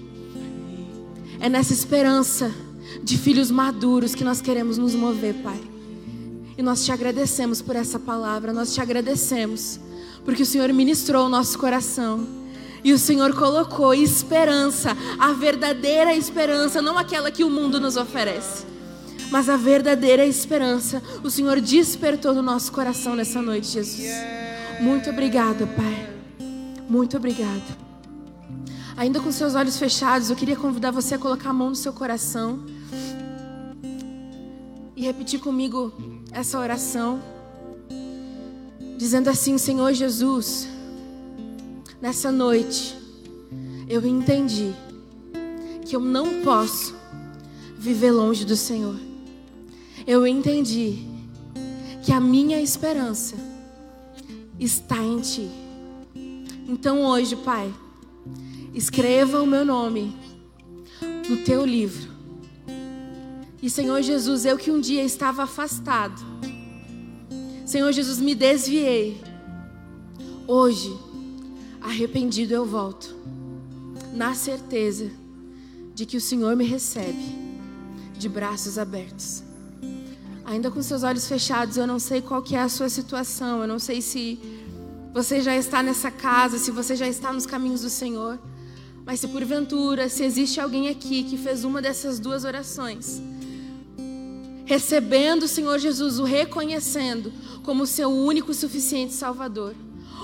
É 1.38 1.48
nessa 1.48 1.72
esperança 1.72 2.52
de 3.00 3.16
filhos 3.16 3.48
maduros 3.48 4.12
que 4.12 4.24
nós 4.24 4.40
queremos 4.40 4.76
nos 4.76 4.92
mover, 4.92 5.34
Pai. 5.34 5.60
E 6.56 6.62
nós 6.64 6.84
te 6.84 6.90
agradecemos 6.90 7.62
por 7.62 7.76
essa 7.76 7.96
palavra, 7.96 8.52
nós 8.52 8.74
te 8.74 8.80
agradecemos, 8.80 9.78
porque 10.24 10.42
o 10.42 10.46
Senhor 10.46 10.72
ministrou 10.72 11.26
o 11.26 11.28
nosso 11.28 11.56
coração. 11.60 12.26
E 12.82 12.92
o 12.92 12.98
Senhor 12.98 13.32
colocou 13.32 13.94
esperança, 13.94 14.96
a 15.16 15.32
verdadeira 15.32 16.12
esperança, 16.16 16.82
não 16.82 16.98
aquela 16.98 17.30
que 17.30 17.44
o 17.44 17.50
mundo 17.50 17.78
nos 17.78 17.96
oferece, 17.96 18.66
mas 19.30 19.48
a 19.48 19.56
verdadeira 19.56 20.26
esperança. 20.26 21.00
O 21.22 21.30
Senhor 21.30 21.60
despertou 21.60 22.34
no 22.34 22.42
nosso 22.42 22.72
coração 22.72 23.14
nessa 23.14 23.40
noite, 23.40 23.68
Jesus. 23.68 24.10
Muito 24.80 25.08
obrigada, 25.08 25.68
Pai. 25.68 26.17
Muito 26.88 27.16
obrigada. 27.16 27.88
Ainda 28.96 29.20
com 29.20 29.30
seus 29.30 29.54
olhos 29.54 29.76
fechados, 29.78 30.30
eu 30.30 30.36
queria 30.36 30.56
convidar 30.56 30.90
você 30.90 31.14
a 31.14 31.18
colocar 31.18 31.50
a 31.50 31.52
mão 31.52 31.68
no 31.68 31.76
seu 31.76 31.92
coração 31.92 32.64
e 34.96 35.02
repetir 35.02 35.38
comigo 35.38 35.92
essa 36.32 36.58
oração, 36.58 37.22
dizendo 38.96 39.28
assim: 39.28 39.58
Senhor 39.58 39.92
Jesus, 39.92 40.66
nessa 42.00 42.32
noite 42.32 42.96
eu 43.88 44.04
entendi 44.04 44.74
que 45.84 45.94
eu 45.94 46.00
não 46.00 46.42
posso 46.42 46.96
viver 47.78 48.10
longe 48.10 48.44
do 48.44 48.56
Senhor. 48.56 48.96
Eu 50.06 50.26
entendi 50.26 51.06
que 52.02 52.12
a 52.12 52.20
minha 52.20 52.60
esperança 52.60 53.36
está 54.58 54.96
em 54.96 55.20
Ti. 55.20 55.67
Então 56.68 57.02
hoje, 57.02 57.34
Pai, 57.34 57.74
escreva 58.74 59.40
o 59.40 59.46
meu 59.46 59.64
nome 59.64 60.14
no 61.28 61.38
Teu 61.38 61.64
livro 61.64 62.18
e 63.60 63.68
Senhor 63.68 64.00
Jesus, 64.02 64.44
eu 64.44 64.56
que 64.56 64.70
um 64.70 64.80
dia 64.80 65.02
estava 65.02 65.42
afastado, 65.42 66.20
Senhor 67.66 67.90
Jesus, 67.90 68.20
me 68.20 68.34
desviei. 68.34 69.20
Hoje, 70.46 70.96
arrependido 71.80 72.54
eu 72.54 72.64
volto, 72.64 73.16
na 74.14 74.34
certeza 74.34 75.10
de 75.92 76.06
que 76.06 76.16
o 76.16 76.20
Senhor 76.20 76.54
me 76.54 76.64
recebe 76.64 77.18
de 78.16 78.28
braços 78.28 78.78
abertos. 78.78 79.42
Ainda 80.44 80.70
com 80.70 80.80
seus 80.80 81.02
olhos 81.02 81.26
fechados, 81.26 81.76
eu 81.76 81.86
não 81.86 81.98
sei 81.98 82.22
qual 82.22 82.40
que 82.40 82.54
é 82.54 82.60
a 82.60 82.68
sua 82.68 82.88
situação, 82.88 83.60
eu 83.60 83.66
não 83.66 83.78
sei 83.78 84.00
se 84.00 84.38
você 85.12 85.40
já 85.40 85.56
está 85.56 85.82
nessa 85.82 86.10
casa, 86.10 86.58
se 86.58 86.70
você 86.70 86.94
já 86.94 87.08
está 87.08 87.32
nos 87.32 87.46
caminhos 87.46 87.80
do 87.80 87.90
Senhor, 87.90 88.38
mas 89.04 89.20
se 89.20 89.28
porventura, 89.28 90.08
se 90.08 90.22
existe 90.22 90.60
alguém 90.60 90.88
aqui 90.88 91.24
que 91.24 91.38
fez 91.38 91.64
uma 91.64 91.80
dessas 91.80 92.20
duas 92.20 92.44
orações, 92.44 93.22
recebendo 94.66 95.44
o 95.44 95.48
Senhor 95.48 95.78
Jesus, 95.78 96.18
o 96.18 96.24
reconhecendo 96.24 97.32
como 97.62 97.86
seu 97.86 98.10
único 98.10 98.52
e 98.52 98.54
suficiente 98.54 99.14
Salvador. 99.14 99.74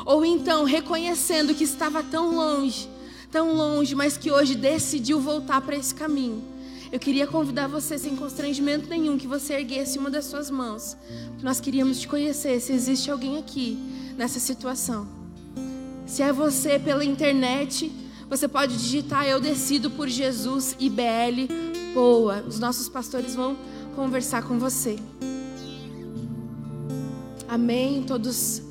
Ou 0.04 0.24
então 0.24 0.64
reconhecendo 0.64 1.54
que 1.54 1.64
estava 1.64 2.02
tão 2.02 2.34
longe, 2.34 2.88
tão 3.30 3.54
longe, 3.54 3.94
mas 3.94 4.18
que 4.18 4.30
hoje 4.30 4.54
decidiu 4.54 5.18
voltar 5.18 5.62
para 5.62 5.76
esse 5.76 5.94
caminho. 5.94 6.44
Eu 6.92 7.00
queria 7.00 7.26
convidar 7.26 7.66
você, 7.68 7.96
sem 7.96 8.14
constrangimento 8.14 8.88
nenhum, 8.88 9.16
que 9.16 9.26
você 9.26 9.54
erguesse 9.54 9.98
uma 9.98 10.10
das 10.10 10.26
suas 10.26 10.50
mãos. 10.50 10.94
Nós 11.42 11.58
queríamos 11.58 11.98
te 12.00 12.06
conhecer, 12.06 12.60
se 12.60 12.72
existe 12.72 13.10
alguém 13.10 13.38
aqui 13.38 13.78
nessa 14.16 14.38
situação. 14.38 15.06
Se 16.06 16.22
é 16.22 16.32
você 16.32 16.78
pela 16.78 17.04
internet, 17.04 17.90
você 18.28 18.46
pode 18.48 18.76
digitar 18.76 19.26
Eu 19.26 19.40
Decido 19.40 19.90
por 19.90 20.08
Jesus 20.08 20.76
IBL 20.78 21.48
Boa. 21.94 22.44
Os 22.46 22.58
nossos 22.58 22.88
pastores 22.88 23.34
vão 23.34 23.56
conversar 23.94 24.42
com 24.42 24.58
você. 24.58 24.98
Amém. 27.48 28.02
Todos 28.02 28.62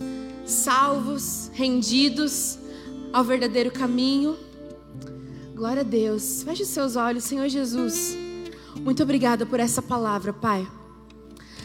salvos, 0.45 1.49
rendidos 1.53 2.59
ao 3.13 3.23
verdadeiro 3.23 3.71
caminho. 3.71 4.35
Glória 5.55 5.81
a 5.81 5.85
Deus. 5.85 6.43
Feche 6.43 6.63
os 6.63 6.69
seus 6.69 6.95
olhos, 6.95 7.23
Senhor 7.23 7.47
Jesus. 7.47 8.17
Muito 8.81 9.03
obrigada 9.03 9.45
por 9.45 9.59
essa 9.59 9.81
palavra, 9.81 10.33
Pai. 10.33 10.67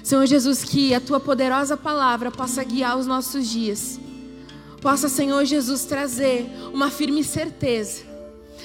Senhor 0.08 0.26
Jesus, 0.26 0.64
que 0.64 0.94
a 0.94 1.00
tua 1.00 1.20
poderosa 1.20 1.76
palavra 1.76 2.30
possa 2.30 2.64
guiar 2.64 2.96
os 2.96 3.06
nossos 3.06 3.46
dias. 3.46 4.00
Possa, 4.80 5.08
Senhor 5.08 5.44
Jesus, 5.44 5.84
trazer 5.84 6.46
uma 6.72 6.90
firme 6.90 7.22
certeza 7.22 8.08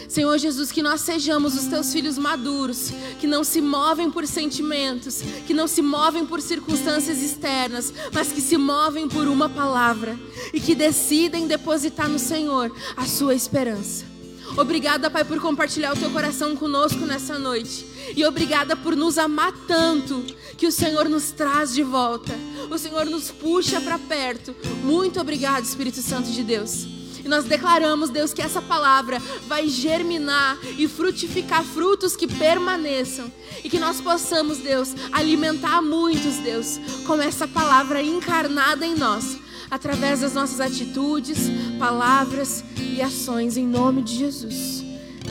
Senhor 0.08 0.38
Jesus, 0.38 0.72
que 0.72 0.82
nós 0.82 1.02
sejamos 1.02 1.56
os 1.56 1.66
teus 1.66 1.92
filhos 1.92 2.18
maduros, 2.18 2.92
que 3.20 3.28
não 3.28 3.44
se 3.44 3.62
movem 3.62 4.12
por 4.12 4.28
sentimentos, 4.28 5.22
que 5.46 5.54
não 5.54 5.68
se 5.68 5.82
movem 5.82 6.26
por 6.26 6.42
circunstâncias 6.42 7.22
externas, 7.22 7.94
mas 8.12 8.32
que 8.32 8.42
se 8.42 8.58
movem 8.58 9.08
por 9.08 9.28
uma 9.28 9.50
palavra 9.50 10.18
e 10.54 10.60
que 10.60 10.76
decidem 10.76 11.48
depositar 11.48 12.10
no 12.10 12.20
Senhor 12.20 12.72
a 12.96 13.06
sua 13.06 13.34
esperança. 13.36 14.13
Obrigada, 14.56 15.10
Pai, 15.10 15.24
por 15.24 15.40
compartilhar 15.42 15.94
o 15.94 16.00
teu 16.00 16.12
coração 16.12 16.56
conosco 16.56 17.00
nessa 17.06 17.40
noite. 17.40 17.86
E 18.16 18.24
obrigada 18.24 18.76
por 18.76 18.96
nos 18.96 19.18
amar 19.18 19.52
tanto 19.68 20.24
que 20.56 20.68
o 20.68 20.72
Senhor 20.72 21.10
nos 21.10 21.32
traz 21.32 21.74
de 21.74 21.82
volta. 21.82 22.32
O 22.70 22.78
Senhor 22.78 23.06
nos 23.06 23.32
puxa 23.32 23.82
para 23.82 23.98
perto. 23.98 24.56
Muito 24.84 25.20
obrigado, 25.20 25.64
Espírito 25.64 26.02
Santo 26.02 26.30
de 26.30 26.44
Deus. 26.44 26.86
E 27.26 27.28
nós 27.28 27.46
declaramos, 27.46 28.10
Deus, 28.10 28.34
que 28.34 28.42
essa 28.42 28.62
palavra 28.62 29.20
vai 29.48 29.68
germinar 29.68 30.58
e 30.78 30.88
frutificar 30.88 31.64
frutos 31.64 32.16
que 32.16 32.28
permaneçam. 32.28 33.32
E 33.64 33.70
que 33.70 33.80
nós 33.80 34.02
possamos, 34.02 34.60
Deus, 34.60 34.94
alimentar 35.12 35.82
muitos, 35.82 36.36
Deus, 36.36 36.80
com 37.08 37.16
essa 37.16 37.48
palavra 37.48 38.04
encarnada 38.04 38.86
em 38.86 38.96
nós, 38.96 39.38
através 39.70 40.22
das 40.22 40.34
nossas 40.34 40.60
atitudes, 40.60 41.50
palavras 41.80 42.64
e 42.78 43.02
ações, 43.02 43.58
em 43.58 43.68
nome 43.68 44.02
de 44.02 44.16
Jesus. 44.16 44.84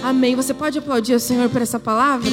Amém. 0.03 0.35
Você 0.35 0.53
pode 0.53 0.79
aplaudir 0.79 1.15
o 1.15 1.21
Senhor 1.21 1.49
por 1.49 1.63
essa 1.63 1.79
palavra? 1.79 2.31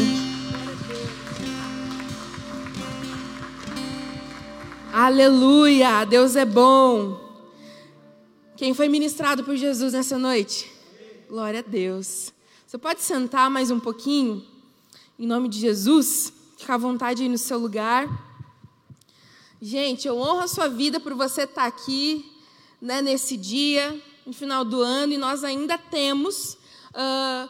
Aleluia! 4.91 6.03
Deus 6.03 6.35
é 6.35 6.45
bom. 6.45 7.19
Quem 8.57 8.73
foi 8.73 8.89
ministrado 8.89 9.43
por 9.43 9.55
Jesus 9.55 9.93
nessa 9.93 10.17
noite? 10.17 10.69
Glória 11.29 11.59
a 11.59 11.63
Deus. 11.63 12.33
Você 12.67 12.77
pode 12.77 13.01
sentar 13.01 13.49
mais 13.49 13.71
um 13.71 13.79
pouquinho? 13.79 14.43
Em 15.17 15.25
nome 15.25 15.47
de 15.47 15.59
Jesus. 15.59 16.33
Fica 16.57 16.73
à 16.73 16.77
vontade 16.77 17.23
aí 17.23 17.29
no 17.29 17.37
seu 17.37 17.57
lugar. 17.57 18.28
Gente, 19.61 20.07
eu 20.07 20.17
honro 20.17 20.39
a 20.39 20.47
sua 20.47 20.69
vida 20.69 21.01
por 21.01 21.13
você 21.13 21.41
estar 21.43 21.65
aqui 21.65 22.25
né, 22.81 23.01
nesse 23.01 23.35
dia, 23.35 24.01
no 24.25 24.31
final 24.31 24.63
do 24.63 24.81
ano, 24.81 25.11
e 25.11 25.17
nós 25.17 25.43
ainda 25.43 25.77
temos 25.77 26.57
uh, 26.93 27.49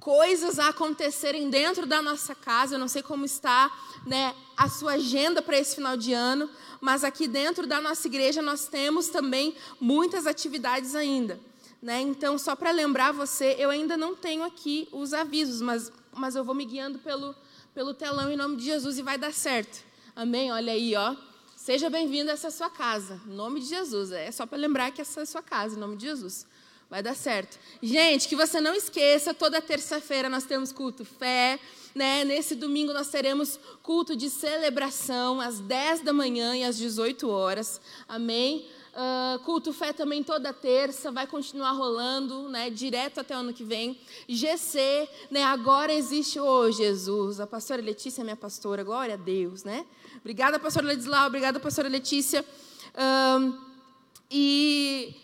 coisas 0.00 0.58
a 0.58 0.70
acontecerem 0.70 1.48
dentro 1.48 1.86
da 1.86 2.02
nossa 2.02 2.34
casa. 2.34 2.74
Eu 2.74 2.80
não 2.80 2.88
sei 2.88 3.00
como 3.00 3.24
está 3.24 3.70
né, 4.04 4.34
a 4.56 4.68
sua 4.68 4.94
agenda 4.94 5.40
para 5.40 5.56
esse 5.56 5.76
final 5.76 5.96
de 5.96 6.12
ano, 6.12 6.50
mas 6.80 7.04
aqui 7.04 7.28
dentro 7.28 7.64
da 7.64 7.80
nossa 7.80 8.08
igreja 8.08 8.42
nós 8.42 8.66
temos 8.66 9.06
também 9.06 9.54
muitas 9.80 10.26
atividades 10.26 10.96
ainda. 10.96 11.38
Né? 11.80 12.00
Então, 12.00 12.36
só 12.38 12.56
para 12.56 12.72
lembrar 12.72 13.12
você, 13.12 13.54
eu 13.56 13.70
ainda 13.70 13.96
não 13.96 14.16
tenho 14.16 14.42
aqui 14.42 14.88
os 14.90 15.12
avisos, 15.12 15.62
mas, 15.62 15.92
mas 16.12 16.34
eu 16.34 16.42
vou 16.42 16.56
me 16.56 16.64
guiando 16.64 16.98
pelo, 16.98 17.36
pelo 17.72 17.94
telão 17.94 18.32
em 18.32 18.36
nome 18.36 18.56
de 18.56 18.64
Jesus 18.64 18.98
e 18.98 19.02
vai 19.02 19.16
dar 19.16 19.32
certo. 19.32 19.84
Amém? 20.16 20.50
Olha 20.50 20.72
aí, 20.72 20.96
ó. 20.96 21.14
Seja 21.66 21.90
bem-vindo 21.90 22.30
a 22.30 22.34
essa 22.34 22.48
sua 22.48 22.70
casa, 22.70 23.20
em 23.26 23.34
nome 23.34 23.58
de 23.58 23.66
Jesus. 23.66 24.12
É 24.12 24.30
só 24.30 24.46
para 24.46 24.56
lembrar 24.56 24.92
que 24.92 25.00
essa 25.00 25.18
é 25.18 25.22
a 25.24 25.26
sua 25.26 25.42
casa, 25.42 25.74
em 25.74 25.80
nome 25.80 25.96
de 25.96 26.06
Jesus. 26.06 26.46
Vai 26.88 27.02
dar 27.02 27.16
certo. 27.16 27.58
Gente, 27.82 28.28
que 28.28 28.36
você 28.36 28.60
não 28.60 28.72
esqueça, 28.72 29.34
toda 29.34 29.60
terça-feira 29.60 30.28
nós 30.28 30.44
temos 30.44 30.70
culto 30.70 31.04
fé. 31.04 31.58
Né? 31.92 32.22
Nesse 32.22 32.54
domingo 32.54 32.92
nós 32.92 33.08
teremos 33.08 33.58
culto 33.82 34.14
de 34.14 34.30
celebração 34.30 35.40
às 35.40 35.58
10 35.58 36.02
da 36.02 36.12
manhã 36.12 36.54
e 36.54 36.62
às 36.62 36.78
18 36.78 37.28
horas. 37.28 37.80
Amém? 38.06 38.68
Uh, 38.96 39.38
culto 39.40 39.74
fé 39.74 39.92
também 39.92 40.22
toda 40.22 40.54
terça, 40.54 41.12
vai 41.12 41.26
continuar 41.26 41.72
rolando, 41.72 42.48
né, 42.48 42.70
direto 42.70 43.20
até 43.20 43.36
o 43.36 43.40
ano 43.40 43.52
que 43.52 43.62
vem. 43.62 44.00
GC, 44.26 45.06
né, 45.30 45.44
agora 45.44 45.92
existe, 45.92 46.40
ô 46.40 46.46
oh, 46.46 46.70
Jesus, 46.70 47.38
a 47.38 47.46
pastora 47.46 47.82
Letícia 47.82 48.22
é 48.22 48.24
minha 48.24 48.36
pastora, 48.36 48.82
glória 48.82 49.12
a 49.12 49.18
Deus, 49.18 49.64
né? 49.64 49.84
Obrigada, 50.20 50.58
pastora 50.58 50.86
Ledislau, 50.86 51.26
obrigada, 51.26 51.60
pastora 51.60 51.88
Letícia. 51.88 52.42
Uh, 52.94 53.54
e 54.30 55.14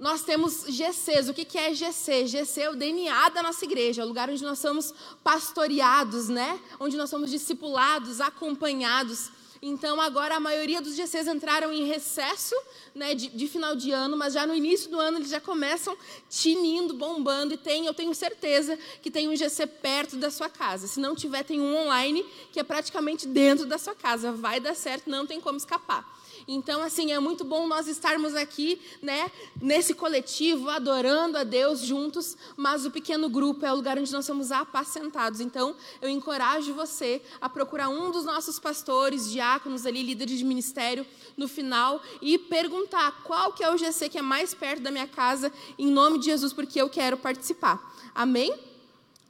nós 0.00 0.22
temos 0.22 0.64
GCs. 0.66 1.28
O 1.28 1.34
que 1.34 1.56
é 1.56 1.72
GC? 1.72 2.26
GC 2.26 2.62
é 2.62 2.70
o 2.70 2.74
DNA 2.74 3.28
da 3.28 3.42
nossa 3.42 3.64
igreja, 3.64 4.02
é 4.02 4.04
o 4.04 4.08
lugar 4.08 4.28
onde 4.28 4.42
nós 4.42 4.58
somos 4.58 4.92
pastoreados, 5.22 6.28
né? 6.28 6.58
Onde 6.80 6.96
nós 6.96 7.08
somos 7.08 7.30
discipulados, 7.30 8.20
acompanhados. 8.20 9.30
Então, 9.62 10.00
agora 10.00 10.36
a 10.36 10.40
maioria 10.40 10.80
dos 10.80 10.96
GCs 10.96 11.28
entraram 11.28 11.70
em 11.70 11.84
recesso 11.84 12.54
né, 12.94 13.14
de, 13.14 13.28
de, 13.28 13.46
final 13.46 13.76
de 13.76 13.90
ano, 13.90 14.16
mas 14.16 14.32
já 14.32 14.46
no 14.46 14.54
início 14.54 14.90
do 14.90 14.98
ano 14.98 15.18
eles 15.18 15.28
já 15.28 15.40
começam 15.40 15.94
tinindo, 16.30 16.94
bombando. 16.94 17.52
E 17.52 17.58
tem, 17.58 17.84
eu 17.84 17.92
tenho 17.92 18.14
certeza 18.14 18.78
que 19.02 19.10
tem 19.10 19.28
um 19.28 19.36
GC 19.36 19.66
perto 19.66 20.16
da 20.16 20.30
sua 20.30 20.48
casa. 20.48 20.86
Se 20.86 20.98
não 20.98 21.14
tiver, 21.14 21.42
tem 21.42 21.60
um 21.60 21.76
online 21.76 22.24
que 22.50 22.58
é 22.58 22.62
praticamente 22.62 23.28
dentro 23.28 23.66
da 23.66 23.76
sua 23.76 23.94
casa. 23.94 24.32
Vai 24.32 24.60
dar 24.60 24.74
certo, 24.74 25.10
não 25.10 25.26
tem 25.26 25.38
como 25.40 25.58
escapar. 25.58 26.19
Então, 26.52 26.82
assim, 26.82 27.12
é 27.12 27.20
muito 27.20 27.44
bom 27.44 27.68
nós 27.68 27.86
estarmos 27.86 28.34
aqui, 28.34 28.80
né, 29.00 29.30
nesse 29.62 29.94
coletivo, 29.94 30.68
adorando 30.68 31.38
a 31.38 31.44
Deus 31.44 31.78
juntos, 31.78 32.36
mas 32.56 32.84
o 32.84 32.90
pequeno 32.90 33.28
grupo 33.28 33.64
é 33.64 33.72
o 33.72 33.76
lugar 33.76 33.96
onde 33.96 34.12
nós 34.12 34.26
somos 34.26 34.50
apacentados. 34.50 35.40
Então, 35.40 35.76
eu 36.02 36.08
encorajo 36.08 36.74
você 36.74 37.22
a 37.40 37.48
procurar 37.48 37.88
um 37.88 38.10
dos 38.10 38.24
nossos 38.24 38.58
pastores, 38.58 39.30
diáconos 39.30 39.86
ali, 39.86 40.02
líderes 40.02 40.38
de 40.38 40.44
ministério, 40.44 41.06
no 41.36 41.46
final, 41.46 42.02
e 42.20 42.36
perguntar 42.36 43.22
qual 43.22 43.52
que 43.52 43.62
é 43.62 43.72
o 43.72 43.78
GC 43.78 44.08
que 44.08 44.18
é 44.18 44.22
mais 44.22 44.52
perto 44.52 44.82
da 44.82 44.90
minha 44.90 45.06
casa, 45.06 45.52
em 45.78 45.86
nome 45.86 46.18
de 46.18 46.24
Jesus, 46.24 46.52
porque 46.52 46.80
eu 46.80 46.90
quero 46.90 47.16
participar. 47.16 47.80
Amém? 48.12 48.52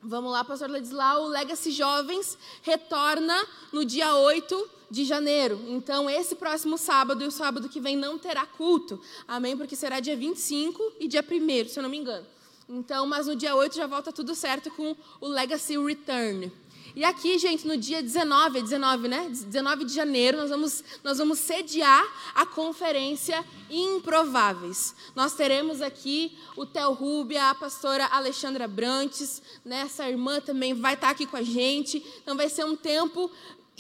Vamos 0.03 0.33
lá, 0.33 0.43
pastor 0.43 0.71
Ladislau. 0.71 1.25
O 1.25 1.29
Legacy 1.29 1.71
Jovens 1.71 2.39
retorna 2.63 3.47
no 3.71 3.85
dia 3.85 4.15
8 4.15 4.80
de 4.91 5.05
janeiro. 5.05 5.61
Então, 5.69 6.11
esse 6.11 6.35
próximo 6.35 6.77
sábado 6.77 7.23
e 7.23 7.27
o 7.27 7.31
sábado 7.31 7.69
que 7.69 7.81
vem 7.81 7.97
não 7.97 8.19
terá 8.19 8.45
culto. 8.45 9.01
Amém? 9.29 9.57
Porque 9.57 9.77
será 9.77 10.01
dia 10.01 10.17
25 10.17 10.95
e 10.99 11.07
dia 11.07 11.25
1, 11.25 11.69
se 11.69 11.79
eu 11.79 11.83
não 11.83 11.91
me 11.91 11.99
engano. 11.99 12.27
Então, 12.69 13.07
mas 13.07 13.27
no 13.27 13.37
dia 13.37 13.55
8 13.55 13.77
já 13.77 13.87
volta 13.87 14.13
tudo 14.13 14.35
certo 14.35 14.71
com 14.71 14.97
o 15.21 15.29
Legacy 15.29 15.79
Return. 15.79 16.53
E 16.95 17.05
aqui, 17.05 17.39
gente, 17.39 17.67
no 17.67 17.77
dia 17.77 18.03
19, 18.03 18.59
é 18.59 18.63
19, 18.63 19.09
né? 19.09 19.29
19 19.29 19.85
de 19.85 19.95
janeiro, 19.95 20.39
nós 20.39 20.51
vamos, 20.51 20.85
nós 21.05 21.19
vamos 21.19 21.39
sediar 21.39 22.05
a 22.35 22.45
conferência 22.45 23.45
Improváveis. 23.71 24.95
Nós 25.15 25.35
teremos 25.35 25.81
aqui 25.81 26.37
o 26.57 26.67
Theo 26.67 26.93
Rubia, 26.93 27.51
a 27.51 27.55
pastora 27.55 28.07
Alexandra 28.07 28.67
Brantes, 28.67 29.41
né? 29.65 29.83
essa 29.83 30.09
irmã 30.09 30.41
também 30.41 30.75
vai 30.75 30.95
estar 30.95 31.11
aqui 31.11 31.27
com 31.27 31.37
a 31.37 31.43
gente. 31.43 32.05
Então 32.21 32.37
vai 32.37 32.49
ser 32.49 32.65
um 32.65 32.75
tempo 32.75 33.31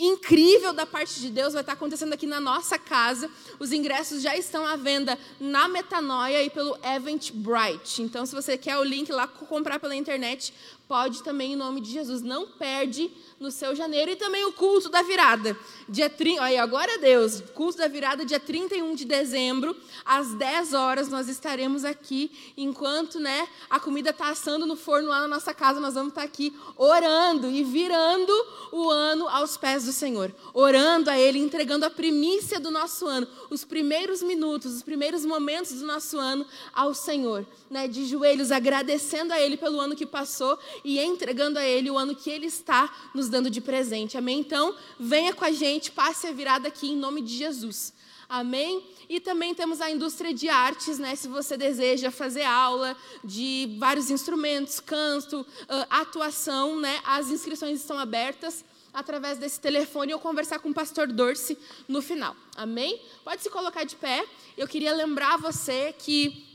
incrível 0.00 0.72
da 0.72 0.86
parte 0.86 1.20
de 1.20 1.30
Deus 1.30 1.52
vai 1.52 1.60
estar 1.62 1.74
acontecendo 1.74 2.14
aqui 2.14 2.26
na 2.26 2.40
nossa 2.40 2.78
casa. 2.78 3.30
Os 3.58 3.70
ingressos 3.70 4.22
já 4.22 4.34
estão 4.34 4.64
à 4.64 4.74
venda 4.74 5.18
na 5.38 5.68
Metanoia 5.68 6.42
e 6.42 6.48
pelo 6.48 6.76
Eventbrite. 6.82 8.02
Então, 8.02 8.24
se 8.24 8.34
você 8.34 8.56
quer 8.56 8.78
o 8.78 8.82
link 8.82 9.12
lá 9.12 9.28
comprar 9.28 9.78
pela 9.78 9.94
internet, 9.94 10.54
pode 10.90 11.22
também 11.22 11.52
em 11.52 11.56
nome 11.56 11.80
de 11.80 11.88
Jesus. 11.88 12.20
Não 12.20 12.48
perde 12.48 13.12
no 13.38 13.50
seu 13.52 13.76
janeiro 13.76 14.10
e 14.10 14.16
também 14.16 14.44
o 14.44 14.52
culto 14.52 14.88
da 14.88 15.02
virada. 15.02 15.56
Dia 15.88 16.10
30, 16.10 16.42
aí 16.42 16.58
agora 16.58 16.92
é 16.92 16.98
Deus, 16.98 17.40
culto 17.54 17.78
da 17.78 17.86
virada 17.86 18.24
dia 18.24 18.40
31 18.40 18.96
de 18.96 19.04
dezembro, 19.04 19.74
às 20.04 20.34
10 20.34 20.74
horas 20.74 21.08
nós 21.08 21.28
estaremos 21.28 21.84
aqui 21.84 22.30
enquanto, 22.56 23.18
né, 23.18 23.48
a 23.70 23.80
comida 23.80 24.10
está 24.10 24.30
assando 24.30 24.66
no 24.66 24.76
forno 24.76 25.08
lá 25.08 25.20
na 25.20 25.28
nossa 25.28 25.54
casa, 25.54 25.80
nós 25.80 25.94
vamos 25.94 26.10
estar 26.10 26.20
tá 26.20 26.26
aqui 26.26 26.52
orando 26.76 27.48
e 27.48 27.62
virando 27.62 28.32
o 28.70 28.90
ano 28.90 29.26
aos 29.28 29.56
pés 29.56 29.84
do 29.84 29.92
Senhor, 29.92 30.34
orando 30.52 31.08
a 31.08 31.18
ele, 31.18 31.38
entregando 31.38 31.86
a 31.86 31.90
primícia 31.90 32.60
do 32.60 32.70
nosso 32.70 33.06
ano, 33.06 33.26
os 33.48 33.64
primeiros 33.64 34.22
minutos, 34.22 34.74
os 34.74 34.82
primeiros 34.82 35.24
momentos 35.24 35.78
do 35.78 35.86
nosso 35.86 36.18
ano 36.18 36.44
ao 36.74 36.92
Senhor, 36.92 37.46
né, 37.70 37.88
de 37.88 38.04
joelhos 38.04 38.50
agradecendo 38.52 39.32
a 39.32 39.40
ele 39.40 39.56
pelo 39.56 39.80
ano 39.80 39.96
que 39.96 40.04
passou 40.04 40.58
e 40.84 40.98
entregando 40.98 41.58
a 41.58 41.64
ele 41.64 41.90
o 41.90 41.98
ano 41.98 42.14
que 42.14 42.30
ele 42.30 42.46
está 42.46 42.92
nos 43.14 43.28
dando 43.28 43.50
de 43.50 43.60
presente. 43.60 44.16
Amém? 44.16 44.40
Então, 44.40 44.74
venha 44.98 45.32
com 45.34 45.44
a 45.44 45.52
gente, 45.52 45.90
passe 45.90 46.26
a 46.26 46.32
virada 46.32 46.68
aqui 46.68 46.90
em 46.90 46.96
nome 46.96 47.20
de 47.20 47.36
Jesus. 47.36 47.92
Amém? 48.28 48.84
E 49.08 49.18
também 49.18 49.54
temos 49.54 49.80
a 49.80 49.90
indústria 49.90 50.32
de 50.32 50.48
artes, 50.48 51.00
né? 51.00 51.16
Se 51.16 51.26
você 51.26 51.56
deseja 51.56 52.12
fazer 52.12 52.44
aula 52.44 52.96
de 53.24 53.76
vários 53.78 54.08
instrumentos, 54.08 54.78
canto, 54.78 55.44
atuação, 55.90 56.78
né? 56.78 57.00
As 57.04 57.28
inscrições 57.28 57.80
estão 57.80 57.98
abertas 57.98 58.64
através 58.92 59.38
desse 59.38 59.58
telefone 59.58 60.14
ou 60.14 60.20
conversar 60.20 60.60
com 60.60 60.70
o 60.70 60.74
pastor 60.74 61.08
Dorce 61.08 61.58
no 61.88 62.00
final. 62.00 62.36
Amém? 62.56 63.00
Pode 63.24 63.42
se 63.42 63.50
colocar 63.50 63.82
de 63.82 63.96
pé. 63.96 64.24
Eu 64.56 64.68
queria 64.68 64.94
lembrar 64.94 65.36
você 65.36 65.92
que 65.98 66.49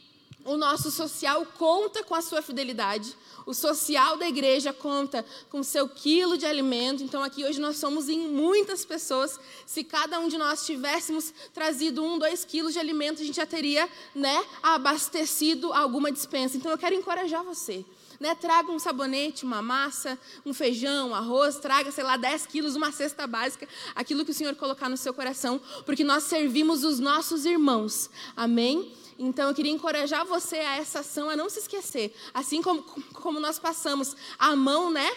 o 0.46 0.56
nosso 0.56 0.92
social 0.92 1.46
conta 1.58 2.04
com 2.04 2.14
a 2.14 2.22
sua 2.22 2.42
fidelidade. 2.42 3.16
O 3.48 3.54
social 3.54 4.16
da 4.16 4.28
igreja 4.28 4.72
conta 4.72 5.26
com 5.50 5.64
seu 5.64 5.90
quilo 5.90 6.38
de 6.38 6.46
alimento. 6.46 7.04
Então, 7.04 7.24
aqui 7.24 7.44
hoje 7.44 7.60
nós 7.60 7.78
somos 7.78 8.08
em 8.08 8.28
muitas 8.28 8.86
pessoas. 8.86 9.40
Se 9.66 9.84
cada 9.84 10.20
um 10.20 10.28
de 10.28 10.38
nós 10.38 10.66
tivéssemos 10.66 11.34
trazido 11.54 12.04
um, 12.04 12.20
dois 12.20 12.46
quilos 12.46 12.74
de 12.74 12.80
alimento, 12.80 13.22
a 13.22 13.26
gente 13.26 13.36
já 13.36 13.46
teria 13.46 13.90
né, 14.14 14.44
abastecido 14.62 15.74
alguma 15.74 16.12
dispensa. 16.12 16.58
Então, 16.58 16.72
eu 16.72 16.78
quero 16.78 16.96
encorajar 16.96 17.44
você. 17.44 17.84
Né, 18.20 18.34
traga 18.34 18.72
um 18.72 18.80
sabonete, 18.80 19.44
uma 19.44 19.62
massa, 19.62 20.18
um 20.46 20.54
feijão, 20.54 21.10
um 21.10 21.16
arroz, 21.16 21.58
traga, 21.58 21.92
sei 21.92 22.04
lá, 22.04 22.16
10 22.16 22.46
quilos, 22.46 22.76
uma 22.76 22.92
cesta 22.92 23.28
básica, 23.28 23.68
aquilo 23.94 24.24
que 24.24 24.32
o 24.32 24.34
Senhor 24.34 24.56
colocar 24.56 24.88
no 24.88 24.96
seu 24.96 25.14
coração, 25.14 25.60
porque 25.86 26.04
nós 26.04 26.24
servimos 26.24 26.86
os 26.86 26.98
nossos 26.98 27.46
irmãos. 27.46 28.10
Amém? 28.34 28.94
Então 29.18 29.50
eu 29.50 29.56
queria 29.56 29.72
encorajar 29.72 30.26
você 30.26 30.58
a 30.58 30.78
essa 30.78 31.00
ação, 31.00 31.30
a 31.30 31.36
não 31.36 31.50
se 31.50 31.60
esquecer. 31.60 32.14
Assim 32.34 32.62
como, 32.62 32.84
como 33.14 33.40
nós 33.40 33.58
passamos 33.58 34.16
a 34.38 34.56
mão, 34.56 34.92
né? 34.92 35.10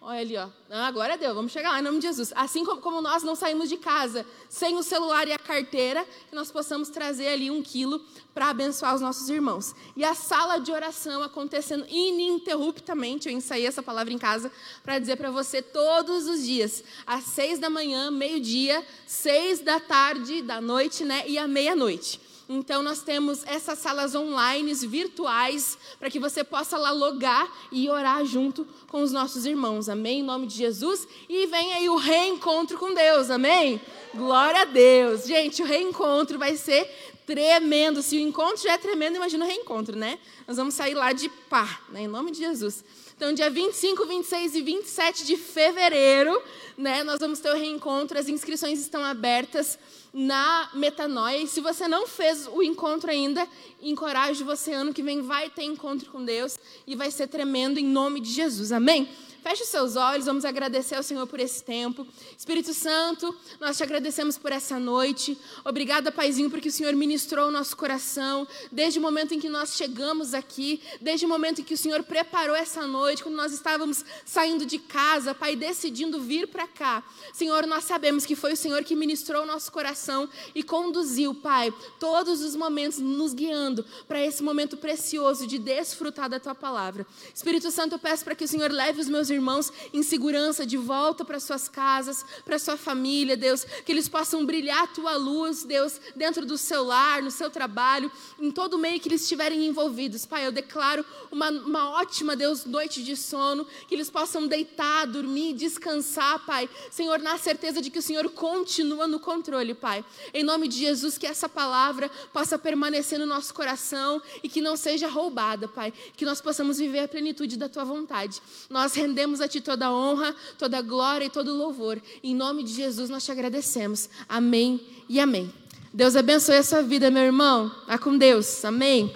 Olha 0.00 0.20
ali, 0.20 0.36
ó. 0.36 0.48
Agora 0.70 1.18
deu, 1.18 1.34
vamos 1.34 1.50
chegar 1.50 1.70
lá 1.70 1.80
em 1.80 1.82
nome 1.82 1.98
de 1.98 2.06
Jesus. 2.06 2.32
Assim 2.36 2.64
como, 2.64 2.80
como, 2.80 3.00
nós 3.00 3.24
não 3.24 3.34
saímos 3.34 3.68
de 3.68 3.76
casa 3.76 4.24
sem 4.48 4.76
o 4.76 4.82
celular 4.82 5.26
e 5.26 5.32
a 5.32 5.38
carteira, 5.38 6.06
que 6.28 6.36
nós 6.36 6.52
possamos 6.52 6.88
trazer 6.88 7.26
ali 7.28 7.50
um 7.50 7.60
quilo 7.60 8.00
para 8.32 8.48
abençoar 8.48 8.94
os 8.94 9.00
nossos 9.00 9.28
irmãos. 9.28 9.74
E 9.96 10.04
a 10.04 10.14
sala 10.14 10.58
de 10.58 10.70
oração 10.70 11.20
acontecendo 11.22 11.84
ininterruptamente. 11.88 13.28
Eu 13.28 13.34
ensaiei 13.34 13.66
essa 13.66 13.82
palavra 13.82 14.12
em 14.12 14.18
casa 14.18 14.52
para 14.84 15.00
dizer 15.00 15.16
para 15.16 15.32
você 15.32 15.60
todos 15.60 16.28
os 16.28 16.44
dias, 16.44 16.84
às 17.04 17.24
seis 17.24 17.58
da 17.58 17.68
manhã, 17.68 18.08
meio-dia, 18.08 18.86
seis 19.04 19.58
da 19.58 19.80
tarde, 19.80 20.42
da 20.42 20.60
noite, 20.60 21.04
né? 21.04 21.24
E 21.26 21.36
à 21.38 21.48
meia-noite. 21.48 22.27
Então, 22.48 22.82
nós 22.82 23.02
temos 23.02 23.44
essas 23.46 23.78
salas 23.78 24.14
online, 24.14 24.72
virtuais, 24.72 25.76
para 25.98 26.08
que 26.08 26.18
você 26.18 26.42
possa 26.42 26.78
lá 26.78 26.90
logar 26.90 27.46
e 27.70 27.90
orar 27.90 28.24
junto 28.24 28.66
com 28.86 29.02
os 29.02 29.12
nossos 29.12 29.44
irmãos. 29.44 29.88
Amém? 29.88 30.20
Em 30.20 30.22
nome 30.22 30.46
de 30.46 30.54
Jesus. 30.54 31.06
E 31.28 31.46
vem 31.46 31.74
aí 31.74 31.90
o 31.90 31.96
reencontro 31.96 32.78
com 32.78 32.94
Deus. 32.94 33.30
Amém? 33.30 33.78
Glória 34.14 34.62
a 34.62 34.64
Deus. 34.64 35.26
Gente, 35.26 35.62
o 35.62 35.66
reencontro 35.66 36.38
vai 36.38 36.56
ser 36.56 36.88
tremendo. 37.26 38.00
Se 38.00 38.16
o 38.16 38.20
encontro 38.20 38.62
já 38.62 38.72
é 38.72 38.78
tremendo, 38.78 39.16
imagina 39.16 39.44
o 39.44 39.48
reencontro, 39.48 39.94
né? 39.94 40.18
Nós 40.46 40.56
vamos 40.56 40.72
sair 40.72 40.94
lá 40.94 41.12
de 41.12 41.28
pá, 41.28 41.80
né? 41.90 42.02
em 42.02 42.08
nome 42.08 42.30
de 42.30 42.38
Jesus. 42.38 42.82
Então, 43.14 43.34
dia 43.34 43.50
25, 43.50 44.06
26 44.06 44.54
e 44.54 44.62
27 44.62 45.26
de 45.26 45.36
fevereiro, 45.36 46.40
né, 46.76 47.02
nós 47.02 47.18
vamos 47.18 47.40
ter 47.40 47.50
o 47.50 47.54
reencontro. 47.54 48.16
As 48.16 48.28
inscrições 48.28 48.78
estão 48.78 49.04
abertas 49.04 49.76
na 50.12 50.70
Metanoia. 50.74 51.38
E 51.38 51.46
se 51.46 51.60
você 51.60 51.86
não 51.86 52.06
fez 52.06 52.46
o 52.46 52.62
encontro 52.62 53.10
ainda, 53.10 53.46
encorajo 53.82 54.44
você, 54.44 54.72
ano 54.72 54.92
que 54.92 55.02
vem 55.02 55.22
vai 55.22 55.50
ter 55.50 55.64
encontro 55.64 56.10
com 56.10 56.24
Deus 56.24 56.58
e 56.86 56.94
vai 56.94 57.10
ser 57.10 57.26
tremendo 57.26 57.78
em 57.78 57.84
nome 57.84 58.20
de 58.20 58.30
Jesus. 58.30 58.72
Amém? 58.72 59.08
Feche 59.48 59.62
os 59.62 59.68
seus 59.70 59.96
olhos, 59.96 60.26
vamos 60.26 60.44
agradecer 60.44 60.94
ao 60.94 61.02
Senhor 61.02 61.26
por 61.26 61.40
esse 61.40 61.64
tempo. 61.64 62.06
Espírito 62.36 62.74
Santo, 62.74 63.34
nós 63.58 63.78
te 63.78 63.82
agradecemos 63.82 64.36
por 64.36 64.52
essa 64.52 64.78
noite. 64.78 65.38
Obrigada, 65.64 66.12
Paizinho, 66.12 66.50
porque 66.50 66.68
o 66.68 66.70
Senhor 66.72 66.94
ministrou 66.94 67.48
o 67.48 67.50
nosso 67.50 67.74
coração 67.74 68.46
desde 68.70 68.98
o 68.98 69.02
momento 69.02 69.32
em 69.32 69.40
que 69.40 69.48
nós 69.48 69.74
chegamos 69.74 70.34
aqui, 70.34 70.82
desde 71.00 71.24
o 71.24 71.28
momento 71.30 71.62
em 71.62 71.64
que 71.64 71.72
o 71.72 71.78
Senhor 71.78 72.02
preparou 72.02 72.54
essa 72.54 72.86
noite, 72.86 73.22
quando 73.22 73.36
nós 73.36 73.52
estávamos 73.52 74.04
saindo 74.22 74.66
de 74.66 74.78
casa, 74.78 75.34
Pai, 75.34 75.56
decidindo 75.56 76.20
vir 76.20 76.48
para 76.48 76.66
cá. 76.66 77.02
Senhor, 77.32 77.66
nós 77.66 77.84
sabemos 77.84 78.26
que 78.26 78.36
foi 78.36 78.52
o 78.52 78.56
Senhor 78.56 78.84
que 78.84 78.94
ministrou 78.94 79.44
o 79.44 79.46
nosso 79.46 79.72
coração 79.72 80.28
e 80.54 80.62
conduziu, 80.62 81.34
Pai, 81.34 81.72
todos 81.98 82.42
os 82.42 82.54
momentos 82.54 82.98
nos 82.98 83.32
guiando 83.32 83.82
para 84.06 84.22
esse 84.22 84.42
momento 84.42 84.76
precioso 84.76 85.46
de 85.46 85.58
desfrutar 85.58 86.28
da 86.28 86.38
tua 86.38 86.54
palavra. 86.54 87.06
Espírito 87.34 87.70
Santo, 87.70 87.94
eu 87.94 87.98
peço 87.98 88.24
para 88.24 88.34
que 88.34 88.44
o 88.44 88.48
Senhor 88.48 88.70
leve 88.70 89.00
os 89.00 89.08
meus 89.08 89.28
meus 89.28 89.30
irmãos 89.38 89.72
em 89.92 90.02
segurança 90.02 90.66
de 90.66 90.76
volta 90.76 91.24
para 91.24 91.40
suas 91.40 91.68
casas, 91.68 92.24
para 92.44 92.58
sua 92.58 92.76
família, 92.76 93.36
Deus, 93.36 93.64
que 93.64 93.92
eles 93.92 94.08
possam 94.08 94.44
brilhar 94.44 94.84
a 94.84 94.86
tua 94.86 95.16
luz, 95.16 95.64
Deus, 95.64 96.00
dentro 96.14 96.44
do 96.44 96.58
seu 96.58 96.84
lar, 96.84 97.22
no 97.22 97.30
seu 97.30 97.50
trabalho, 97.50 98.10
em 98.38 98.50
todo 98.50 98.74
o 98.74 98.78
meio 98.78 99.00
que 99.00 99.08
eles 99.08 99.22
estiverem 99.22 99.66
envolvidos. 99.66 100.26
Pai, 100.26 100.46
eu 100.46 100.52
declaro 100.52 101.04
uma, 101.30 101.50
uma 101.50 101.90
ótima, 101.90 102.34
Deus, 102.34 102.64
noite 102.64 103.02
de 103.02 103.16
sono, 103.16 103.66
que 103.86 103.94
eles 103.94 104.10
possam 104.10 104.46
deitar, 104.46 105.06
dormir, 105.06 105.54
descansar, 105.54 106.44
Pai. 106.44 106.68
Senhor, 106.90 107.18
na 107.18 107.38
certeza 107.38 107.80
de 107.80 107.90
que 107.90 107.98
o 107.98 108.02
Senhor 108.02 108.28
continua 108.30 109.06
no 109.06 109.20
controle, 109.20 109.74
Pai. 109.74 110.04
Em 110.34 110.42
nome 110.42 110.68
de 110.68 110.78
Jesus, 110.78 111.16
que 111.16 111.26
essa 111.26 111.48
palavra 111.48 112.10
possa 112.32 112.58
permanecer 112.58 113.18
no 113.18 113.26
nosso 113.26 113.54
coração 113.54 114.20
e 114.42 114.48
que 114.48 114.60
não 114.60 114.76
seja 114.76 115.08
roubada, 115.08 115.68
Pai. 115.68 115.92
Que 116.16 116.24
nós 116.24 116.40
possamos 116.40 116.78
viver 116.78 117.00
a 117.00 117.08
plenitude 117.08 117.56
da 117.56 117.68
tua 117.68 117.84
vontade. 117.84 118.40
Nós 118.68 118.94
rendemos 118.94 119.17
rendemos 119.18 119.40
a 119.40 119.48
Ti 119.48 119.60
toda 119.60 119.90
honra, 119.92 120.32
toda 120.56 120.80
glória 120.80 121.24
e 121.24 121.30
todo 121.30 121.52
louvor. 121.52 122.00
Em 122.22 122.36
nome 122.36 122.62
de 122.62 122.72
Jesus 122.72 123.10
nós 123.10 123.24
te 123.24 123.32
agradecemos. 123.32 124.08
Amém 124.28 124.80
e 125.08 125.18
amém. 125.18 125.52
Deus 125.92 126.14
abençoe 126.14 126.58
a 126.58 126.62
sua 126.62 126.82
vida, 126.82 127.10
meu 127.10 127.24
irmão. 127.24 127.68
Vá 127.88 127.98
com 127.98 128.16
Deus. 128.16 128.64
Amém. 128.64 129.12